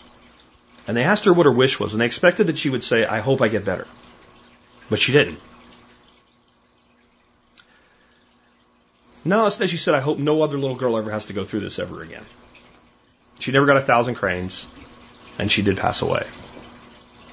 And 0.87 0.97
they 0.97 1.05
asked 1.05 1.25
her 1.27 1.33
what 1.33 1.47
her 1.47 1.53
wish 1.53 1.79
was, 1.79 1.93
and 1.93 2.01
they 2.01 2.07
expected 2.07 2.49
that 2.49 2.59
she 2.59 2.71
would 2.71 2.85
say, 2.85 3.05
I 3.05 3.21
hope 3.21 3.41
I 3.41 3.49
get 3.49 3.65
better. 3.65 3.87
But 4.93 5.01
she 5.01 5.13
didn't. 5.13 5.41
No, 9.25 9.47
instead 9.47 9.71
she 9.71 9.79
said, 9.79 9.95
I 9.95 10.01
hope 10.01 10.19
no 10.19 10.43
other 10.43 10.59
little 10.59 10.77
girl 10.77 10.99
ever 10.99 11.11
has 11.11 11.25
to 11.27 11.33
go 11.33 11.47
through 11.47 11.61
this 11.61 11.79
ever 11.79 12.03
again. 12.03 12.27
She 13.39 13.53
never 13.53 13.65
got 13.65 13.79
a 13.79 13.81
thousand 13.81 14.17
cranes, 14.17 14.67
and 15.39 15.51
she 15.51 15.63
did 15.63 15.79
pass 15.79 16.03
away. 16.03 16.27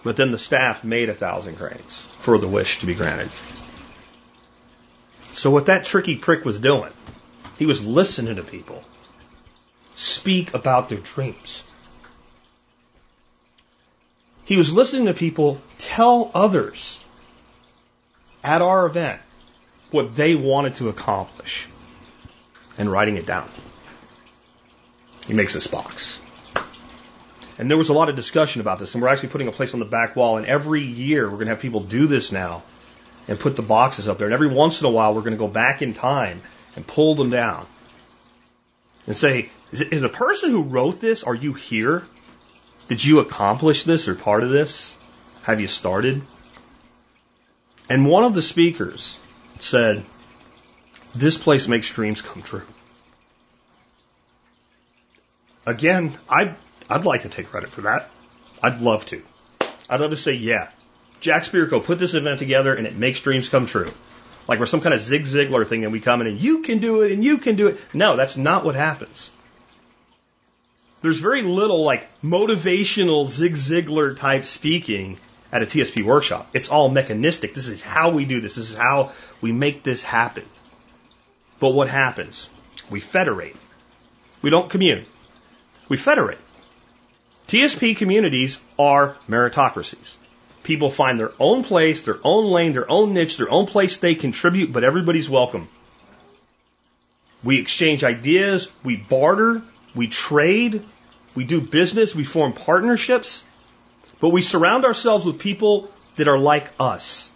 But 0.05 0.15
then 0.15 0.31
the 0.31 0.37
staff 0.37 0.85
made 0.85 1.09
a 1.09 1.13
thousand 1.13 1.57
cranes 1.57 2.07
for 2.19 2.37
the 2.37 2.47
wish 2.47 2.79
to 2.79 2.85
be 2.85 2.95
granted. 2.95 3.29
So 5.33 5.51
what 5.51 5.65
that 5.65 5.83
tricky 5.83 6.15
prick 6.15 6.45
was 6.45 6.61
doing, 6.61 6.93
he 7.57 7.65
was 7.65 7.85
listening 7.85 8.37
to 8.37 8.43
people 8.43 8.81
speak 9.95 10.53
about 10.53 10.87
their 10.87 10.99
dreams. 10.99 11.65
He 14.45 14.55
was 14.55 14.71
listening 14.71 15.07
to 15.07 15.13
people 15.13 15.59
tell 15.77 16.31
others 16.33 17.03
at 18.43 18.61
our 18.61 18.85
event 18.85 19.21
what 19.91 20.15
they 20.15 20.35
wanted 20.35 20.75
to 20.75 20.89
accomplish 20.89 21.67
and 22.77 22.91
writing 22.91 23.17
it 23.17 23.25
down. 23.25 23.47
He 25.27 25.33
makes 25.33 25.53
this 25.53 25.67
box. 25.67 26.21
And 27.57 27.69
there 27.69 27.77
was 27.77 27.89
a 27.89 27.93
lot 27.93 28.07
of 28.07 28.15
discussion 28.15 28.61
about 28.61 28.79
this, 28.79 28.93
and 28.93 29.03
we're 29.03 29.09
actually 29.09 29.29
putting 29.29 29.47
a 29.47 29.51
place 29.51 29.73
on 29.73 29.79
the 29.79 29.85
back 29.85 30.15
wall. 30.15 30.37
And 30.37 30.45
every 30.45 30.81
year 30.81 31.25
we're 31.25 31.35
going 31.35 31.47
to 31.47 31.53
have 31.53 31.61
people 31.61 31.81
do 31.81 32.07
this 32.07 32.31
now 32.31 32.63
and 33.27 33.39
put 33.39 33.55
the 33.55 33.61
boxes 33.61 34.07
up 34.07 34.17
there. 34.17 34.27
And 34.27 34.33
every 34.33 34.47
once 34.47 34.79
in 34.79 34.87
a 34.87 34.89
while 34.89 35.13
we're 35.13 35.21
going 35.21 35.33
to 35.33 35.37
go 35.37 35.47
back 35.47 35.81
in 35.81 35.93
time 35.93 36.41
and 36.75 36.87
pull 36.87 37.15
them 37.15 37.29
down 37.29 37.67
and 39.05 39.15
say, 39.15 39.49
is, 39.71 39.81
it, 39.81 39.91
is 39.91 40.01
the 40.01 40.09
person 40.09 40.51
who 40.51 40.63
wrote 40.63 41.01
this, 41.01 41.23
are 41.23 41.35
you 41.35 41.53
here? 41.53 42.05
Did 42.87 43.03
you 43.03 43.19
accomplish 43.19 43.83
this 43.83 44.07
or 44.07 44.15
part 44.15 44.43
of 44.43 44.49
this? 44.49 44.95
Have 45.43 45.59
you 45.59 45.67
started? 45.67 46.21
And 47.89 48.05
one 48.05 48.23
of 48.23 48.35
the 48.35 48.41
speakers 48.41 49.17
said, 49.57 50.05
this 51.15 51.37
place 51.37 51.67
makes 51.67 51.91
dreams 51.91 52.21
come 52.21 52.43
true. 52.43 52.65
Again, 55.65 56.15
I 56.29 56.53
I'd 56.89 57.05
like 57.05 57.23
to 57.23 57.29
take 57.29 57.47
credit 57.47 57.71
for 57.71 57.81
that. 57.81 58.09
I'd 58.61 58.81
love 58.81 59.05
to. 59.07 59.21
I'd 59.89 59.99
love 59.99 60.11
to 60.11 60.17
say, 60.17 60.33
yeah, 60.33 60.69
Jack 61.19 61.43
Spirko 61.43 61.83
put 61.83 61.99
this 61.99 62.13
event 62.13 62.39
together 62.39 62.73
and 62.73 62.87
it 62.87 62.95
makes 62.95 63.21
dreams 63.21 63.49
come 63.49 63.65
true. 63.65 63.91
Like 64.47 64.59
we're 64.59 64.65
some 64.65 64.81
kind 64.81 64.93
of 64.93 65.01
Zig 65.01 65.23
Ziglar 65.23 65.65
thing 65.65 65.83
and 65.83 65.91
we 65.91 65.99
come 65.99 66.21
in 66.21 66.27
and 66.27 66.39
you 66.39 66.61
can 66.61 66.79
do 66.79 67.01
it 67.03 67.11
and 67.11 67.23
you 67.23 67.37
can 67.37 67.55
do 67.55 67.67
it. 67.67 67.79
No, 67.93 68.15
that's 68.15 68.37
not 68.37 68.65
what 68.65 68.75
happens. 68.75 69.29
There's 71.01 71.19
very 71.19 71.43
little 71.43 71.83
like 71.83 72.09
motivational 72.21 73.27
Zig 73.27 73.53
Ziglar 73.53 74.17
type 74.17 74.45
speaking 74.45 75.17
at 75.51 75.63
a 75.63 75.65
TSP 75.65 76.03
workshop. 76.03 76.49
It's 76.53 76.69
all 76.69 76.89
mechanistic. 76.89 77.53
This 77.53 77.67
is 77.67 77.81
how 77.81 78.11
we 78.11 78.25
do 78.25 78.39
this. 78.41 78.55
This 78.55 78.71
is 78.71 78.77
how 78.77 79.11
we 79.41 79.51
make 79.51 79.83
this 79.83 80.03
happen. 80.03 80.45
But 81.59 81.73
what 81.73 81.89
happens? 81.89 82.49
We 82.89 82.99
federate. 82.99 83.55
We 84.41 84.49
don't 84.49 84.69
commune. 84.69 85.05
We 85.89 85.97
federate. 85.97 86.39
TSP 87.47 87.97
communities 87.97 88.59
are 88.77 89.17
meritocracies. 89.27 90.15
People 90.63 90.91
find 90.91 91.19
their 91.19 91.31
own 91.39 91.63
place, 91.63 92.03
their 92.03 92.19
own 92.23 92.51
lane, 92.51 92.73
their 92.73 92.89
own 92.89 93.13
niche, 93.13 93.37
their 93.37 93.49
own 93.49 93.65
place 93.65 93.97
they 93.97 94.13
contribute, 94.13 94.71
but 94.71 94.83
everybody's 94.83 95.29
welcome. 95.29 95.67
We 97.43 97.59
exchange 97.59 98.03
ideas, 98.03 98.69
we 98.83 98.97
barter, 98.97 99.63
we 99.95 100.07
trade, 100.07 100.83
we 101.33 101.45
do 101.45 101.61
business, 101.61 102.13
we 102.13 102.23
form 102.23 102.53
partnerships, 102.53 103.43
but 104.19 104.29
we 104.29 104.41
surround 104.41 104.85
ourselves 104.85 105.25
with 105.25 105.39
people 105.39 105.89
that 106.15 106.27
are 106.27 106.37
like 106.37 106.71
us. 106.79 107.31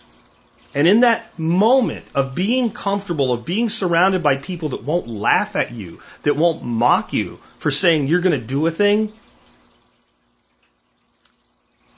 And 0.76 0.88
in 0.88 1.02
that 1.02 1.38
moment 1.38 2.06
of 2.16 2.34
being 2.34 2.72
comfortable, 2.72 3.32
of 3.32 3.46
being 3.46 3.70
surrounded 3.70 4.24
by 4.24 4.38
people 4.38 4.70
that 4.70 4.84
won't 4.84 5.08
laugh 5.08 5.56
at 5.56 5.72
you, 5.72 6.02
that 6.24 6.36
won't 6.36 6.64
mock 6.64 7.14
you 7.14 7.40
for 7.60 7.70
saying 7.70 8.08
you're 8.08 8.22
going 8.22 8.40
to 8.40 8.46
do 8.46 8.66
a 8.66 8.72
thing, 8.72 9.14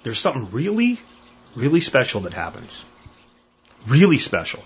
there's 0.04 0.20
something 0.20 0.52
really, 0.52 1.00
really 1.56 1.80
special 1.80 2.22
that 2.22 2.34
happens. 2.34 2.84
Really 3.88 4.18
special. 4.18 4.64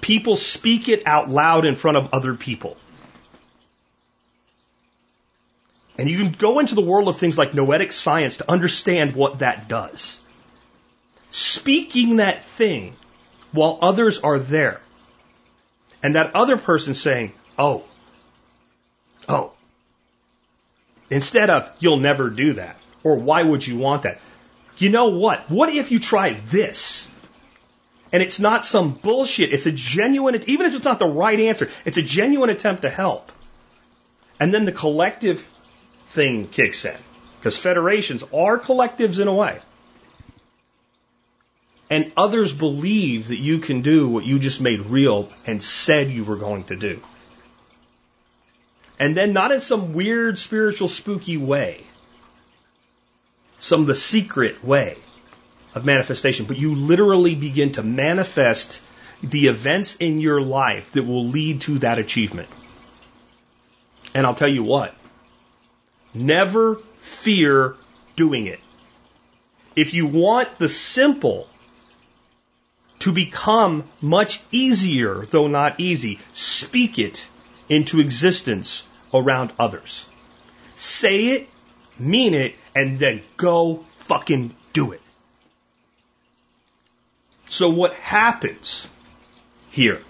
People 0.00 0.36
speak 0.36 0.88
it 0.88 1.02
out 1.06 1.28
loud 1.28 1.66
in 1.66 1.74
front 1.74 1.96
of 1.96 2.14
other 2.14 2.34
people. 2.34 2.76
And 5.98 6.10
you 6.10 6.18
can 6.18 6.32
go 6.32 6.58
into 6.58 6.74
the 6.74 6.82
world 6.82 7.08
of 7.08 7.16
things 7.16 7.38
like 7.38 7.54
noetic 7.54 7.92
science 7.92 8.38
to 8.38 8.50
understand 8.50 9.14
what 9.14 9.38
that 9.38 9.68
does. 9.68 10.18
Speaking 11.30 12.16
that 12.16 12.44
thing 12.44 12.94
while 13.52 13.78
others 13.80 14.18
are 14.18 14.38
there. 14.38 14.80
And 16.02 16.14
that 16.14 16.34
other 16.34 16.56
person 16.56 16.94
saying, 16.94 17.32
oh, 17.58 17.84
oh. 19.28 19.52
Instead 21.08 21.50
of, 21.50 21.70
you'll 21.78 21.98
never 21.98 22.30
do 22.30 22.54
that. 22.54 22.76
Or 23.02 23.16
why 23.16 23.42
would 23.42 23.66
you 23.66 23.76
want 23.78 24.02
that? 24.02 24.18
you 24.78 24.90
know 24.90 25.08
what? 25.08 25.50
What 25.50 25.68
if 25.70 25.90
you 25.90 25.98
try 25.98 26.34
this? 26.34 27.10
And 28.12 28.22
it's 28.22 28.38
not 28.38 28.64
some 28.64 28.92
bullshit. 28.92 29.52
It's 29.52 29.66
a 29.66 29.72
genuine, 29.72 30.40
even 30.46 30.66
if 30.66 30.74
it's 30.74 30.84
not 30.84 30.98
the 30.98 31.06
right 31.06 31.38
answer, 31.38 31.70
it's 31.84 31.96
a 31.96 32.02
genuine 32.02 32.50
attempt 32.50 32.82
to 32.82 32.90
help. 32.90 33.32
And 34.38 34.52
then 34.52 34.64
the 34.64 34.72
collective 34.72 35.48
thing 36.16 36.48
kicks 36.48 36.84
in. 36.84 36.96
Because 37.38 37.56
federations 37.56 38.24
are 38.34 38.58
collectives 38.58 39.20
in 39.20 39.28
a 39.28 39.34
way. 39.34 39.60
And 41.88 42.12
others 42.16 42.52
believe 42.52 43.28
that 43.28 43.38
you 43.38 43.60
can 43.60 43.82
do 43.82 44.08
what 44.08 44.24
you 44.24 44.40
just 44.40 44.60
made 44.60 44.80
real 44.80 45.30
and 45.46 45.62
said 45.62 46.10
you 46.10 46.24
were 46.24 46.34
going 46.34 46.64
to 46.64 46.76
do. 46.76 47.00
And 48.98 49.16
then 49.16 49.32
not 49.32 49.52
in 49.52 49.60
some 49.60 49.92
weird 49.92 50.40
spiritual 50.40 50.88
spooky 50.88 51.36
way 51.36 51.84
some 53.58 53.80
of 53.80 53.86
the 53.86 53.94
secret 53.94 54.62
way 54.64 54.96
of 55.74 55.84
manifestation, 55.84 56.46
but 56.46 56.58
you 56.58 56.74
literally 56.74 57.34
begin 57.34 57.72
to 57.72 57.82
manifest 57.82 58.80
the 59.22 59.48
events 59.48 59.96
in 59.96 60.20
your 60.20 60.40
life 60.40 60.92
that 60.92 61.04
will 61.04 61.26
lead 61.26 61.60
to 61.62 61.78
that 61.80 61.98
achievement. 61.98 62.48
And 64.14 64.26
I'll 64.26 64.34
tell 64.34 64.48
you 64.48 64.62
what, 64.62 64.94
never 66.16 66.76
fear 66.98 67.76
doing 68.16 68.46
it. 68.46 68.60
If 69.74 69.94
you 69.94 70.06
want 70.06 70.58
the 70.58 70.68
simple 70.68 71.48
to 73.00 73.12
become 73.12 73.84
much 74.00 74.40
easier, 74.50 75.26
though 75.26 75.46
not 75.48 75.78
easy, 75.78 76.18
speak 76.32 76.98
it 76.98 77.26
into 77.68 78.00
existence 78.00 78.84
around 79.12 79.52
others. 79.58 80.06
Say 80.76 81.26
it 81.28 81.48
mean 81.98 82.34
it, 82.34 82.54
and 82.74 82.98
then 82.98 83.22
go 83.36 83.84
fucking 83.98 84.54
do 84.72 84.92
it. 84.92 85.00
So 87.48 87.70
what 87.70 87.94
happens 87.94 88.88
here 89.70 90.00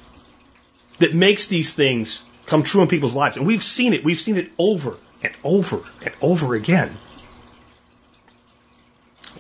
that 0.99 1.15
makes 1.15 1.47
these 1.47 1.75
things 1.75 2.25
come 2.47 2.63
true 2.63 2.83
in 2.83 2.89
people's 2.89 3.15
lives? 3.15 3.37
And 3.37 3.47
we've 3.47 3.63
seen 3.63 3.93
it, 3.93 4.05
we've 4.05 4.21
seen 4.21 4.37
it 4.37 4.51
over 4.59 4.97
and 5.23 5.33
over 5.43 5.83
and 6.05 6.15
over 6.21 6.55
again. 6.55 6.97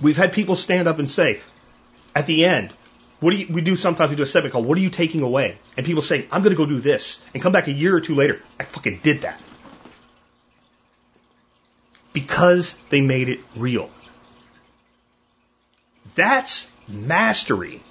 We've 0.01 0.17
had 0.17 0.33
people 0.33 0.57
stand 0.57 0.89
up 0.89 0.99
and 0.99 1.11
say, 1.11 1.41
at 2.15 2.27
the 2.27 2.45
end, 2.45 2.73
what 3.21 3.31
do 3.31 3.37
you, 3.37 3.47
we 3.53 3.63
do 3.63 3.77
sometimes 3.77 4.11
we 4.11 4.17
do 4.17 4.23
a 4.23 4.27
segment 4.27 4.53
called 4.53 4.67
What 4.67 4.77
are 4.77 4.83
you 4.83 4.91
taking 4.91 5.23
away? 5.23 5.59
And 5.77 5.87
people 5.87 6.03
say, 6.03 6.27
I'm 6.31 6.43
gonna 6.43 6.55
go 6.55 6.67
do 6.67 6.81
this 6.81 7.21
and 7.33 7.43
come 7.43 7.53
back 7.53 7.67
a 7.67 7.73
year 7.73 7.97
or 7.97 8.01
two 8.01 8.15
later, 8.15 8.43
I 8.61 8.65
fucking 8.65 9.01
did 9.03 9.23
that 9.23 9.41
because 12.17 12.75
they 12.89 13.03
made 13.03 13.29
it 13.29 13.41
real. 13.57 13.91
That's 16.15 16.67
mastery 16.89 17.83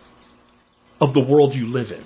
of 1.00 1.14
the 1.14 1.20
world 1.20 1.54
you 1.54 1.68
live 1.68 1.92
in. 1.92 2.04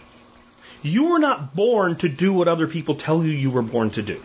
You 0.81 1.11
were 1.11 1.19
not 1.19 1.55
born 1.55 1.95
to 1.97 2.09
do 2.09 2.33
what 2.33 2.49
other 2.49 2.67
people 2.67 2.95
tell 2.95 3.23
you 3.23 3.31
you 3.31 3.51
were 3.51 3.61
born 3.61 3.91
to 3.91 4.01
do. 4.01 4.21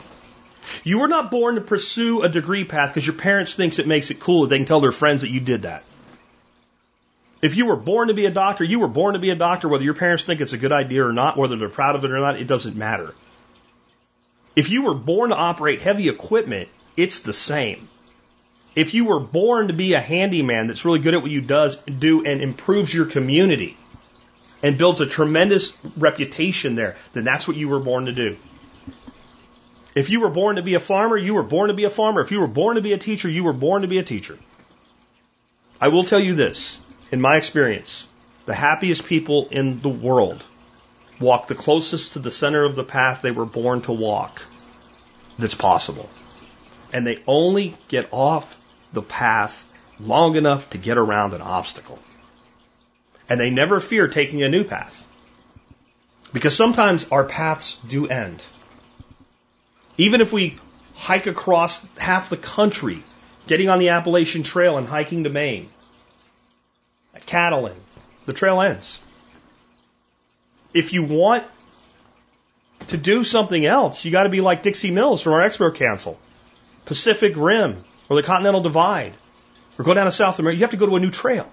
You 0.82 1.00
were 1.00 1.08
not 1.08 1.30
born 1.30 1.56
to 1.56 1.60
pursue 1.60 2.22
a 2.22 2.28
degree 2.28 2.64
path 2.64 2.90
because 2.90 3.06
your 3.06 3.16
parents 3.16 3.54
thinks 3.54 3.78
it 3.78 3.86
makes 3.86 4.10
it 4.10 4.20
cool 4.20 4.42
that 4.42 4.48
they 4.48 4.58
can 4.58 4.66
tell 4.66 4.80
their 4.80 4.92
friends 4.92 5.22
that 5.22 5.30
you 5.30 5.40
did 5.40 5.62
that. 5.62 5.84
If 7.42 7.56
you 7.56 7.66
were 7.66 7.76
born 7.76 8.08
to 8.08 8.14
be 8.14 8.24
a 8.24 8.30
doctor, 8.30 8.64
you 8.64 8.80
were 8.80 8.88
born 8.88 9.14
to 9.14 9.20
be 9.20 9.30
a 9.30 9.36
doctor 9.36 9.68
whether 9.68 9.84
your 9.84 9.94
parents 9.94 10.24
think 10.24 10.40
it's 10.40 10.54
a 10.54 10.58
good 10.58 10.72
idea 10.72 11.04
or 11.04 11.12
not, 11.12 11.36
whether 11.36 11.56
they're 11.56 11.68
proud 11.68 11.94
of 11.94 12.04
it 12.04 12.10
or 12.10 12.18
not, 12.18 12.40
it 12.40 12.46
doesn't 12.46 12.74
matter. 12.74 13.14
If 14.56 14.70
you 14.70 14.82
were 14.82 14.94
born 14.94 15.30
to 15.30 15.36
operate 15.36 15.82
heavy 15.82 16.08
equipment, 16.08 16.68
it's 16.96 17.20
the 17.20 17.32
same. 17.32 17.88
If 18.74 18.94
you 18.94 19.04
were 19.04 19.20
born 19.20 19.68
to 19.68 19.74
be 19.74 19.92
a 19.92 20.00
handyman 20.00 20.68
that's 20.68 20.84
really 20.84 21.00
good 21.00 21.14
at 21.14 21.22
what 21.22 21.30
you 21.30 21.40
does 21.40 21.76
do 21.76 22.24
and 22.24 22.40
improves 22.40 22.92
your 22.92 23.06
community 23.06 23.76
and 24.62 24.78
builds 24.78 25.00
a 25.00 25.06
tremendous 25.06 25.72
reputation 25.96 26.74
there, 26.74 26.96
then 27.12 27.24
that's 27.24 27.46
what 27.46 27.56
you 27.56 27.68
were 27.68 27.80
born 27.80 28.06
to 28.06 28.12
do. 28.12 28.36
If 29.94 30.10
you 30.10 30.20
were 30.20 30.30
born 30.30 30.56
to 30.56 30.62
be 30.62 30.74
a 30.74 30.80
farmer, 30.80 31.16
you 31.16 31.34
were 31.34 31.42
born 31.42 31.68
to 31.68 31.74
be 31.74 31.84
a 31.84 31.90
farmer. 31.90 32.20
If 32.20 32.32
you 32.32 32.40
were 32.40 32.48
born 32.48 32.76
to 32.76 32.82
be 32.82 32.92
a 32.92 32.98
teacher, 32.98 33.28
you 33.28 33.44
were 33.44 33.52
born 33.52 33.82
to 33.82 33.88
be 33.88 33.98
a 33.98 34.02
teacher. 34.02 34.38
I 35.80 35.88
will 35.88 36.04
tell 36.04 36.20
you 36.20 36.34
this, 36.34 36.78
in 37.12 37.20
my 37.20 37.36
experience, 37.36 38.06
the 38.46 38.54
happiest 38.54 39.06
people 39.06 39.48
in 39.50 39.80
the 39.80 39.88
world 39.88 40.42
walk 41.20 41.46
the 41.46 41.54
closest 41.54 42.14
to 42.14 42.18
the 42.18 42.30
center 42.30 42.64
of 42.64 42.74
the 42.74 42.84
path 42.84 43.22
they 43.22 43.30
were 43.30 43.46
born 43.46 43.82
to 43.82 43.92
walk 43.92 44.42
that's 45.38 45.54
possible. 45.54 46.08
And 46.92 47.06
they 47.06 47.22
only 47.26 47.76
get 47.88 48.08
off 48.12 48.58
the 48.92 49.02
path 49.02 49.70
long 50.00 50.36
enough 50.36 50.70
to 50.70 50.78
get 50.78 50.98
around 50.98 51.34
an 51.34 51.40
obstacle. 51.40 51.98
And 53.28 53.40
they 53.40 53.50
never 53.50 53.80
fear 53.80 54.08
taking 54.08 54.42
a 54.42 54.48
new 54.48 54.64
path. 54.64 55.06
Because 56.32 56.56
sometimes 56.56 57.08
our 57.10 57.24
paths 57.24 57.78
do 57.88 58.06
end. 58.06 58.42
Even 59.96 60.20
if 60.20 60.32
we 60.32 60.58
hike 60.94 61.26
across 61.26 61.84
half 61.96 62.30
the 62.30 62.36
country, 62.36 63.02
getting 63.46 63.68
on 63.68 63.78
the 63.78 63.90
Appalachian 63.90 64.42
Trail 64.42 64.78
and 64.78 64.86
hiking 64.86 65.24
to 65.24 65.30
Maine, 65.30 65.68
at 67.14 67.26
Katahdin, 67.26 67.76
the 68.26 68.32
trail 68.32 68.60
ends. 68.60 69.00
If 70.72 70.92
you 70.92 71.04
want 71.04 71.44
to 72.88 72.96
do 72.96 73.22
something 73.24 73.64
else, 73.64 74.04
you 74.04 74.10
got 74.10 74.24
to 74.24 74.28
be 74.28 74.40
like 74.40 74.62
Dixie 74.62 74.90
Mills 74.90 75.22
from 75.22 75.34
our 75.34 75.42
expert 75.42 75.76
council, 75.76 76.18
Pacific 76.84 77.34
Rim, 77.36 77.84
or 78.08 78.16
the 78.16 78.26
Continental 78.26 78.60
Divide, 78.60 79.14
or 79.78 79.84
go 79.84 79.94
down 79.94 80.06
to 80.06 80.12
South 80.12 80.38
America. 80.38 80.58
You 80.58 80.64
have 80.64 80.72
to 80.72 80.76
go 80.76 80.86
to 80.86 80.96
a 80.96 81.00
new 81.00 81.10
trail. 81.10 81.50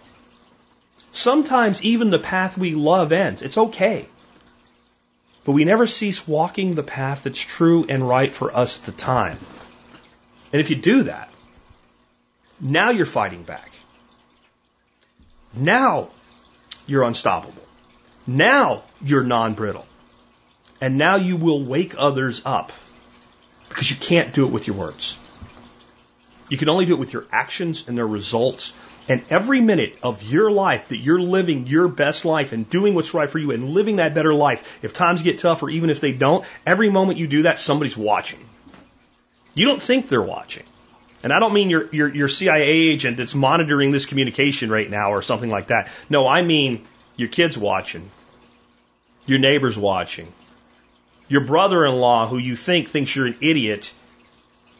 Sometimes 1.14 1.84
even 1.84 2.10
the 2.10 2.20
path 2.20 2.58
we 2.58 2.74
love 2.74 3.12
ends. 3.12 3.42
It's 3.42 3.58
okay. 3.58 4.08
But 5.44 5.54
we 5.54 5.66
never 5.66 5.88
cease 5.88 6.28
walking 6.28 6.76
the 6.76 6.84
path 6.84 7.24
that's 7.24 7.39
true 7.39 7.86
and 7.89 8.08
right 8.08 8.32
for 8.32 8.56
us 8.56 8.80
at 8.80 8.86
the 8.86 8.92
time. 8.92 9.39
And 10.54 10.62
if 10.62 10.70
you 10.70 10.76
do 10.76 11.04
that, 11.04 11.30
now 12.60 12.92
you're 12.92 13.06
fighting 13.08 13.44
back. 13.44 13.72
Now 15.54 16.10
you're 16.86 17.04
unstoppable. 17.04 17.66
Now 18.28 18.84
you're 19.02 19.24
non 19.24 19.54
brittle. 19.56 19.86
And 20.80 20.98
now 20.98 21.16
you 21.16 21.38
will 21.38 21.64
wake 21.64 21.96
others 21.98 22.42
up 22.46 22.72
because 23.70 23.89
you 23.89 23.98
can't 23.98 24.34
do 24.34 24.46
it 24.46 24.52
with 24.52 24.68
your 24.68 24.76
words. 24.76 25.18
You 26.50 26.58
can 26.58 26.70
only 26.70 26.86
do 26.86 26.94
it 26.94 27.00
with 27.00 27.14
your 27.14 27.26
actions 27.32 27.88
and 27.88 27.98
their 27.98 28.08
results. 28.08 28.74
And 29.08 29.24
every 29.30 29.62
minute 29.62 29.97
of 30.04 30.24
your 30.24 30.52
life 30.52 30.89
that 30.89 30.97
you're 30.97 31.20
living 31.20 31.68
your 31.68 31.88
best 31.88 32.24
life 32.24 32.52
and 32.52 32.70
doing 32.70 32.93
what's 32.93 33.14
right 33.14 33.30
for 33.30 33.39
you 33.39 33.52
and 33.52 33.70
living 33.70 33.97
that 33.97 34.14
better 34.14 34.34
life, 34.34 34.80
if 34.84 34.93
times 34.93 35.24
get 35.24 35.39
tough 35.39 35.64
or 35.64 35.70
even 35.70 35.89
if 35.89 35.99
they 35.99 36.12
don't, 36.12 36.45
every 36.66 36.89
moment 36.89 37.18
you 37.18 37.28
do 37.28 37.43
that, 37.43 37.60
somebody's 37.60 37.97
watching. 37.97 38.39
You 39.54 39.66
don't 39.66 39.82
think 39.82 40.08
they're 40.08 40.22
watching. 40.22 40.64
And 41.24 41.34
I 41.34 41.39
don't 41.39 41.54
mean 41.54 41.70
your, 41.70 41.88
your, 41.93 42.08
your 42.08 42.28
CIA 42.28 42.64
agent 42.64 43.18
that's 43.18 43.36
monitoring 43.36 43.91
this 43.91 44.06
communication 44.06 44.70
right 44.70 44.89
now 44.89 45.12
or 45.14 45.22
something 45.22 45.49
like 45.49 45.68
that. 45.68 45.89
No, 46.10 46.28
I 46.28 46.41
mean 46.41 46.86
your 47.16 47.28
kids 47.30 47.58
watching, 47.58 48.10
your 49.26 49.39
neighbors 49.39 49.78
watching, 49.78 50.32
your 51.28 51.41
brother 51.41 51.86
in 51.86 51.95
law 51.95 52.28
who 52.28 52.38
you 52.38 52.56
think 52.56 52.89
thinks 52.89 53.16
you're 53.16 53.28
an 53.28 53.38
idiot 53.41 53.93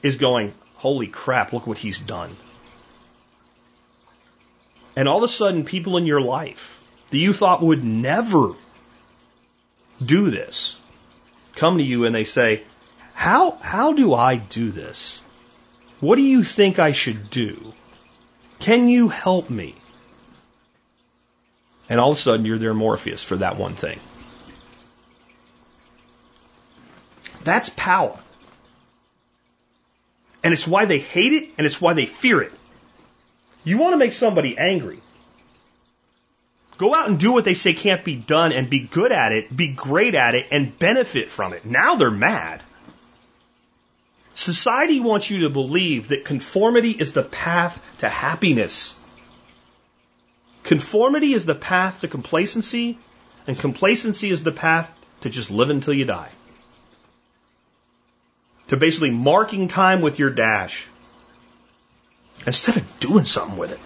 is 0.02 0.16
going, 0.16 0.54
holy 0.76 1.08
crap, 1.08 1.54
look 1.54 1.68
what 1.68 1.78
he's 1.78 2.00
done. 2.00 2.36
And 4.96 5.08
all 5.08 5.18
of 5.18 5.24
a 5.24 5.28
sudden, 5.28 5.64
people 5.64 5.98
in 5.98 6.06
your 6.06 6.22
life 6.22 6.84
that 7.10 7.18
you 7.18 7.34
thought 7.34 7.62
would 7.62 7.84
never 7.84 8.54
do 10.04 10.30
this 10.32 10.78
come 11.56 11.78
to 11.78 11.84
you 11.84 12.06
and 12.06 12.16
they 12.16 12.24
say, 12.24 12.64
how, 13.14 13.52
how 13.52 13.94
do 13.94 14.14
I 14.14 14.38
do 14.38 14.72
this? 14.72 15.22
What 16.00 16.16
do 16.16 16.24
you 16.24 16.44
think 16.44 16.80
I 16.80 16.92
should 16.92 17.30
do? 17.30 17.74
Can 18.60 18.88
you 18.88 19.10
help 19.10 19.50
me? 19.50 19.76
And 21.90 22.00
all 22.00 22.12
of 22.12 22.18
a 22.18 22.22
sudden, 22.22 22.46
you're 22.46 22.58
their 22.58 22.74
Morpheus 22.74 23.24
for 23.24 23.36
that 23.38 23.58
one 23.58 23.76
thing. 23.76 24.00
That's 27.44 27.70
power. 27.70 28.18
And 30.44 30.54
it's 30.54 30.68
why 30.68 30.86
they 30.86 31.00
hate 31.00 31.34
it 31.34 31.50
and 31.58 31.68
it's 31.68 31.82
why 31.82 31.94
they 31.94 32.06
fear 32.06 32.42
it. 32.42 32.54
You 33.64 33.78
want 33.78 33.94
to 33.94 33.98
make 33.98 34.14
somebody 34.14 34.58
angry. 34.58 35.00
Go 36.78 36.96
out 36.96 37.10
and 37.10 37.20
do 37.20 37.32
what 37.32 37.46
they 37.46 37.54
say 37.54 37.74
can't 37.74 38.04
be 38.04 38.16
done 38.16 38.52
and 38.52 38.70
be 38.70 38.80
good 38.80 39.12
at 39.12 39.34
it, 39.34 39.56
be 39.56 39.68
great 39.68 40.16
at 40.16 40.34
it, 40.34 40.48
and 40.52 40.78
benefit 40.80 41.30
from 41.30 41.54
it. 41.54 41.64
Now 41.64 41.96
they're 41.96 42.10
mad. 42.10 42.64
Society 44.34 45.00
wants 45.00 45.30
you 45.30 45.42
to 45.42 45.50
believe 45.50 46.08
that 46.08 46.26
conformity 46.26 46.92
is 46.92 47.12
the 47.12 47.22
path 47.22 47.98
to 48.00 48.10
happiness. 48.10 48.96
Conformity 50.64 51.34
is 51.34 51.46
the 51.46 51.54
path 51.54 52.02
to 52.02 52.08
complacency, 52.08 52.98
and 53.46 53.60
complacency 53.60 54.32
is 54.32 54.44
the 54.44 54.52
path 54.52 54.90
to 55.22 55.30
just 55.30 55.52
live 55.52 55.70
until 55.70 55.94
you 55.94 56.06
die. 56.06 56.32
To 58.70 58.78
basically 58.78 59.12
marking 59.12 59.68
time 59.68 60.02
with 60.02 60.18
your 60.18 60.30
dash 60.32 60.88
instead 62.46 62.78
of 62.78 63.00
doing 63.00 63.26
something 63.26 63.58
with 63.58 63.72
it. 63.72 63.80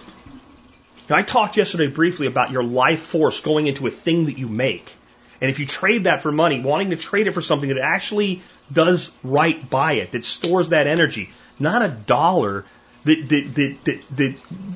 Now, 1.09 1.17
I 1.17 1.21
talked 1.21 1.57
yesterday 1.57 1.87
briefly 1.87 2.27
about 2.27 2.51
your 2.51 2.63
life 2.63 3.01
force 3.01 3.39
going 3.39 3.67
into 3.67 3.85
a 3.85 3.91
thing 3.91 4.25
that 4.25 4.37
you 4.37 4.47
make. 4.47 4.93
And 5.41 5.51
if 5.51 5.59
you 5.59 5.65
trade 5.65 6.05
that 6.05 6.21
for 6.21 6.31
money, 6.31 6.61
wanting 6.61 6.89
to 6.91 6.95
trade 6.95 7.27
it 7.27 7.33
for 7.33 7.41
something 7.41 7.69
that 7.69 7.77
actually 7.77 8.41
does 8.71 9.11
right 9.23 9.69
by 9.69 9.93
it, 9.93 10.11
that 10.11 10.23
stores 10.23 10.69
that 10.69 10.87
energy, 10.87 11.31
not 11.59 11.83
a 11.83 11.89
dollar 11.89 12.65
that, 13.03 13.29
that, 13.29 13.55
that, 13.55 13.77
that, 13.85 14.17
that 14.17 14.35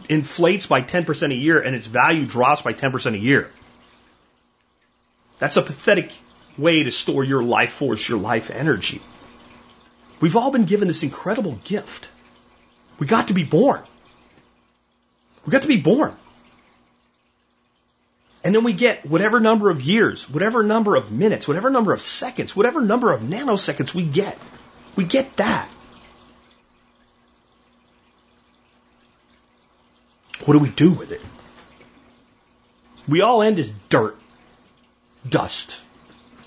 inflates 0.09 0.65
by 0.67 0.81
10% 0.81 1.31
a 1.31 1.35
year 1.35 1.59
and 1.59 1.75
its 1.75 1.87
value 1.87 2.25
drops 2.25 2.61
by 2.61 2.73
10% 2.73 3.13
a 3.13 3.17
year. 3.17 3.49
That's 5.39 5.57
a 5.57 5.61
pathetic 5.61 6.11
way 6.57 6.83
to 6.83 6.91
store 6.91 7.23
your 7.23 7.41
life 7.41 7.71
force, 7.71 8.07
your 8.07 8.19
life 8.19 8.51
energy. 8.51 9.01
We've 10.19 10.35
all 10.35 10.51
been 10.51 10.65
given 10.65 10.87
this 10.87 11.01
incredible 11.03 11.57
gift. 11.63 12.09
We 12.99 13.07
got 13.07 13.29
to 13.29 13.33
be 13.33 13.43
born. 13.43 13.81
We 15.45 15.51
got 15.51 15.61
to 15.61 15.67
be 15.67 15.77
born. 15.77 16.15
And 18.43 18.53
then 18.55 18.63
we 18.63 18.73
get 18.73 19.05
whatever 19.05 19.39
number 19.39 19.69
of 19.69 19.81
years, 19.81 20.29
whatever 20.29 20.63
number 20.63 20.95
of 20.95 21.11
minutes, 21.11 21.47
whatever 21.47 21.69
number 21.69 21.93
of 21.93 22.01
seconds, 22.01 22.55
whatever 22.55 22.81
number 22.81 23.11
of 23.11 23.21
nanoseconds 23.21 23.93
we 23.93 24.03
get. 24.03 24.37
We 24.95 25.05
get 25.05 25.35
that. 25.37 25.69
What 30.45 30.53
do 30.53 30.59
we 30.59 30.69
do 30.69 30.91
with 30.91 31.11
it? 31.11 31.21
We 33.07 33.21
all 33.21 33.41
end 33.41 33.59
as 33.59 33.71
dirt, 33.89 34.17
dust, 35.27 35.79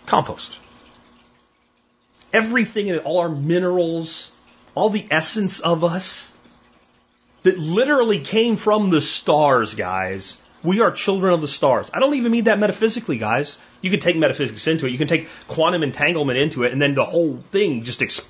compost. 0.06 0.58
Everything 2.32 2.86
in 2.86 2.94
it, 2.94 3.04
all 3.04 3.18
our 3.18 3.28
minerals, 3.28 4.30
all 4.74 4.88
the 4.88 5.06
essence 5.10 5.60
of 5.60 5.84
us 5.84 6.31
that 7.42 7.58
literally 7.58 8.20
came 8.20 8.56
from 8.56 8.90
the 8.90 9.00
stars, 9.00 9.74
guys. 9.74 10.36
We 10.62 10.80
are 10.80 10.92
children 10.92 11.34
of 11.34 11.40
the 11.40 11.48
stars. 11.48 11.90
I 11.92 11.98
don't 11.98 12.14
even 12.14 12.30
mean 12.30 12.44
that 12.44 12.58
metaphysically, 12.58 13.18
guys. 13.18 13.58
You 13.80 13.90
can 13.90 13.98
take 13.98 14.16
metaphysics 14.16 14.66
into 14.68 14.86
it. 14.86 14.90
You 14.90 14.98
can 14.98 15.08
take 15.08 15.28
quantum 15.48 15.82
entanglement 15.82 16.38
into 16.38 16.62
it, 16.62 16.72
and 16.72 16.80
then 16.80 16.94
the 16.94 17.04
whole 17.04 17.36
thing 17.36 17.82
just 17.82 18.00
ex- 18.00 18.20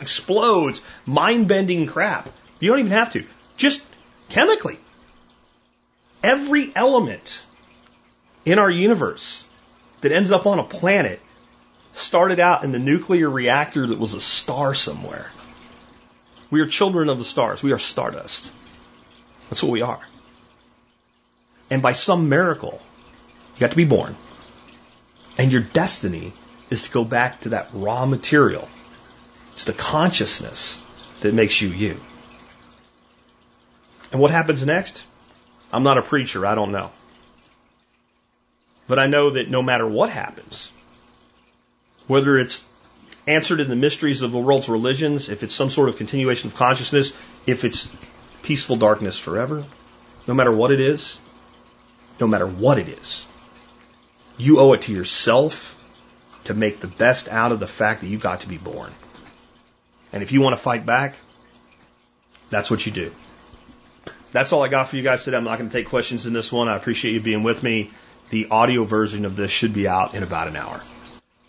explodes. 0.00 0.82
Mind 1.06 1.48
bending 1.48 1.86
crap. 1.86 2.28
You 2.60 2.70
don't 2.70 2.80
even 2.80 2.92
have 2.92 3.12
to. 3.12 3.24
Just 3.56 3.82
chemically. 4.28 4.78
Every 6.22 6.70
element 6.74 7.44
in 8.44 8.58
our 8.58 8.70
universe 8.70 9.46
that 10.00 10.12
ends 10.12 10.30
up 10.30 10.46
on 10.46 10.58
a 10.58 10.64
planet 10.64 11.20
started 11.94 12.38
out 12.38 12.64
in 12.64 12.72
the 12.72 12.78
nuclear 12.78 13.30
reactor 13.30 13.86
that 13.86 13.98
was 13.98 14.14
a 14.14 14.20
star 14.20 14.74
somewhere. 14.74 15.30
We 16.50 16.60
are 16.60 16.66
children 16.66 17.08
of 17.08 17.18
the 17.18 17.24
stars. 17.24 17.62
We 17.62 17.72
are 17.72 17.78
stardust. 17.78 18.50
That's 19.50 19.62
what 19.62 19.72
we 19.72 19.82
are. 19.82 20.00
And 21.70 21.82
by 21.82 21.92
some 21.92 22.28
miracle, 22.28 22.80
you 23.54 23.60
got 23.60 23.70
to 23.70 23.76
be 23.76 23.84
born. 23.84 24.14
And 25.36 25.52
your 25.52 25.60
destiny 25.60 26.32
is 26.70 26.84
to 26.84 26.90
go 26.90 27.04
back 27.04 27.42
to 27.42 27.50
that 27.50 27.68
raw 27.72 28.06
material. 28.06 28.68
It's 29.52 29.64
the 29.64 29.72
consciousness 29.72 30.80
that 31.20 31.34
makes 31.34 31.60
you 31.60 31.68
you. 31.68 32.00
And 34.12 34.20
what 34.20 34.30
happens 34.30 34.64
next? 34.64 35.04
I'm 35.72 35.82
not 35.82 35.98
a 35.98 36.02
preacher. 36.02 36.46
I 36.46 36.54
don't 36.54 36.72
know. 36.72 36.90
But 38.86 38.98
I 38.98 39.06
know 39.06 39.30
that 39.30 39.50
no 39.50 39.62
matter 39.62 39.86
what 39.86 40.08
happens, 40.08 40.72
whether 42.06 42.38
it's 42.38 42.64
answered 43.28 43.60
in 43.60 43.68
the 43.68 43.76
mysteries 43.76 44.22
of 44.22 44.32
the 44.32 44.38
world's 44.38 44.68
religions, 44.68 45.28
if 45.28 45.42
it's 45.42 45.54
some 45.54 45.70
sort 45.70 45.88
of 45.88 45.96
continuation 45.96 46.48
of 46.48 46.56
consciousness, 46.56 47.12
if 47.46 47.64
it's 47.64 47.88
peaceful 48.42 48.76
darkness 48.76 49.18
forever, 49.18 49.64
no 50.26 50.34
matter 50.34 50.50
what 50.50 50.70
it 50.70 50.80
is, 50.80 51.18
no 52.20 52.26
matter 52.26 52.46
what 52.46 52.78
it 52.78 52.88
is, 52.88 53.26
you 54.38 54.58
owe 54.60 54.72
it 54.72 54.82
to 54.82 54.92
yourself 54.92 55.74
to 56.44 56.54
make 56.54 56.80
the 56.80 56.88
best 56.88 57.28
out 57.28 57.52
of 57.52 57.60
the 57.60 57.66
fact 57.66 58.00
that 58.00 58.06
you 58.06 58.16
got 58.18 58.40
to 58.40 58.48
be 58.48 58.56
born. 58.56 58.90
And 60.12 60.22
if 60.22 60.32
you 60.32 60.40
want 60.40 60.56
to 60.56 60.62
fight 60.62 60.86
back, 60.86 61.16
that's 62.48 62.70
what 62.70 62.86
you 62.86 62.92
do. 62.92 63.12
That's 64.32 64.52
all 64.52 64.62
I 64.62 64.68
got 64.68 64.88
for 64.88 64.96
you 64.96 65.02
guys 65.02 65.24
today. 65.24 65.36
I'm 65.36 65.44
not 65.44 65.58
going 65.58 65.68
to 65.68 65.76
take 65.76 65.88
questions 65.88 66.26
in 66.26 66.32
this 66.32 66.50
one. 66.50 66.68
I 66.68 66.76
appreciate 66.76 67.12
you 67.12 67.20
being 67.20 67.42
with 67.42 67.62
me. 67.62 67.90
The 68.30 68.48
audio 68.50 68.84
version 68.84 69.24
of 69.24 69.36
this 69.36 69.50
should 69.50 69.74
be 69.74 69.88
out 69.88 70.14
in 70.14 70.22
about 70.22 70.48
an 70.48 70.56
hour. 70.56 70.80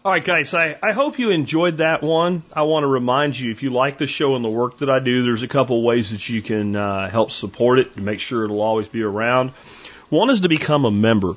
All 0.10 0.16
right, 0.16 0.26
guys, 0.26 0.56
I, 0.56 0.76
I 0.82 0.92
hope 0.94 1.20
you 1.20 1.30
enjoyed 1.30 1.78
that 1.78 2.02
one. 2.02 2.42
I 2.52 2.64
want 2.64 2.82
to 2.82 2.88
remind 2.88 3.38
you 3.38 3.52
if 3.52 3.62
you 3.62 3.70
like 3.70 4.00
the 4.00 4.08
show 4.08 4.36
and 4.36 4.44
the 4.44 4.50
work 4.50 4.80
that 4.80 4.90
I 4.90 4.98
do, 4.98 5.22
there's 5.22 5.44
a 5.44 5.48
couple 5.48 5.84
ways 5.84 6.10
that 6.10 6.28
you 6.28 6.42
can 6.42 6.76
uh, 6.76 7.08
help 7.08 7.30
support 7.30 7.78
it 7.78 7.96
and 7.96 8.06
make 8.06 8.20
sure 8.20 8.44
it'll 8.44 8.64
always 8.64 8.88
be 8.88 9.04
around. 9.04 9.52
One 10.10 10.32
is 10.32 10.42
to 10.42 10.50
become 10.50 10.86
a 10.86 10.90
member. 10.90 11.36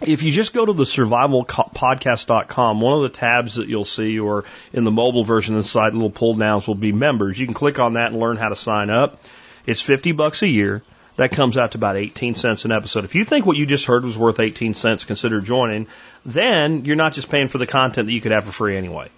If 0.00 0.22
you 0.22 0.32
just 0.32 0.54
go 0.54 0.64
to 0.64 0.72
the 0.72 0.84
survivalpodcast.com, 0.84 2.80
one 2.80 2.96
of 2.96 3.02
the 3.02 3.18
tabs 3.18 3.56
that 3.56 3.68
you'll 3.68 3.84
see, 3.84 4.18
or 4.20 4.46
in 4.72 4.84
the 4.84 4.90
mobile 4.90 5.24
version 5.24 5.54
of 5.54 5.64
the 5.64 5.68
site, 5.68 5.92
little 5.92 6.08
pull 6.08 6.34
downs 6.34 6.66
will 6.66 6.76
be 6.76 6.92
members. 6.92 7.38
You 7.38 7.44
can 7.44 7.52
click 7.52 7.78
on 7.78 7.92
that 7.92 8.10
and 8.10 8.18
learn 8.18 8.38
how 8.38 8.48
to 8.48 8.56
sign 8.56 8.88
up. 8.88 9.22
It's 9.66 9.82
50 9.82 10.12
bucks 10.12 10.40
a 10.40 10.48
year. 10.48 10.82
That 11.16 11.32
comes 11.32 11.56
out 11.56 11.72
to 11.72 11.78
about 11.78 11.96
18 11.96 12.34
cents 12.34 12.64
an 12.64 12.72
episode. 12.72 13.04
If 13.04 13.14
you 13.14 13.24
think 13.24 13.46
what 13.46 13.56
you 13.56 13.66
just 13.66 13.86
heard 13.86 14.04
was 14.04 14.18
worth 14.18 14.38
18 14.38 14.74
cents, 14.74 15.04
consider 15.04 15.40
joining. 15.40 15.86
Then 16.24 16.84
you're 16.84 16.96
not 16.96 17.14
just 17.14 17.30
paying 17.30 17.48
for 17.48 17.58
the 17.58 17.66
content 17.66 18.06
that 18.06 18.12
you 18.12 18.20
could 18.20 18.32
have 18.32 18.44
for 18.44 18.52
free 18.52 18.76
anyway. 18.76 19.08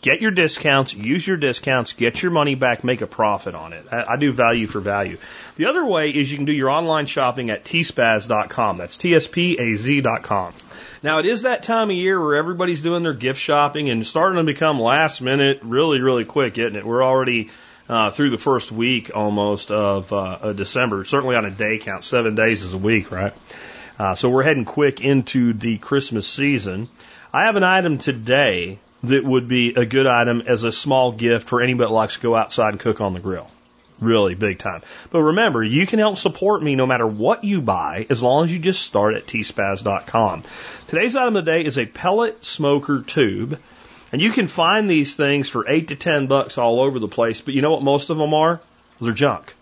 Get 0.00 0.20
your 0.20 0.30
discounts, 0.30 0.94
use 0.94 1.26
your 1.26 1.38
discounts, 1.38 1.92
get 1.92 2.22
your 2.22 2.30
money 2.30 2.54
back, 2.54 2.84
make 2.84 3.00
a 3.00 3.06
profit 3.06 3.56
on 3.56 3.72
it. 3.72 3.84
I, 3.90 4.12
I 4.12 4.16
do 4.16 4.30
value 4.30 4.68
for 4.68 4.78
value. 4.78 5.18
The 5.56 5.66
other 5.66 5.84
way 5.84 6.10
is 6.10 6.30
you 6.30 6.36
can 6.36 6.44
do 6.44 6.52
your 6.52 6.70
online 6.70 7.06
shopping 7.06 7.50
at 7.50 7.64
tspaz.com. 7.64 8.78
That's 8.78 8.96
T-S-P-A-Z.com. 8.96 10.52
Now 11.02 11.18
it 11.18 11.26
is 11.26 11.42
that 11.42 11.64
time 11.64 11.90
of 11.90 11.96
year 11.96 12.20
where 12.20 12.36
everybody's 12.36 12.82
doing 12.82 13.02
their 13.02 13.14
gift 13.14 13.40
shopping 13.40 13.90
and 13.90 14.06
starting 14.06 14.36
to 14.36 14.44
become 14.44 14.78
last 14.78 15.20
minute 15.20 15.60
really, 15.62 16.00
really 16.00 16.24
quick, 16.24 16.58
isn't 16.58 16.76
it? 16.76 16.86
We're 16.86 17.04
already 17.04 17.50
uh, 17.88 18.10
through 18.10 18.30
the 18.30 18.38
first 18.38 18.70
week 18.70 19.10
almost 19.14 19.70
of, 19.70 20.12
uh, 20.12 20.38
of 20.42 20.56
December, 20.56 21.04
certainly 21.04 21.36
on 21.36 21.44
a 21.44 21.50
day 21.50 21.78
count. 21.78 22.04
Seven 22.04 22.34
days 22.34 22.62
is 22.62 22.74
a 22.74 22.78
week, 22.78 23.10
right? 23.10 23.32
Uh, 23.98 24.14
so 24.14 24.28
we're 24.28 24.42
heading 24.42 24.64
quick 24.64 25.00
into 25.00 25.52
the 25.52 25.78
Christmas 25.78 26.26
season. 26.26 26.88
I 27.32 27.46
have 27.46 27.56
an 27.56 27.64
item 27.64 27.98
today 27.98 28.78
that 29.04 29.24
would 29.24 29.48
be 29.48 29.74
a 29.74 29.86
good 29.86 30.06
item 30.06 30.42
as 30.46 30.64
a 30.64 30.72
small 30.72 31.12
gift 31.12 31.48
for 31.48 31.62
anybody 31.62 31.88
that 31.88 31.94
likes 31.94 32.14
to 32.14 32.20
go 32.20 32.34
outside 32.34 32.70
and 32.70 32.80
cook 32.80 33.00
on 33.00 33.14
the 33.14 33.20
grill. 33.20 33.48
Really 34.00 34.34
big 34.36 34.58
time. 34.58 34.82
But 35.10 35.22
remember, 35.22 35.62
you 35.62 35.84
can 35.86 35.98
help 35.98 36.16
support 36.18 36.62
me 36.62 36.76
no 36.76 36.86
matter 36.86 37.06
what 37.06 37.42
you 37.42 37.60
buy 37.60 38.06
as 38.08 38.22
long 38.22 38.44
as 38.44 38.52
you 38.52 38.60
just 38.60 38.82
start 38.82 39.14
at 39.14 39.26
tspaz.com. 39.26 40.44
Today's 40.86 41.16
item 41.16 41.34
of 41.34 41.44
the 41.44 41.50
day 41.50 41.64
is 41.64 41.78
a 41.78 41.86
pellet 41.86 42.44
smoker 42.44 43.02
tube. 43.02 43.58
And 44.12 44.20
you 44.20 44.32
can 44.32 44.46
find 44.46 44.88
these 44.88 45.16
things 45.16 45.48
for 45.48 45.68
eight 45.68 45.88
to 45.88 45.96
ten 45.96 46.26
bucks 46.26 46.58
all 46.58 46.80
over 46.80 46.98
the 46.98 47.08
place, 47.08 47.40
but 47.40 47.54
you 47.54 47.62
know 47.62 47.72
what 47.72 47.82
most 47.82 48.10
of 48.10 48.16
them 48.16 48.32
are? 48.32 48.60
They're 49.00 49.12
junk. 49.12 49.54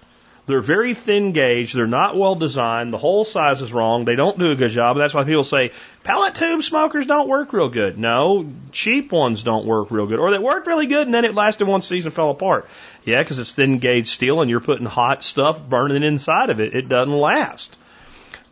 They're 0.47 0.61
very 0.61 0.95
thin 0.95 1.33
gauge. 1.33 1.73
They're 1.73 1.89
not 1.89 2.17
well 2.17 2.37
designed. 2.37 2.93
The 2.93 2.99
hole 2.99 3.25
size 3.25 3.63
is 3.63 3.73
wrong. 3.73 4.05
They 4.05 4.15
don't 4.15 4.39
do 4.39 4.53
a 4.53 4.55
good 4.55 4.71
job. 4.71 4.97
That's 4.97 5.13
why 5.13 5.25
people 5.25 5.43
say 5.43 5.73
pellet 6.05 6.37
tube 6.37 6.63
smokers 6.63 7.09
don't 7.09 7.29
work 7.29 7.53
real 7.53 7.69
good. 7.69 7.99
No, 7.99 8.49
cheap 8.71 9.11
ones 9.11 9.43
don't 9.43 9.67
work 9.67 9.91
real 9.91 10.07
good. 10.07 10.21
Or 10.21 10.31
they 10.31 10.39
worked 10.39 10.69
really 10.69 10.87
good 10.87 11.09
and 11.09 11.13
then 11.13 11.25
it 11.25 11.35
lasted 11.35 11.67
one 11.67 11.83
season 11.83 12.13
fell 12.13 12.31
apart. 12.31 12.69
Yeah, 13.05 13.21
because 13.21 13.41
it's 13.41 13.53
thin 13.53 13.79
gauge 13.79 14.07
steel 14.07 14.41
and 14.41 14.49
you're 14.49 14.61
putting 14.61 14.87
hot 14.87 15.25
stuff 15.25 15.61
burning 15.69 16.05
inside 16.05 16.51
of 16.51 16.61
it. 16.61 16.77
It 16.77 16.89
doesn't 16.89 17.13
last. 17.13 17.77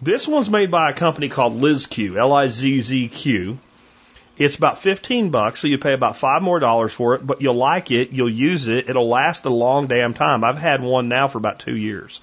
This 0.03 0.27
one's 0.27 0.51
made 0.51 0.73
by 0.73 0.91
a 0.91 0.95
company 0.95 1.29
called 1.29 1.61
LIZZQ, 1.61 2.17
L-I-Z-Z-Q. 2.17 3.59
It's 4.37 4.57
about 4.57 4.79
15 4.79 5.31
bucks, 5.31 5.61
so 5.61 5.69
you 5.69 5.79
pay 5.79 5.93
about 5.93 6.17
five 6.17 6.43
more 6.43 6.59
dollars 6.59 6.93
for 6.93 7.15
it, 7.15 7.25
but 7.25 7.41
you'll 7.41 7.55
like 7.55 7.93
it, 7.93 8.11
you'll 8.11 8.29
use 8.29 8.67
it, 8.67 8.89
it'll 8.91 9.09
last 9.09 9.45
a 9.45 9.51
long 9.51 9.87
damn 9.87 10.13
time. 10.13 10.43
I've 10.43 10.59
had 10.59 10.83
one 10.83 11.09
now 11.09 11.29
for 11.29 11.39
about 11.39 11.61
two 11.61 11.77
years. 11.77 12.21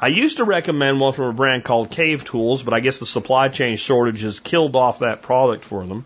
I 0.00 0.08
used 0.08 0.36
to 0.36 0.44
recommend 0.44 1.00
one 1.00 1.14
from 1.14 1.24
a 1.24 1.32
brand 1.32 1.64
called 1.64 1.90
Cave 1.90 2.24
Tools, 2.24 2.62
but 2.62 2.74
I 2.74 2.80
guess 2.80 3.00
the 3.00 3.06
supply 3.06 3.48
chain 3.48 3.76
shortage 3.76 4.22
has 4.22 4.38
killed 4.38 4.76
off 4.76 5.00
that 5.00 5.22
product 5.22 5.64
for 5.64 5.84
them. 5.86 6.04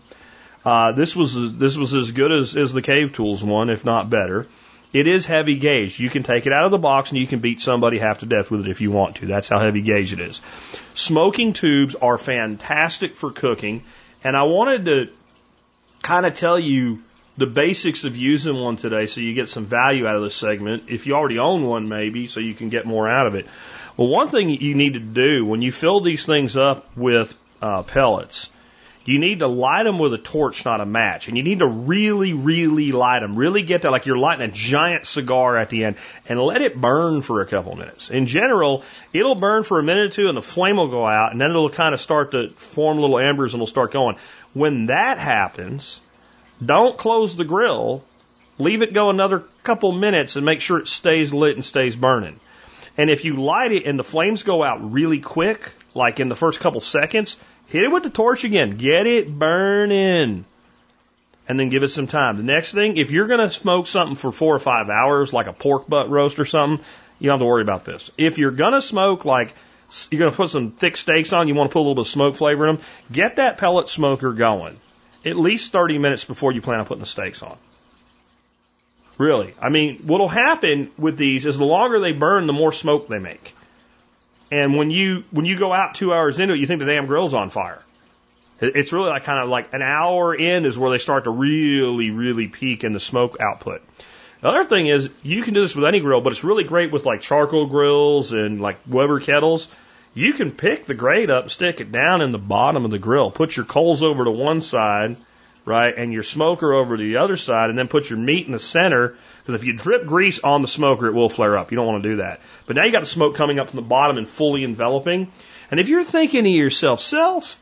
Uh, 0.65 0.93
this 0.93 1.15
was 1.15 1.57
this 1.57 1.77
was 1.77 1.93
as 1.93 2.11
good 2.11 2.31
as, 2.31 2.55
as 2.55 2.71
the 2.71 2.81
Cave 2.81 3.13
Tools 3.13 3.43
one, 3.43 3.69
if 3.69 3.83
not 3.83 4.09
better. 4.09 4.47
It 4.93 5.07
is 5.07 5.25
heavy 5.25 5.57
gauge. 5.57 5.99
You 5.99 6.09
can 6.09 6.23
take 6.23 6.45
it 6.45 6.53
out 6.53 6.65
of 6.65 6.71
the 6.71 6.77
box 6.77 7.09
and 7.09 7.19
you 7.19 7.27
can 7.27 7.39
beat 7.39 7.59
somebody 7.59 7.97
half 7.97 8.19
to 8.19 8.25
death 8.25 8.49
with 8.49 8.61
it 8.61 8.69
if 8.69 8.79
you 8.79 8.91
want 8.91 9.17
to. 9.17 9.25
That's 9.25 9.49
how 9.49 9.59
heavy 9.59 9.81
gauge 9.81 10.13
it 10.13 10.19
is. 10.19 10.39
Smoking 10.93 11.53
tubes 11.53 11.95
are 11.95 12.17
fantastic 12.17 13.15
for 13.15 13.31
cooking, 13.31 13.83
and 14.23 14.37
I 14.37 14.43
wanted 14.43 14.85
to 14.85 15.09
kind 16.03 16.27
of 16.27 16.35
tell 16.35 16.59
you 16.59 17.01
the 17.37 17.47
basics 17.47 18.03
of 18.03 18.15
using 18.15 18.55
one 18.55 18.75
today 18.75 19.07
so 19.07 19.21
you 19.21 19.33
get 19.33 19.49
some 19.49 19.65
value 19.65 20.05
out 20.05 20.15
of 20.15 20.21
this 20.21 20.35
segment. 20.35 20.83
If 20.87 21.07
you 21.07 21.15
already 21.15 21.39
own 21.39 21.63
one, 21.63 21.89
maybe, 21.89 22.27
so 22.27 22.39
you 22.39 22.53
can 22.53 22.69
get 22.69 22.85
more 22.85 23.07
out 23.07 23.25
of 23.25 23.33
it. 23.33 23.47
Well, 23.97 24.07
one 24.07 24.27
thing 24.27 24.49
you 24.49 24.75
need 24.75 24.93
to 24.93 24.99
do 24.99 25.45
when 25.45 25.61
you 25.61 25.71
fill 25.71 26.01
these 26.01 26.25
things 26.25 26.55
up 26.55 26.95
with 26.95 27.35
uh, 27.61 27.83
pellets, 27.83 28.51
you 29.05 29.19
need 29.19 29.39
to 29.39 29.47
light 29.47 29.83
them 29.83 29.99
with 29.99 30.13
a 30.13 30.17
torch, 30.17 30.63
not 30.63 30.79
a 30.79 30.85
match. 30.85 31.27
And 31.27 31.35
you 31.35 31.43
need 31.43 31.59
to 31.59 31.67
really, 31.67 32.33
really 32.33 32.91
light 32.91 33.19
them. 33.19 33.35
Really 33.35 33.63
get 33.63 33.81
that, 33.81 33.91
like 33.91 34.05
you're 34.05 34.17
lighting 34.17 34.49
a 34.49 34.51
giant 34.51 35.05
cigar 35.05 35.57
at 35.57 35.69
the 35.69 35.85
end, 35.85 35.97
and 36.27 36.39
let 36.39 36.61
it 36.61 36.79
burn 36.79 37.21
for 37.21 37.41
a 37.41 37.45
couple 37.45 37.75
minutes. 37.75 38.09
In 38.09 38.25
general, 38.25 38.83
it'll 39.11 39.35
burn 39.35 39.63
for 39.63 39.79
a 39.79 39.83
minute 39.83 40.05
or 40.05 40.09
two, 40.09 40.27
and 40.29 40.37
the 40.37 40.41
flame 40.41 40.77
will 40.77 40.87
go 40.87 41.05
out, 41.05 41.31
and 41.31 41.41
then 41.41 41.49
it'll 41.49 41.69
kind 41.69 41.93
of 41.93 41.99
start 41.99 42.31
to 42.31 42.49
form 42.51 42.97
little 42.97 43.19
embers, 43.19 43.53
and 43.53 43.59
it'll 43.59 43.67
start 43.67 43.91
going. 43.91 44.15
When 44.53 44.85
that 44.85 45.17
happens, 45.17 45.99
don't 46.63 46.97
close 46.97 47.35
the 47.35 47.45
grill. 47.45 48.03
Leave 48.59 48.83
it 48.83 48.93
go 48.93 49.09
another 49.09 49.43
couple 49.63 49.91
minutes 49.91 50.35
and 50.35 50.45
make 50.45 50.61
sure 50.61 50.79
it 50.79 50.87
stays 50.87 51.33
lit 51.33 51.55
and 51.55 51.65
stays 51.65 51.95
burning. 51.95 52.39
And 52.97 53.09
if 53.09 53.25
you 53.25 53.41
light 53.41 53.71
it 53.71 53.85
and 53.85 53.97
the 53.97 54.03
flames 54.03 54.43
go 54.43 54.63
out 54.63 54.93
really 54.93 55.19
quick, 55.19 55.71
like 55.95 56.19
in 56.19 56.29
the 56.29 56.35
first 56.35 56.59
couple 56.59 56.79
seconds, 56.79 57.37
hit 57.73 57.83
it 57.83 57.91
with 57.91 58.03
the 58.03 58.09
torch 58.11 58.43
again. 58.43 58.77
Get 58.77 59.07
it 59.07 59.27
burning. 59.27 60.45
And 61.47 61.59
then 61.59 61.69
give 61.69 61.83
it 61.83 61.89
some 61.89 62.07
time. 62.07 62.37
The 62.37 62.43
next 62.43 62.71
thing, 62.71 62.97
if 62.97 63.09
you're 63.09 63.27
going 63.27 63.41
to 63.41 63.51
smoke 63.51 63.87
something 63.87 64.15
for 64.15 64.31
four 64.31 64.55
or 64.55 64.59
five 64.59 64.89
hours, 64.89 65.33
like 65.33 65.47
a 65.47 65.53
pork 65.53 65.89
butt 65.89 66.09
roast 66.09 66.39
or 66.39 66.45
something, 66.45 66.85
you 67.19 67.27
don't 67.27 67.39
have 67.39 67.39
to 67.41 67.45
worry 67.45 67.63
about 67.63 67.83
this. 67.83 68.11
If 68.15 68.37
you're 68.37 68.51
going 68.51 68.73
to 68.73 68.81
smoke 68.81 69.25
like 69.25 69.53
you're 70.11 70.19
going 70.19 70.31
to 70.31 70.37
put 70.37 70.51
some 70.51 70.71
thick 70.71 70.95
steaks 70.95 71.33
on, 71.33 71.47
you 71.47 71.55
want 71.55 71.71
to 71.71 71.73
put 71.73 71.79
a 71.79 71.81
little 71.81 71.95
bit 71.95 72.01
of 72.01 72.07
smoke 72.07 72.35
flavor 72.35 72.67
in 72.67 72.75
them, 72.75 72.85
get 73.11 73.37
that 73.37 73.57
pellet 73.57 73.89
smoker 73.89 74.33
going 74.33 74.77
at 75.25 75.35
least 75.35 75.71
30 75.71 75.97
minutes 75.97 76.25
before 76.25 76.51
you 76.51 76.61
plan 76.61 76.79
on 76.79 76.85
putting 76.85 77.01
the 77.01 77.07
steaks 77.07 77.41
on. 77.41 77.57
Really. 79.17 79.53
I 79.59 79.69
mean, 79.69 79.97
what'll 80.05 80.27
happen 80.27 80.91
with 80.97 81.17
these 81.17 81.45
is 81.45 81.57
the 81.57 81.65
longer 81.65 81.99
they 81.99 82.11
burn, 82.11 82.45
the 82.45 82.53
more 82.53 82.71
smoke 82.71 83.07
they 83.07 83.19
make. 83.19 83.55
And 84.53 84.77
when 84.77 84.91
you, 84.91 85.23
when 85.31 85.45
you 85.45 85.57
go 85.57 85.73
out 85.73 85.95
two 85.95 86.13
hours 86.13 86.39
into 86.39 86.53
it, 86.53 86.59
you 86.59 86.67
think 86.67 86.79
the 86.79 86.85
damn 86.85 87.07
grill's 87.07 87.33
on 87.33 87.49
fire. 87.49 87.81
It's 88.61 88.93
really 88.93 89.09
like 89.09 89.23
kind 89.23 89.41
of 89.41 89.49
like 89.49 89.73
an 89.73 89.81
hour 89.81 90.35
in 90.35 90.65
is 90.65 90.77
where 90.77 90.91
they 90.91 90.99
start 90.99 91.23
to 91.23 91.31
really, 91.31 92.11
really 92.11 92.47
peak 92.47 92.83
in 92.83 92.93
the 92.93 92.99
smoke 92.99 93.37
output. 93.39 93.81
The 94.41 94.49
other 94.49 94.65
thing 94.65 94.85
is 94.85 95.09
you 95.23 95.41
can 95.41 95.55
do 95.55 95.61
this 95.61 95.75
with 95.75 95.85
any 95.85 96.01
grill, 96.01 96.21
but 96.21 96.33
it's 96.33 96.43
really 96.43 96.65
great 96.65 96.91
with 96.91 97.03
like 97.03 97.21
charcoal 97.21 97.65
grills 97.65 98.31
and 98.31 98.61
like 98.61 98.77
Weber 98.87 99.21
kettles. 99.21 99.67
You 100.13 100.33
can 100.33 100.51
pick 100.51 100.85
the 100.85 100.93
grate 100.93 101.31
up, 101.31 101.49
stick 101.49 101.81
it 101.81 101.91
down 101.91 102.21
in 102.21 102.31
the 102.31 102.37
bottom 102.37 102.85
of 102.85 102.91
the 102.91 102.99
grill, 102.99 103.31
put 103.31 103.57
your 103.57 103.65
coals 103.65 104.03
over 104.03 104.23
to 104.23 104.31
one 104.31 104.61
side, 104.61 105.15
right, 105.65 105.93
and 105.95 106.13
your 106.13 106.23
smoker 106.23 106.73
over 106.73 106.97
to 106.97 107.03
the 107.03 107.17
other 107.17 107.37
side, 107.37 107.69
and 107.69 107.77
then 107.77 107.87
put 107.87 108.09
your 108.09 108.19
meat 108.19 108.45
in 108.45 108.51
the 108.51 108.59
center. 108.59 109.15
Because 109.39 109.55
if 109.61 109.65
you 109.65 109.73
drip 109.73 110.05
grease 110.05 110.39
on 110.39 110.61
the 110.61 110.67
smoker, 110.67 111.07
it 111.07 111.13
will 111.13 111.29
flare 111.29 111.57
up. 111.57 111.71
You 111.71 111.77
don't 111.77 111.87
want 111.87 112.03
to 112.03 112.09
do 112.09 112.15
that. 112.17 112.41
But 112.65 112.75
now 112.75 112.85
you 112.85 112.91
got 112.91 113.01
the 113.01 113.05
smoke 113.05 113.35
coming 113.35 113.59
up 113.59 113.69
from 113.69 113.77
the 113.77 113.87
bottom 113.87 114.17
and 114.17 114.27
fully 114.27 114.63
enveloping. 114.63 115.31
And 115.69 115.79
if 115.79 115.89
you're 115.89 116.03
thinking 116.03 116.43
to 116.43 116.49
yourself, 116.49 116.99
self, 116.99 117.59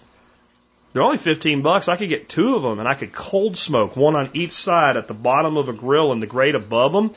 they're 0.93 1.03
only 1.03 1.17
15 1.17 1.61
bucks. 1.61 1.87
I 1.87 1.95
could 1.95 2.09
get 2.09 2.29
two 2.29 2.55
of 2.55 2.63
them 2.63 2.79
and 2.79 2.87
I 2.87 2.95
could 2.95 3.13
cold 3.13 3.57
smoke 3.57 3.95
one 3.95 4.15
on 4.15 4.29
each 4.33 4.51
side 4.51 4.97
at 4.97 5.07
the 5.07 5.13
bottom 5.13 5.57
of 5.57 5.69
a 5.69 5.73
grill 5.73 6.11
and 6.11 6.21
the 6.21 6.27
grate 6.27 6.55
above 6.55 6.91
them. 6.91 7.11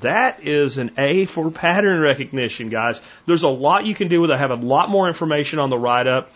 That 0.00 0.44
is 0.44 0.78
an 0.78 0.92
A 0.96 1.26
for 1.26 1.50
pattern 1.50 2.00
recognition, 2.00 2.68
guys. 2.68 3.00
There's 3.26 3.42
a 3.42 3.48
lot 3.48 3.84
you 3.84 3.94
can 3.94 4.08
do 4.08 4.20
with 4.20 4.30
it. 4.30 4.34
I 4.34 4.38
have 4.38 4.52
a 4.52 4.56
lot 4.56 4.88
more 4.88 5.08
information 5.08 5.58
on 5.58 5.70
the 5.70 5.78
write 5.78 6.06
up. 6.06 6.32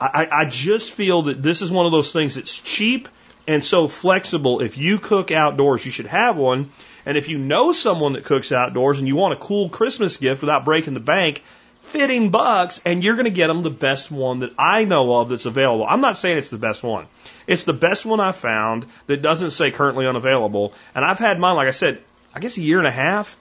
I, 0.00 0.28
I 0.30 0.44
just 0.46 0.92
feel 0.92 1.22
that 1.22 1.42
this 1.42 1.60
is 1.60 1.70
one 1.70 1.86
of 1.86 1.92
those 1.92 2.12
things 2.12 2.36
that's 2.36 2.56
cheap 2.58 3.08
and 3.46 3.64
so 3.64 3.88
flexible. 3.88 4.60
If 4.60 4.78
you 4.78 4.98
cook 4.98 5.30
outdoors, 5.30 5.84
you 5.84 5.92
should 5.92 6.06
have 6.06 6.36
one. 6.36 6.70
And 7.06 7.16
if 7.16 7.28
you 7.28 7.38
know 7.38 7.72
someone 7.72 8.12
that 8.12 8.24
cooks 8.24 8.52
outdoors 8.52 8.98
and 8.98 9.08
you 9.08 9.16
want 9.16 9.34
a 9.34 9.36
cool 9.36 9.68
Christmas 9.68 10.16
gift 10.16 10.42
without 10.42 10.64
breaking 10.64 10.94
the 10.94 11.00
bank, 11.00 11.42
15 11.82 12.30
bucks 12.30 12.80
and 12.84 13.02
you're 13.02 13.16
going 13.16 13.24
to 13.24 13.30
get 13.30 13.48
them 13.48 13.62
the 13.62 13.70
best 13.70 14.10
one 14.10 14.40
that 14.40 14.52
I 14.58 14.84
know 14.84 15.20
of 15.20 15.28
that's 15.28 15.46
available. 15.46 15.86
I'm 15.88 16.00
not 16.00 16.16
saying 16.16 16.38
it's 16.38 16.50
the 16.50 16.58
best 16.58 16.82
one. 16.82 17.06
It's 17.46 17.64
the 17.64 17.72
best 17.72 18.04
one 18.04 18.20
I 18.20 18.32
found 18.32 18.86
that 19.06 19.22
doesn't 19.22 19.50
say 19.50 19.70
currently 19.70 20.06
unavailable. 20.06 20.72
And 20.94 21.04
I've 21.04 21.18
had 21.18 21.40
mine, 21.40 21.56
like 21.56 21.68
I 21.68 21.72
said, 21.72 22.00
I 22.34 22.40
guess 22.40 22.56
a 22.56 22.62
year 22.62 22.78
and 22.78 22.86
a 22.86 22.92
half. 22.92 23.36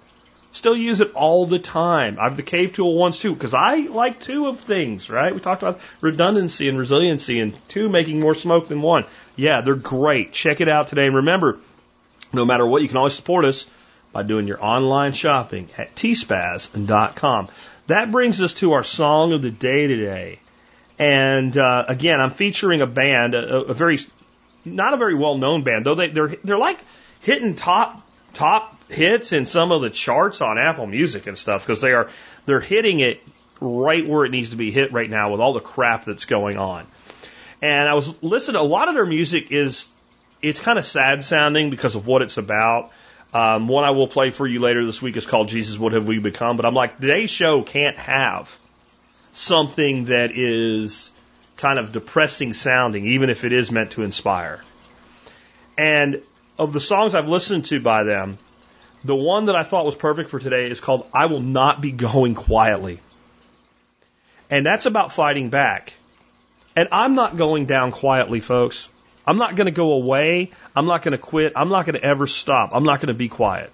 Still 0.52 0.76
use 0.76 1.00
it 1.00 1.12
all 1.14 1.46
the 1.46 1.60
time. 1.60 2.18
I've 2.20 2.36
the 2.36 2.42
cave 2.42 2.74
tool 2.74 2.96
once 2.96 3.20
too, 3.20 3.36
because 3.36 3.54
I 3.54 3.82
like 3.82 4.20
two 4.20 4.48
of 4.48 4.60
things, 4.60 5.08
right? 5.08 5.34
We 5.34 5.42
talked 5.42 5.62
about 5.62 5.80
redundancy 6.02 6.68
and 6.70 6.80
resiliency 6.80 7.40
and 7.40 7.54
two 7.70 7.88
making 7.88 8.20
more 8.20 8.34
smoke 8.34 8.68
than 8.68 8.82
one. 8.82 9.06
Yeah, 9.40 9.62
they're 9.62 9.76
great. 9.76 10.34
Check 10.34 10.60
it 10.60 10.68
out 10.68 10.90
today. 10.90 11.06
And 11.06 11.16
remember, 11.16 11.60
no 12.34 12.46
matter 12.46 12.66
what, 12.66 12.82
you 12.82 12.90
can 12.90 12.98
always 12.98 13.14
support 13.14 13.46
us 13.46 13.66
by 14.12 14.24
doing 14.24 14.48
your 14.48 14.64
online 14.64 15.14
shopping 15.14 15.70
at 15.78 15.96
tspaz.com. 15.96 17.48
That 17.88 18.12
brings 18.12 18.42
us 18.42 18.54
to 18.56 18.74
our 18.74 18.84
song 18.84 19.32
of 19.32 19.42
the 19.42 19.50
day 19.50 19.88
today. 19.88 20.40
And 20.98 21.58
uh, 21.58 21.86
again, 21.88 22.20
I'm 22.20 22.32
featuring 22.32 22.82
a 22.82 22.88
band, 22.88 23.34
a, 23.34 23.68
a 23.68 23.74
very 23.74 24.00
not 24.66 24.94
a 24.94 24.98
very 24.98 25.16
well 25.16 25.38
known 25.38 25.64
band, 25.64 25.86
though 25.86 25.96
they, 25.96 26.10
they're 26.10 26.36
they're 26.44 26.58
like 26.58 26.80
hitting 27.22 27.56
top 27.56 28.06
top 28.34 28.76
hits 28.92 29.32
in 29.32 29.46
some 29.46 29.72
of 29.72 29.82
the 29.82 29.90
charts 29.90 30.42
on 30.42 30.58
Apple 30.58 30.86
Music 30.86 31.28
and 31.28 31.38
stuff 31.38 31.66
because 31.66 31.80
they 31.80 31.94
are 31.94 32.10
they're 32.46 32.60
hitting 32.60 33.00
it 33.00 33.24
right 33.62 34.06
where 34.06 34.26
it 34.26 34.32
needs 34.32 34.50
to 34.50 34.58
be 34.58 34.72
hit 34.72 34.92
right 34.92 35.10
now 35.10 35.32
with 35.32 35.40
all 35.40 35.54
the 35.54 35.62
crap 35.62 36.04
that's 36.04 36.26
going 36.26 36.58
on. 36.58 36.86
And 37.62 37.90
I 37.90 37.94
was 37.94 38.22
listening. 38.24 38.62
A 38.62 38.64
lot 38.64 38.88
of 38.88 38.96
their 38.96 39.06
music 39.06 39.52
is 39.52 39.90
it's 40.42 40.60
kind 40.60 40.80
of 40.80 40.86
sad 40.86 41.24
sounding 41.24 41.70
because 41.70 41.96
of 41.96 42.08
what 42.08 42.22
it's 42.22 42.38
about. 42.38 42.92
Um, 43.34 43.68
one 43.68 43.84
I 43.84 43.92
will 43.92 44.08
play 44.08 44.32
for 44.32 44.48
you 44.48 44.60
later 44.60 44.86
this 44.86 45.02
week 45.02 45.18
is 45.18 45.26
called 45.26 45.50
Jesus, 45.50 45.78
What 45.78 45.94
Have 45.94 46.08
We 46.08 46.20
Become? 46.20 46.58
But 46.58 46.66
I'm 46.66 46.74
like, 46.74 47.00
today's 47.00 47.30
show 47.30 47.62
can't 47.62 47.98
have 47.98 48.58
something 49.34 50.06
that 50.06 50.32
is 50.32 51.12
kind 51.58 51.78
of 51.78 51.92
depressing 51.92 52.54
sounding, 52.54 53.06
even 53.06 53.30
if 53.30 53.44
it 53.44 53.52
is 53.52 53.72
meant 53.72 53.92
to 53.92 54.04
inspire. 54.04 54.64
And 55.78 56.22
of 56.58 56.74
the 56.74 56.82
songs 56.82 57.14
I've 57.14 57.30
listened 57.30 57.66
to 57.66 57.80
by 57.80 58.04
them, 58.04 58.40
the 59.04 59.16
one 59.16 59.46
that 59.46 59.56
I 59.56 59.64
thought 59.64 59.86
was 59.86 59.96
perfect 59.96 60.30
for 60.30 60.40
today 60.40 60.70
is 60.70 60.80
called 60.80 61.06
I 61.14 61.28
Will 61.28 61.42
Not 61.42 61.82
Be 61.82 61.92
Going 61.92 62.34
Quietly. 62.34 63.00
And 64.50 64.66
that's 64.66 64.86
about 64.86 65.12
fighting 65.12 65.50
back. 65.50 65.94
And 66.80 66.88
I'm 66.94 67.14
not 67.14 67.36
going 67.36 67.66
down 67.66 67.92
quietly, 67.92 68.40
folks. 68.40 68.88
I'm 69.28 69.38
not 69.38 69.58
going 69.58 69.66
to 69.66 69.72
go 69.72 69.92
away. 69.92 70.52
I'm 70.74 70.86
not 70.86 71.02
going 71.04 71.12
to 71.12 71.18
quit. 71.18 71.52
I'm 71.58 71.68
not 71.68 71.86
going 71.86 71.96
to 71.96 72.04
ever 72.04 72.26
stop. 72.26 72.70
I'm 72.72 72.86
not 72.86 73.02
going 73.02 73.10
to 73.10 73.14
be 73.14 73.28
quiet. 73.28 73.70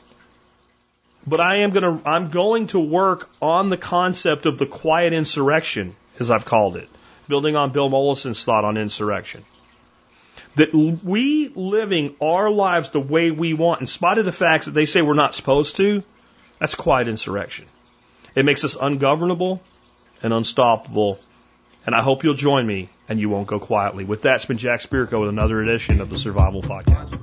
But 1.28 1.40
I 1.40 1.58
am 1.58 1.70
going 1.70 2.00
to, 2.00 2.10
I'm 2.10 2.30
going 2.30 2.66
to 2.68 2.80
work 2.80 3.30
on 3.44 3.70
the 3.70 3.78
concept 3.78 4.48
of 4.48 4.58
the 4.58 4.66
quiet 4.66 5.14
insurrection, 5.14 5.96
as 6.20 6.32
I've 6.32 6.46
called 6.46 6.78
it, 6.78 6.90
building 7.28 7.56
on 7.56 7.72
Bill 7.72 7.90
Mollison's 7.90 8.44
thought 8.44 8.66
on 8.66 8.76
insurrection. 8.76 9.46
That 10.56 10.74
we 10.74 11.50
living 11.50 12.16
our 12.20 12.50
lives 12.50 12.90
the 12.90 13.00
way 13.00 13.30
we 13.30 13.54
want, 13.54 13.82
in 13.82 13.86
spite 13.88 14.18
of 14.18 14.26
the 14.26 14.32
facts 14.32 14.66
that 14.66 14.72
they 14.72 14.88
say 14.88 15.04
we're 15.04 15.14
not 15.14 15.36
supposed 15.36 15.76
to, 15.76 16.04
that's 16.58 16.74
quiet 16.74 17.08
insurrection. 17.08 17.68
It 18.34 18.46
makes 18.46 18.64
us 18.64 18.76
ungovernable 18.76 19.62
and 20.24 20.34
unstoppable. 20.34 21.20
And 21.86 21.94
I 21.94 22.02
hope 22.02 22.24
you'll 22.24 22.34
join 22.34 22.66
me 22.66 22.90
and 23.08 23.20
you 23.20 23.30
won't 23.30 23.48
go 23.48 23.60
quietly. 23.60 24.06
With 24.06 24.24
that, 24.24 24.36
it's 24.36 24.46
been 24.46 24.58
Jack 24.58 24.82
Spirko 24.82 25.22
with 25.22 25.30
another 25.30 25.60
edition 25.60 26.02
of 26.02 26.10
the 26.10 26.20
Survival 26.20 26.62
Podcast. 26.62 27.20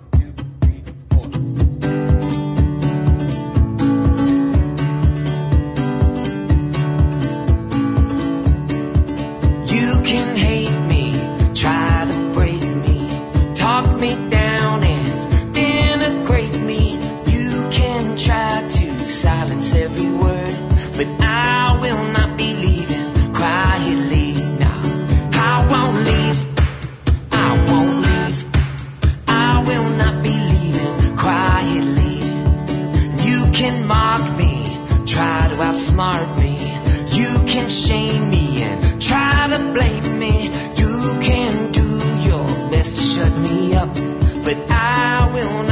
Outsmart 35.92 36.38
me. 36.38 36.58
You 37.16 37.28
can 37.46 37.68
shame 37.68 38.30
me 38.30 38.62
and 38.62 39.02
try 39.02 39.48
to 39.48 39.58
blame 39.72 40.18
me. 40.18 40.44
You 40.76 41.18
can 41.20 41.72
do 41.72 41.86
your 42.28 42.44
best 42.70 42.96
to 42.96 43.00
shut 43.00 43.36
me 43.38 43.74
up, 43.74 43.88
but 44.44 44.70
I 44.70 45.30
will 45.32 45.62
not 45.64 45.71